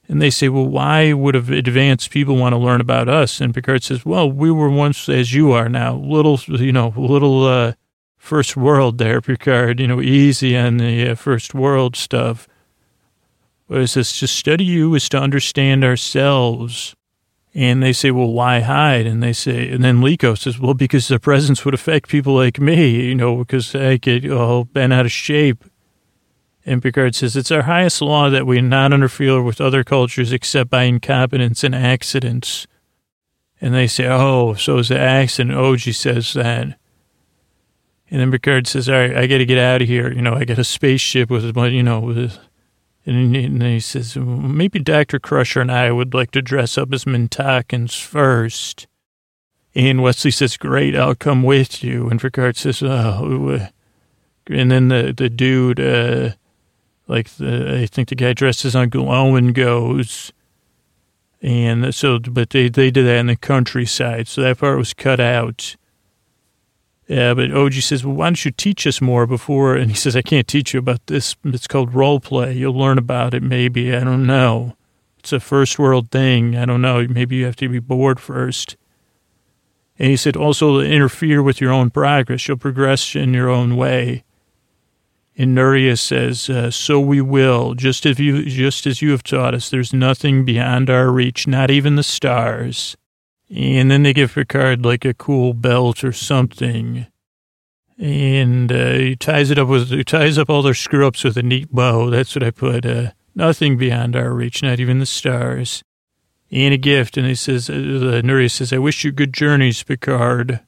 And 0.06 0.20
they 0.20 0.30
say, 0.30 0.48
well, 0.48 0.66
why 0.66 1.12
would 1.14 1.34
advanced 1.34 2.10
people 2.10 2.36
want 2.36 2.52
to 2.52 2.58
learn 2.58 2.80
about 2.80 3.08
us? 3.08 3.40
And 3.40 3.54
Picard 3.54 3.82
says, 3.82 4.04
well, 4.04 4.30
we 4.30 4.50
were 4.50 4.68
once 4.68 5.08
as 5.08 5.32
you 5.32 5.52
are 5.52 5.68
now, 5.68 5.96
little, 5.96 6.38
you 6.46 6.72
know, 6.72 6.92
little 6.96 7.46
uh, 7.46 7.72
first 8.18 8.56
world 8.56 8.98
there, 8.98 9.22
Picard, 9.22 9.80
you 9.80 9.86
know, 9.86 10.02
easy 10.02 10.56
on 10.56 10.76
the 10.76 11.10
uh, 11.10 11.14
first 11.14 11.54
world 11.54 11.96
stuff. 11.96 12.46
But 13.66 13.80
it 13.80 13.88
says, 13.88 14.18
to 14.18 14.26
study 14.26 14.64
you 14.64 14.94
is 14.94 15.08
to 15.08 15.18
understand 15.18 15.84
ourselves. 15.84 16.94
And 17.54 17.82
they 17.82 17.92
say, 17.92 18.10
well, 18.10 18.32
why 18.32 18.60
hide? 18.60 19.06
And 19.06 19.22
they 19.22 19.32
say, 19.32 19.70
and 19.70 19.82
then 19.82 20.00
Liko 20.00 20.36
says, 20.36 20.58
well, 20.58 20.74
because 20.74 21.08
the 21.08 21.20
presence 21.20 21.64
would 21.64 21.72
affect 21.72 22.10
people 22.10 22.34
like 22.34 22.58
me, 22.58 23.06
you 23.06 23.14
know, 23.14 23.36
because 23.36 23.74
I 23.74 23.96
get 23.96 24.30
all 24.30 24.64
bent 24.64 24.92
out 24.92 25.06
of 25.06 25.12
shape. 25.12 25.64
And 26.66 26.82
Picard 26.82 27.14
says, 27.14 27.36
It's 27.36 27.50
our 27.50 27.62
highest 27.62 28.00
law 28.00 28.30
that 28.30 28.46
we 28.46 28.60
not 28.60 28.92
interfere 28.92 29.42
with 29.42 29.60
other 29.60 29.84
cultures 29.84 30.32
except 30.32 30.70
by 30.70 30.84
incompetence 30.84 31.62
and 31.62 31.74
accidents. 31.74 32.66
And 33.60 33.74
they 33.74 33.86
say, 33.86 34.06
Oh, 34.06 34.54
so 34.54 34.78
it's 34.78 34.90
an 34.90 34.96
accident. 34.96 35.56
Oji 35.56 35.94
says 35.94 36.32
that. 36.34 36.78
And 38.10 38.20
then 38.20 38.30
Picard 38.30 38.66
says, 38.66 38.88
All 38.88 38.94
right, 38.94 39.16
I 39.16 39.26
got 39.26 39.38
to 39.38 39.46
get 39.46 39.58
out 39.58 39.82
of 39.82 39.88
here. 39.88 40.12
You 40.12 40.22
know, 40.22 40.34
I 40.34 40.44
got 40.44 40.58
a 40.58 40.64
spaceship 40.64 41.30
with, 41.30 41.44
you 41.56 41.82
know, 41.82 42.00
with, 42.00 42.38
and 43.04 43.62
he 43.62 43.80
says, 43.80 44.16
Maybe 44.16 44.78
Dr. 44.78 45.18
Crusher 45.18 45.60
and 45.60 45.70
I 45.70 45.92
would 45.92 46.14
like 46.14 46.30
to 46.30 46.40
dress 46.40 46.78
up 46.78 46.92
as 46.94 47.04
Mintakans 47.04 48.00
first. 48.00 48.86
And 49.74 50.02
Wesley 50.02 50.30
says, 50.30 50.56
Great, 50.56 50.96
I'll 50.96 51.14
come 51.14 51.42
with 51.42 51.84
you. 51.84 52.08
And 52.08 52.20
Picard 52.20 52.56
says, 52.56 52.82
Oh, 52.82 53.68
and 54.46 54.70
then 54.70 54.88
the, 54.88 55.12
the 55.14 55.28
dude, 55.28 55.80
uh, 55.80 56.30
like 57.06 57.28
the, 57.30 57.82
I 57.82 57.86
think 57.86 58.08
the 58.08 58.14
guy 58.14 58.32
dressed 58.32 58.64
as 58.64 58.74
Uncle 58.76 59.10
Owen 59.10 59.52
goes. 59.52 60.32
And 61.42 61.94
so, 61.94 62.18
but 62.18 62.50
they, 62.50 62.68
they 62.68 62.90
did 62.90 63.06
that 63.06 63.18
in 63.18 63.26
the 63.26 63.36
countryside. 63.36 64.28
So 64.28 64.40
that 64.42 64.58
part 64.58 64.78
was 64.78 64.94
cut 64.94 65.20
out. 65.20 65.76
Yeah, 67.06 67.34
but 67.34 67.50
Oji 67.50 67.82
says, 67.82 68.02
well, 68.02 68.14
why 68.14 68.26
don't 68.26 68.44
you 68.46 68.50
teach 68.50 68.86
us 68.86 69.02
more 69.02 69.26
before? 69.26 69.76
And 69.76 69.90
he 69.90 69.96
says, 69.96 70.16
I 70.16 70.22
can't 70.22 70.48
teach 70.48 70.72
you 70.72 70.78
about 70.80 71.06
this. 71.06 71.36
It's 71.44 71.66
called 71.66 71.92
role 71.92 72.18
play. 72.18 72.54
You'll 72.54 72.78
learn 72.78 72.96
about 72.96 73.34
it 73.34 73.42
maybe. 73.42 73.94
I 73.94 74.00
don't 74.00 74.26
know. 74.26 74.74
It's 75.18 75.32
a 75.32 75.40
first 75.40 75.78
world 75.78 76.10
thing. 76.10 76.56
I 76.56 76.64
don't 76.64 76.80
know. 76.80 77.06
Maybe 77.06 77.36
you 77.36 77.44
have 77.44 77.56
to 77.56 77.68
be 77.68 77.78
bored 77.78 78.20
first. 78.20 78.78
And 79.98 80.08
he 80.08 80.16
said, 80.16 80.36
also 80.36 80.80
interfere 80.80 81.42
with 81.42 81.60
your 81.60 81.72
own 81.72 81.90
progress. 81.90 82.48
You'll 82.48 82.56
progress 82.56 83.14
in 83.14 83.34
your 83.34 83.50
own 83.50 83.76
way. 83.76 84.24
And 85.36 85.56
Nuria 85.56 85.98
says, 85.98 86.48
uh, 86.48 86.70
"So 86.70 87.00
we 87.00 87.20
will, 87.20 87.74
just 87.74 88.06
as 88.06 88.18
you, 88.18 88.44
just 88.44 88.86
as 88.86 89.02
you 89.02 89.10
have 89.10 89.24
taught 89.24 89.54
us. 89.54 89.68
There's 89.68 89.92
nothing 89.92 90.44
beyond 90.44 90.88
our 90.88 91.10
reach, 91.10 91.46
not 91.46 91.70
even 91.70 91.96
the 91.96 92.02
stars." 92.02 92.96
And 93.50 93.90
then 93.90 94.02
they 94.02 94.12
give 94.12 94.34
Picard 94.34 94.84
like 94.84 95.04
a 95.04 95.14
cool 95.14 95.54
belt 95.54 96.02
or 96.02 96.12
something. 96.12 97.06
And 97.98 98.72
uh, 98.72 98.92
he 98.94 99.16
ties 99.16 99.50
it 99.50 99.58
up 99.58 99.68
with, 99.68 99.90
he 99.90 100.02
ties 100.02 100.38
up 100.38 100.50
all 100.50 100.62
their 100.62 100.74
screw 100.74 101.06
ups 101.06 101.22
with 101.22 101.36
a 101.36 101.42
neat 101.42 101.70
bow. 101.70 102.10
That's 102.10 102.34
what 102.34 102.42
I 102.42 102.50
put. 102.50 102.84
Uh, 102.84 103.10
nothing 103.34 103.76
beyond 103.76 104.16
our 104.16 104.32
reach, 104.32 104.62
not 104.62 104.80
even 104.80 104.98
the 104.98 105.06
stars. 105.06 105.84
And 106.50 106.74
a 106.74 106.76
gift. 106.78 107.16
And 107.16 107.26
he 107.26 107.34
says, 107.34 107.70
uh, 107.70 107.74
the 107.74 108.22
Nuri 108.24 108.50
says, 108.50 108.72
I 108.72 108.78
wish 108.78 109.04
you 109.04 109.12
good 109.12 109.32
journeys, 109.32 109.82
Picard. 109.82 110.60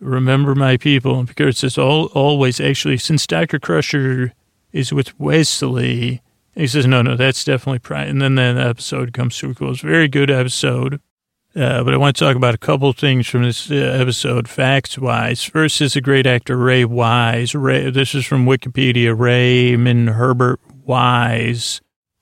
Remember 0.00 0.54
my 0.54 0.76
people. 0.76 1.24
Picard 1.26 1.56
says, 1.56 1.76
All, 1.78 2.06
always, 2.06 2.58
actually, 2.58 2.96
since 2.96 3.26
Dr. 3.26 3.58
Crusher 3.58 4.32
is 4.72 4.92
with 4.92 5.18
Wesley, 5.20 6.22
he 6.54 6.66
says, 6.66 6.86
no, 6.86 7.02
no, 7.02 7.16
that's 7.16 7.44
definitely 7.44 7.78
pride. 7.78 8.08
And 8.08 8.20
then 8.20 8.34
that 8.34 8.56
episode 8.56 9.12
comes 9.12 9.36
to 9.38 9.50
a 9.50 9.54
close. 9.54 9.80
Very 9.80 10.08
good 10.08 10.30
episode. 10.30 11.00
Uh, 11.54 11.82
but 11.82 11.92
I 11.92 11.96
want 11.96 12.16
to 12.16 12.24
talk 12.24 12.36
about 12.36 12.54
a 12.54 12.58
couple 12.58 12.92
things 12.92 13.26
from 13.26 13.42
this 13.42 13.70
uh, 13.70 13.74
episode, 13.74 14.48
facts 14.48 14.96
wise. 14.98 15.42
First 15.42 15.80
is 15.80 15.96
a 15.96 16.00
great 16.00 16.26
actor, 16.26 16.56
Ray 16.56 16.84
Wise. 16.84 17.54
Ray, 17.54 17.90
this 17.90 18.14
is 18.14 18.24
from 18.24 18.46
Wikipedia. 18.46 19.18
Raymond 19.18 20.10
Herbert 20.10 20.60
Wise 20.84 21.80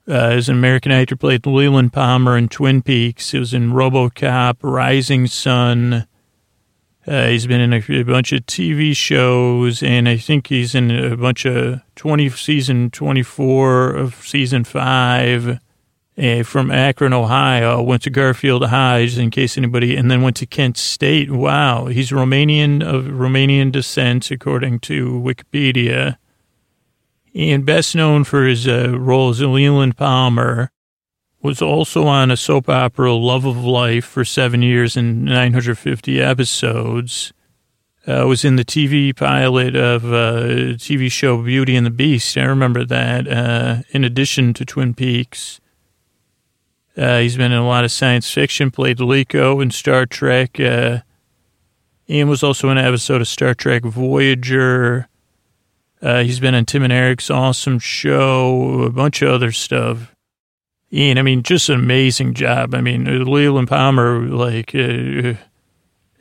uh, 0.08 0.30
is 0.30 0.48
an 0.48 0.56
American 0.56 0.92
actor, 0.92 1.14
played 1.14 1.46
Leland 1.46 1.92
Palmer 1.92 2.38
in 2.38 2.48
Twin 2.48 2.80
Peaks. 2.80 3.32
He 3.32 3.38
was 3.38 3.52
in 3.52 3.72
Robocop, 3.72 4.56
Rising 4.62 5.26
Sun. 5.26 6.06
Uh, 7.08 7.28
he's 7.28 7.46
been 7.46 7.60
in 7.60 7.72
a, 7.72 8.00
a, 8.00 8.02
bunch 8.02 8.32
of 8.32 8.44
TV 8.44 8.94
shows, 8.94 9.82
and 9.82 10.06
I 10.06 10.18
think 10.18 10.48
he's 10.48 10.74
in 10.74 10.90
a 10.90 11.16
bunch 11.16 11.46
of 11.46 11.80
20 11.96 12.28
season 12.30 12.90
24 12.90 13.94
of 13.94 14.14
season 14.16 14.62
five 14.64 15.58
uh, 16.18 16.42
from 16.42 16.70
Akron, 16.70 17.14
Ohio, 17.14 17.80
went 17.80 18.02
to 18.02 18.10
Garfield 18.10 18.66
High, 18.66 19.06
just 19.06 19.16
in 19.16 19.30
case 19.30 19.56
anybody, 19.56 19.96
and 19.96 20.10
then 20.10 20.20
went 20.20 20.36
to 20.36 20.46
Kent 20.46 20.76
State. 20.76 21.30
Wow, 21.30 21.86
he's 21.86 22.10
Romanian 22.10 22.82
of 22.82 23.04
Romanian 23.04 23.72
descent, 23.72 24.30
according 24.30 24.80
to 24.80 25.10
Wikipedia, 25.12 26.18
and 27.34 27.64
best 27.64 27.94
known 27.94 28.24
for 28.24 28.44
his 28.44 28.68
uh, 28.68 28.98
role 28.98 29.30
as 29.30 29.40
Leland 29.40 29.96
Palmer. 29.96 30.70
Was 31.40 31.62
also 31.62 32.06
on 32.06 32.32
a 32.32 32.36
soap 32.36 32.68
opera, 32.68 33.14
Love 33.14 33.44
of 33.44 33.64
Life, 33.64 34.04
for 34.04 34.24
seven 34.24 34.60
years 34.60 34.96
and 34.96 35.24
950 35.24 36.20
episodes. 36.20 37.32
Uh, 38.08 38.24
was 38.26 38.44
in 38.44 38.56
the 38.56 38.64
TV 38.64 39.14
pilot 39.14 39.76
of 39.76 40.04
uh, 40.06 40.74
TV 40.76 41.10
show 41.12 41.40
Beauty 41.42 41.76
and 41.76 41.86
the 41.86 41.90
Beast. 41.90 42.36
I 42.36 42.44
remember 42.44 42.84
that. 42.84 43.28
Uh, 43.28 43.82
in 43.90 44.02
addition 44.02 44.52
to 44.54 44.64
Twin 44.64 44.94
Peaks, 44.94 45.60
uh, 46.96 47.18
he's 47.18 47.36
been 47.36 47.52
in 47.52 47.58
a 47.58 47.66
lot 47.66 47.84
of 47.84 47.92
science 47.92 48.30
fiction, 48.30 48.70
played 48.70 48.98
Liko 48.98 49.62
in 49.62 49.70
Star 49.70 50.06
Trek. 50.06 50.58
Uh, 50.58 51.00
Ian 52.10 52.28
was 52.28 52.42
also 52.42 52.70
in 52.70 52.78
an 52.78 52.84
episode 52.84 53.20
of 53.20 53.28
Star 53.28 53.54
Trek 53.54 53.84
Voyager. 53.84 55.08
Uh, 56.00 56.22
he's 56.22 56.40
been 56.40 56.54
in 56.54 56.64
Tim 56.64 56.82
and 56.82 56.92
Eric's 56.92 57.30
awesome 57.30 57.78
show, 57.78 58.82
a 58.82 58.90
bunch 58.90 59.22
of 59.22 59.28
other 59.28 59.52
stuff. 59.52 60.14
Ian, 60.92 61.18
I 61.18 61.22
mean, 61.22 61.42
just 61.42 61.68
an 61.68 61.78
amazing 61.78 62.34
job. 62.34 62.74
I 62.74 62.80
mean, 62.80 63.04
Leland 63.30 63.68
Palmer, 63.68 64.20
like, 64.20 64.74
uh, 64.74 65.34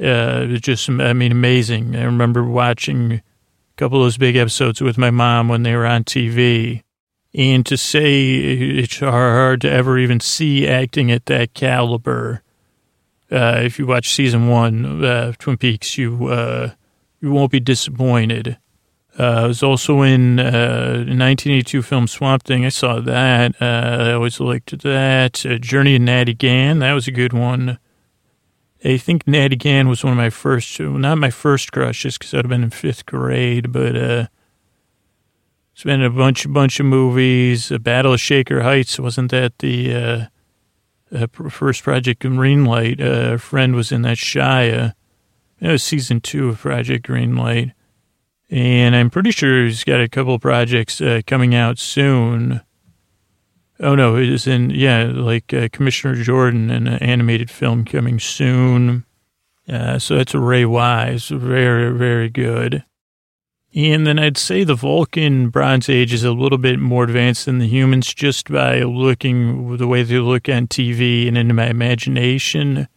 uh, 0.03 0.45
just, 0.57 0.89
I 0.89 1.13
mean, 1.13 1.31
amazing. 1.31 1.95
I 1.95 2.03
remember 2.03 2.43
watching 2.43 3.13
a 3.13 3.23
couple 3.77 3.99
of 3.99 4.05
those 4.05 4.17
big 4.17 4.35
episodes 4.35 4.81
with 4.81 4.97
my 4.97 5.09
mom 5.09 5.47
when 5.47 5.63
they 5.63 5.75
were 5.75 5.85
on 5.85 6.03
TV. 6.03 6.83
And 7.33 7.65
to 7.65 7.77
say 7.77 8.35
it's 8.35 8.99
hard 8.99 9.61
to 9.61 9.71
ever 9.71 9.97
even 9.97 10.19
see 10.19 10.67
acting 10.67 11.11
at 11.11 11.27
that 11.27 11.53
caliber. 11.53 12.41
Uh, 13.31 13.61
if 13.63 13.77
you 13.77 13.85
watch 13.85 14.09
season 14.09 14.47
one 14.47 15.03
of 15.03 15.37
Twin 15.37 15.57
Peaks, 15.57 15.97
you 15.97 16.27
uh, 16.27 16.71
you 17.21 17.31
won't 17.31 17.51
be 17.51 17.59
disappointed. 17.59 18.57
Uh, 19.19 19.23
I 19.43 19.47
was 19.47 19.63
also 19.63 20.01
in 20.01 20.39
uh, 20.39 21.03
1982 21.07 21.81
film 21.81 22.07
Swamp 22.07 22.43
Thing. 22.43 22.65
I 22.65 22.69
saw 22.69 22.99
that. 22.99 23.55
Uh, 23.59 24.09
I 24.09 24.13
always 24.13 24.39
liked 24.39 24.79
that. 24.83 25.45
Uh, 25.45 25.57
Journey 25.57 25.95
of 25.95 26.01
Natty 26.03 26.35
Gann. 26.35 26.79
That 26.79 26.93
was 26.93 27.07
a 27.07 27.11
good 27.11 27.33
one. 27.33 27.79
I 28.85 28.97
think 28.97 29.27
Natty 29.27 29.55
Gann 29.55 29.87
was 29.87 30.03
one 30.03 30.13
of 30.13 30.17
my 30.17 30.29
first, 30.29 30.79
not 30.79 31.17
my 31.17 31.31
first 31.31 31.71
crushes 31.71 32.17
because 32.17 32.33
I'd 32.33 32.45
have 32.45 32.49
been 32.49 32.63
in 32.63 32.69
fifth 32.69 33.07
grade, 33.07 33.71
but 33.71 33.95
uh, 33.95 34.27
it's 35.73 35.83
been 35.83 36.03
a 36.03 36.11
bunch, 36.11 36.51
bunch 36.51 36.79
of 36.79 36.85
movies. 36.85 37.71
A 37.71 37.79
Battle 37.79 38.13
of 38.13 38.21
Shaker 38.21 38.61
Heights 38.61 38.99
wasn't 38.99 39.31
that 39.31 39.57
the 39.59 39.95
uh, 39.95 40.25
uh, 41.11 41.27
first 41.49 41.83
Project 41.83 42.21
Greenlight? 42.21 43.01
Uh, 43.01 43.33
a 43.33 43.37
friend 43.39 43.75
was 43.75 43.91
in 43.91 44.03
that 44.03 44.17
Shia. 44.17 44.93
It 45.59 45.67
was 45.69 45.83
season 45.83 46.21
two 46.21 46.49
of 46.49 46.59
Project 46.59 47.07
Greenlight, 47.07 47.73
and 48.49 48.95
I'm 48.95 49.09
pretty 49.09 49.31
sure 49.31 49.65
he's 49.65 49.83
got 49.83 50.01
a 50.01 50.07
couple 50.07 50.37
projects 50.39 51.01
uh, 51.01 51.21
coming 51.25 51.53
out 51.53 51.79
soon. 51.79 52.61
Oh 53.79 53.95
no, 53.95 54.15
it 54.15 54.29
is 54.29 54.47
in 54.47 54.69
yeah, 54.71 55.11
like 55.13 55.53
uh, 55.53 55.69
Commissioner 55.71 56.15
Jordan, 56.15 56.71
an 56.71 56.87
animated 56.87 57.51
film 57.51 57.85
coming 57.85 58.19
soon. 58.19 59.05
Uh, 59.67 59.99
so 59.99 60.15
that's 60.15 60.33
Ray 60.33 60.65
Wise, 60.65 61.27
very 61.27 61.95
very 61.95 62.29
good. 62.29 62.83
And 63.75 64.07
then 64.07 64.17
I'd 64.17 64.37
say 64.37 64.63
the 64.63 64.75
Vulcan 64.75 65.49
Bronze 65.49 65.89
Age 65.89 66.13
is 66.13 66.23
a 66.23 66.31
little 66.31 66.57
bit 66.57 66.79
more 66.79 67.03
advanced 67.03 67.45
than 67.45 67.59
the 67.59 67.67
humans 67.67 68.11
just 68.13 68.49
by 68.49 68.81
looking 68.81 69.77
the 69.77 69.87
way 69.87 70.01
they 70.03 70.17
look 70.17 70.49
on 70.49 70.67
TV 70.67 71.27
and 71.27 71.37
into 71.37 71.53
my 71.53 71.67
imagination. 71.67 72.87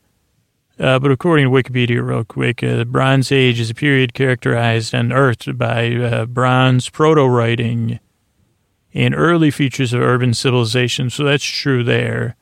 Uh, 0.80 0.98
but 0.98 1.10
according 1.10 1.44
to 1.44 1.50
Wikipedia, 1.50 2.02
real 2.02 2.24
quick, 2.24 2.62
uh, 2.62 2.76
the 2.76 2.86
Bronze 2.86 3.30
Age 3.30 3.60
is 3.60 3.68
a 3.68 3.74
period 3.74 4.14
characterized 4.14 4.94
on 4.94 5.12
Earth 5.12 5.46
by 5.58 5.94
uh, 5.94 6.24
bronze 6.24 6.88
proto 6.88 7.26
writing 7.26 8.00
and 8.94 9.14
early 9.14 9.50
features 9.50 9.92
of 9.92 10.00
urban 10.00 10.32
civilization. 10.32 11.10
So 11.10 11.24
that's 11.24 11.44
true 11.44 11.84
there. 11.84 12.34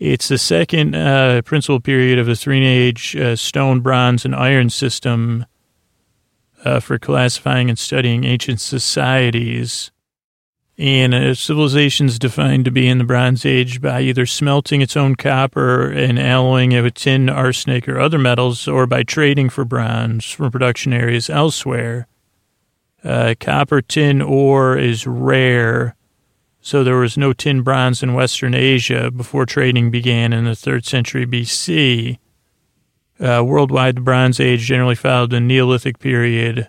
It's 0.00 0.26
the 0.26 0.38
second 0.38 0.96
uh, 0.96 1.42
principal 1.42 1.78
period 1.78 2.18
of 2.18 2.26
the 2.26 2.34
Three 2.34 2.66
Age 2.66 3.14
uh, 3.14 3.36
stone, 3.36 3.78
bronze, 3.78 4.24
and 4.24 4.34
iron 4.34 4.68
system 4.68 5.46
uh, 6.64 6.80
for 6.80 6.98
classifying 6.98 7.68
and 7.68 7.78
studying 7.78 8.24
ancient 8.24 8.60
societies. 8.60 9.92
And 10.76 11.14
uh, 11.14 11.34
civilizations 11.34 12.18
defined 12.18 12.64
to 12.64 12.72
be 12.72 12.88
in 12.88 12.98
the 12.98 13.04
Bronze 13.04 13.46
Age 13.46 13.80
by 13.80 14.00
either 14.00 14.26
smelting 14.26 14.82
its 14.82 14.96
own 14.96 15.14
copper 15.14 15.88
and 15.88 16.18
alloying 16.18 16.72
it 16.72 16.82
with 16.82 16.94
tin, 16.94 17.28
arsenic, 17.28 17.88
or 17.88 18.00
other 18.00 18.18
metals, 18.18 18.66
or 18.66 18.86
by 18.86 19.04
trading 19.04 19.50
for 19.50 19.64
bronze 19.64 20.24
from 20.24 20.50
production 20.50 20.92
areas 20.92 21.30
elsewhere. 21.30 22.08
Uh, 23.04 23.34
copper, 23.38 23.82
tin, 23.82 24.20
ore 24.20 24.76
is 24.76 25.06
rare, 25.06 25.94
so 26.60 26.82
there 26.82 26.96
was 26.96 27.16
no 27.16 27.32
tin 27.32 27.62
bronze 27.62 28.02
in 28.02 28.14
Western 28.14 28.54
Asia 28.54 29.12
before 29.12 29.46
trading 29.46 29.92
began 29.92 30.32
in 30.32 30.44
the 30.44 30.52
3rd 30.52 30.84
century 30.86 31.26
BC. 31.26 32.18
Uh, 33.20 33.44
worldwide, 33.44 33.96
the 33.96 34.00
Bronze 34.00 34.40
Age 34.40 34.62
generally 34.62 34.96
followed 34.96 35.30
the 35.30 35.38
Neolithic 35.38 36.00
period. 36.00 36.68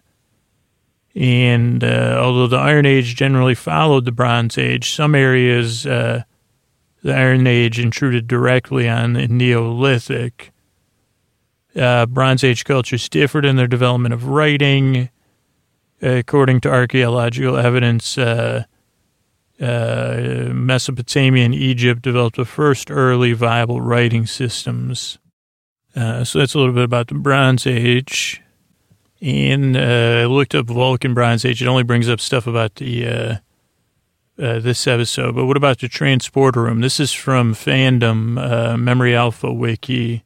And 1.16 1.84
uh, 1.84 2.18
although 2.20 2.48
the 2.48 2.58
Iron 2.58 2.86
Age 2.86 3.16
generally 3.16 3.56
followed 3.56 4.04
the 4.06 4.12
Bronze 4.12 4.58
Age, 4.58 4.92
some 4.92 5.16
areas 5.16 5.86
uh, 5.86 6.24
the 7.04 7.16
Iron 7.16 7.48
Age 7.48 7.80
intruded 7.80 8.28
directly 8.28 8.90
on 8.90 9.14
the 9.14 9.28
Neolithic. 9.28 10.52
Uh, 11.76 12.06
Bronze 12.06 12.44
Age 12.44 12.66
cultures 12.66 13.08
differed 13.08 13.46
in 13.46 13.56
their 13.56 13.68
development 13.68 14.14
of 14.14 14.28
writing. 14.28 15.10
according 16.02 16.62
to 16.62 16.70
archaeological 16.70 17.58
evidence, 17.58 18.18
uh, 18.18 18.64
uh, 19.60 20.50
Mesopotamia 20.52 21.46
and 21.46 21.56
Egypt 21.56 22.02
developed 22.02 22.36
the 22.36 22.46
first 22.46 22.92
early 22.92 23.34
viable 23.34 23.82
writing 23.82 24.26
systems. 24.26 25.18
Uh, 25.96 26.24
so 26.24 26.40
that's 26.40 26.54
a 26.54 26.60
little 26.60 26.74
bit 26.74 26.84
about 26.84 27.08
the 27.08 27.16
Bronze 27.16 27.66
Age. 27.66 28.42
And 29.26 29.76
uh, 29.76 30.22
I 30.22 30.26
looked 30.26 30.54
up 30.54 30.68
Vulcan 30.68 31.16
Bronze 31.16 31.46
Age. 31.46 31.60
It 31.60 31.68
only 31.68 31.82
brings 31.82 32.08
up 32.08 32.20
stuff 32.20 32.46
about 32.46 32.76
the 32.76 33.08
uh, 33.08 33.36
uh 34.38 34.60
this 34.60 34.86
episode. 34.86 35.34
But 35.34 35.48
what 35.48 35.58
about 35.58 35.80
the 35.80 35.88
transporter 35.88 36.62
room? 36.62 36.82
This 36.82 37.00
is 37.00 37.12
from 37.12 37.56
Fandom 37.56 38.38
uh, 38.38 38.78
Memory 38.78 39.16
Alpha 39.16 39.52
Wiki. 39.52 40.24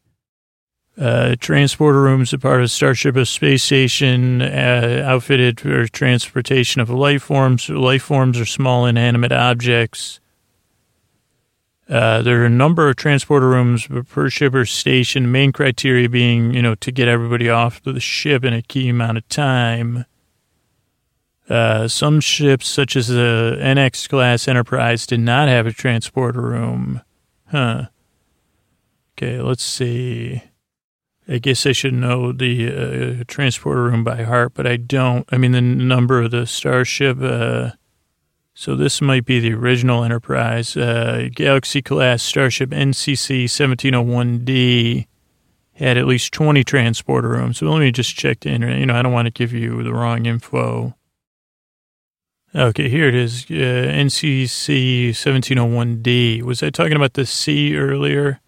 Uh, 1.00 1.38
transporter 1.40 2.02
rooms 2.02 2.34
are 2.34 2.40
part 2.40 2.62
of 2.62 2.70
Starship, 2.70 3.16
a 3.16 3.26
space 3.26 3.64
station 3.64 4.42
outfitted 4.42 5.62
for 5.62 5.88
transportation 5.88 6.82
of 6.82 6.90
life 6.90 7.24
forms. 7.24 7.70
Life 7.70 8.04
forms 8.04 8.38
are 8.38 8.46
small 8.46 8.86
inanimate 8.86 9.32
objects 9.32 10.20
uh, 11.90 12.22
there 12.22 12.42
are 12.42 12.46
a 12.46 12.50
number 12.50 12.88
of 12.88 12.96
transporter 12.98 13.50
rooms 13.50 13.88
per 14.10 14.30
ship 14.30 14.54
or 14.54 14.66
station. 14.66 15.32
Main 15.32 15.52
criteria 15.52 16.08
being, 16.08 16.54
you 16.54 16.62
know, 16.62 16.76
to 16.76 16.92
get 16.92 17.08
everybody 17.08 17.50
off 17.50 17.82
the 17.82 18.00
ship 18.00 18.44
in 18.44 18.54
a 18.54 18.62
key 18.62 18.90
amount 18.90 19.18
of 19.18 19.28
time. 19.28 20.06
Uh, 21.50 21.88
some 21.88 22.20
ships, 22.20 22.68
such 22.68 22.96
as 22.96 23.08
the 23.08 23.58
NX 23.60 24.08
class 24.08 24.48
Enterprise, 24.48 25.08
did 25.08 25.20
not 25.20 25.48
have 25.48 25.66
a 25.66 25.74
transporter 25.74 26.42
room. 26.42 27.02
Huh. 27.48 27.88
Okay, 29.18 29.42
let's 29.42 29.64
see. 29.64 30.44
I 31.28 31.40
guess 31.40 31.66
I 31.66 31.72
should 31.72 31.96
know 31.96 32.32
the 32.32 33.22
uh, 33.22 33.24
transporter 33.28 33.84
room 33.84 34.04
by 34.04 34.24
heart, 34.24 34.54
but 34.54 34.68
I 34.68 34.78
don't. 34.78 35.28
I 35.32 35.38
mean, 35.38 35.54
the 35.54 35.62
number 35.62 36.22
of 36.22 36.30
the 36.30 36.46
starship. 36.46 37.18
So 38.60 38.76
this 38.76 39.00
might 39.00 39.24
be 39.24 39.40
the 39.40 39.54
original 39.54 40.04
Enterprise. 40.04 40.76
Uh, 40.76 41.30
Galaxy 41.34 41.82
class 41.82 42.22
starship 42.22 42.72
NCC 42.72 43.46
1701D 43.46 45.08
had 45.76 45.98
at 45.98 46.06
least 46.06 46.34
20 46.34 46.66
transporter 46.66 47.30
rooms. 47.30 47.60
So 47.60 47.68
let 47.68 47.80
me 47.80 47.94
just 47.94 48.18
check 48.18 48.42
the 48.42 48.50
internet. 48.50 48.80
You 48.80 48.86
know, 48.86 48.96
I 48.98 49.02
don't 49.02 49.14
want 49.14 49.28
to 49.28 49.32
give 49.32 49.54
you 49.54 49.82
the 49.82 49.94
wrong 49.94 50.26
info. 50.26 50.94
Okay, 52.54 52.90
here 52.90 53.08
it 53.08 53.16
is. 53.16 53.46
Uh, 53.46 53.54
NCC 53.54 55.12
1701D. 55.12 56.42
Was 56.44 56.62
I 56.62 56.70
talking 56.70 56.98
about 56.98 57.14
the 57.14 57.26
C 57.26 57.78
earlier? 57.78 58.42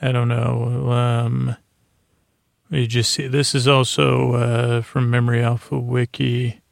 I 0.00 0.10
don't 0.10 0.28
know. 0.28 0.90
Um, 0.90 1.56
let 2.70 2.80
me 2.80 2.86
just 2.86 3.12
see. 3.12 3.26
This 3.26 3.54
is 3.54 3.68
also 3.68 4.32
uh, 4.32 4.80
from 4.80 5.10
Memory 5.10 5.42
Alpha 5.42 5.78
Wiki. 5.78 6.62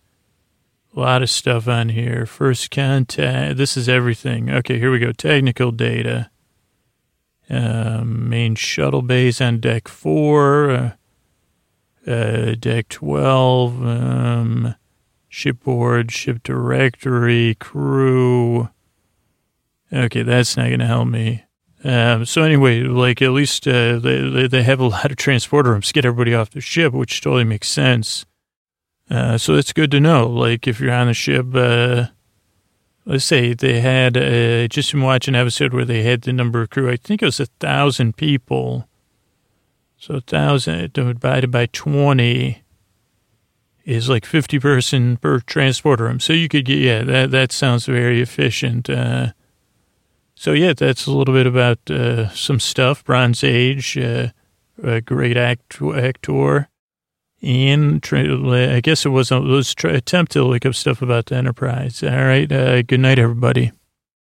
A 0.94 1.00
lot 1.00 1.22
of 1.22 1.30
stuff 1.30 1.68
on 1.68 1.88
here. 1.88 2.26
First 2.26 2.70
contact. 2.70 3.56
This 3.56 3.76
is 3.76 3.88
everything. 3.88 4.50
Okay, 4.50 4.78
here 4.78 4.92
we 4.92 4.98
go. 4.98 5.12
Technical 5.12 5.72
data. 5.72 6.30
Um, 7.48 8.28
main 8.28 8.54
shuttle 8.54 9.02
base 9.02 9.40
on 9.40 9.60
deck 9.60 9.88
four. 9.88 10.70
Uh, 10.70 10.90
uh, 12.06 12.54
deck 12.58 12.88
12. 12.88 13.82
Um, 13.82 14.74
shipboard, 15.28 16.10
ship 16.12 16.42
directory, 16.42 17.54
crew. 17.54 18.68
Okay, 19.92 20.22
that's 20.22 20.56
not 20.56 20.68
going 20.68 20.80
to 20.80 20.86
help 20.86 21.08
me. 21.08 21.44
Um, 21.84 22.24
so 22.24 22.42
anyway, 22.42 22.82
like 22.82 23.20
at 23.22 23.30
least 23.30 23.66
uh, 23.66 23.98
they 23.98 24.46
they 24.46 24.62
have 24.62 24.78
a 24.78 24.86
lot 24.86 25.10
of 25.10 25.16
transporter 25.16 25.70
rooms 25.72 25.88
to 25.88 25.92
get 25.92 26.04
everybody 26.04 26.32
off 26.32 26.50
the 26.50 26.60
ship, 26.60 26.92
which 26.92 27.20
totally 27.20 27.44
makes 27.44 27.68
sense. 27.68 28.24
Uh, 29.10 29.36
so 29.36 29.54
it's 29.54 29.72
good 29.72 29.90
to 29.90 30.00
know. 30.00 30.26
Like 30.26 30.66
if 30.66 30.80
you're 30.80 30.92
on 30.92 31.08
the 31.08 31.14
ship, 31.14 31.54
uh, 31.54 32.06
let's 33.04 33.24
say 33.24 33.52
they 33.54 33.80
had 33.80 34.16
uh, 34.16 34.68
just 34.68 34.92
been 34.92 35.02
watching 35.02 35.34
an 35.34 35.40
episode 35.40 35.74
where 35.74 35.84
they 35.84 36.02
had 36.02 36.22
the 36.22 36.32
number 36.32 36.62
of 36.62 36.70
crew. 36.70 36.90
I 36.90 36.96
think 36.96 37.22
it 37.22 37.26
was 37.26 37.40
a 37.40 37.46
thousand 37.60 38.16
people. 38.16 38.88
So 39.98 40.14
a 40.14 40.20
thousand 40.20 40.92
divided 40.92 41.50
by 41.50 41.66
twenty 41.66 42.62
is 43.84 44.08
like 44.08 44.24
fifty 44.24 44.58
person 44.58 45.16
per 45.16 45.40
transporter 45.40 46.04
room. 46.04 46.20
So 46.20 46.32
you 46.32 46.48
could 46.48 46.64
get 46.64 46.78
yeah 46.78 47.02
that 47.04 47.30
that 47.30 47.52
sounds 47.52 47.86
very 47.86 48.20
efficient. 48.20 48.88
Uh, 48.88 49.32
so 50.34 50.52
yeah, 50.52 50.72
that's 50.72 51.06
a 51.06 51.12
little 51.12 51.34
bit 51.34 51.46
about 51.46 51.78
uh, 51.88 52.28
some 52.30 52.58
stuff. 52.58 53.04
Bronze 53.04 53.44
Age, 53.44 53.96
uh, 53.96 54.28
a 54.82 55.00
great 55.00 55.36
act, 55.36 55.80
actor, 55.80 56.68
and 57.42 58.06
I 58.12 58.80
guess 58.80 59.04
it 59.04 59.10
was 59.10 59.30
a 59.30 59.40
was 59.40 59.74
attempt 59.84 60.32
to 60.32 60.44
look 60.44 60.64
up 60.64 60.74
stuff 60.74 61.02
about 61.02 61.26
the 61.26 61.36
Enterprise. 61.36 62.02
All 62.02 62.10
right, 62.10 62.50
uh, 62.50 62.82
good 62.82 63.00
night, 63.00 63.18
everybody. 63.18 63.72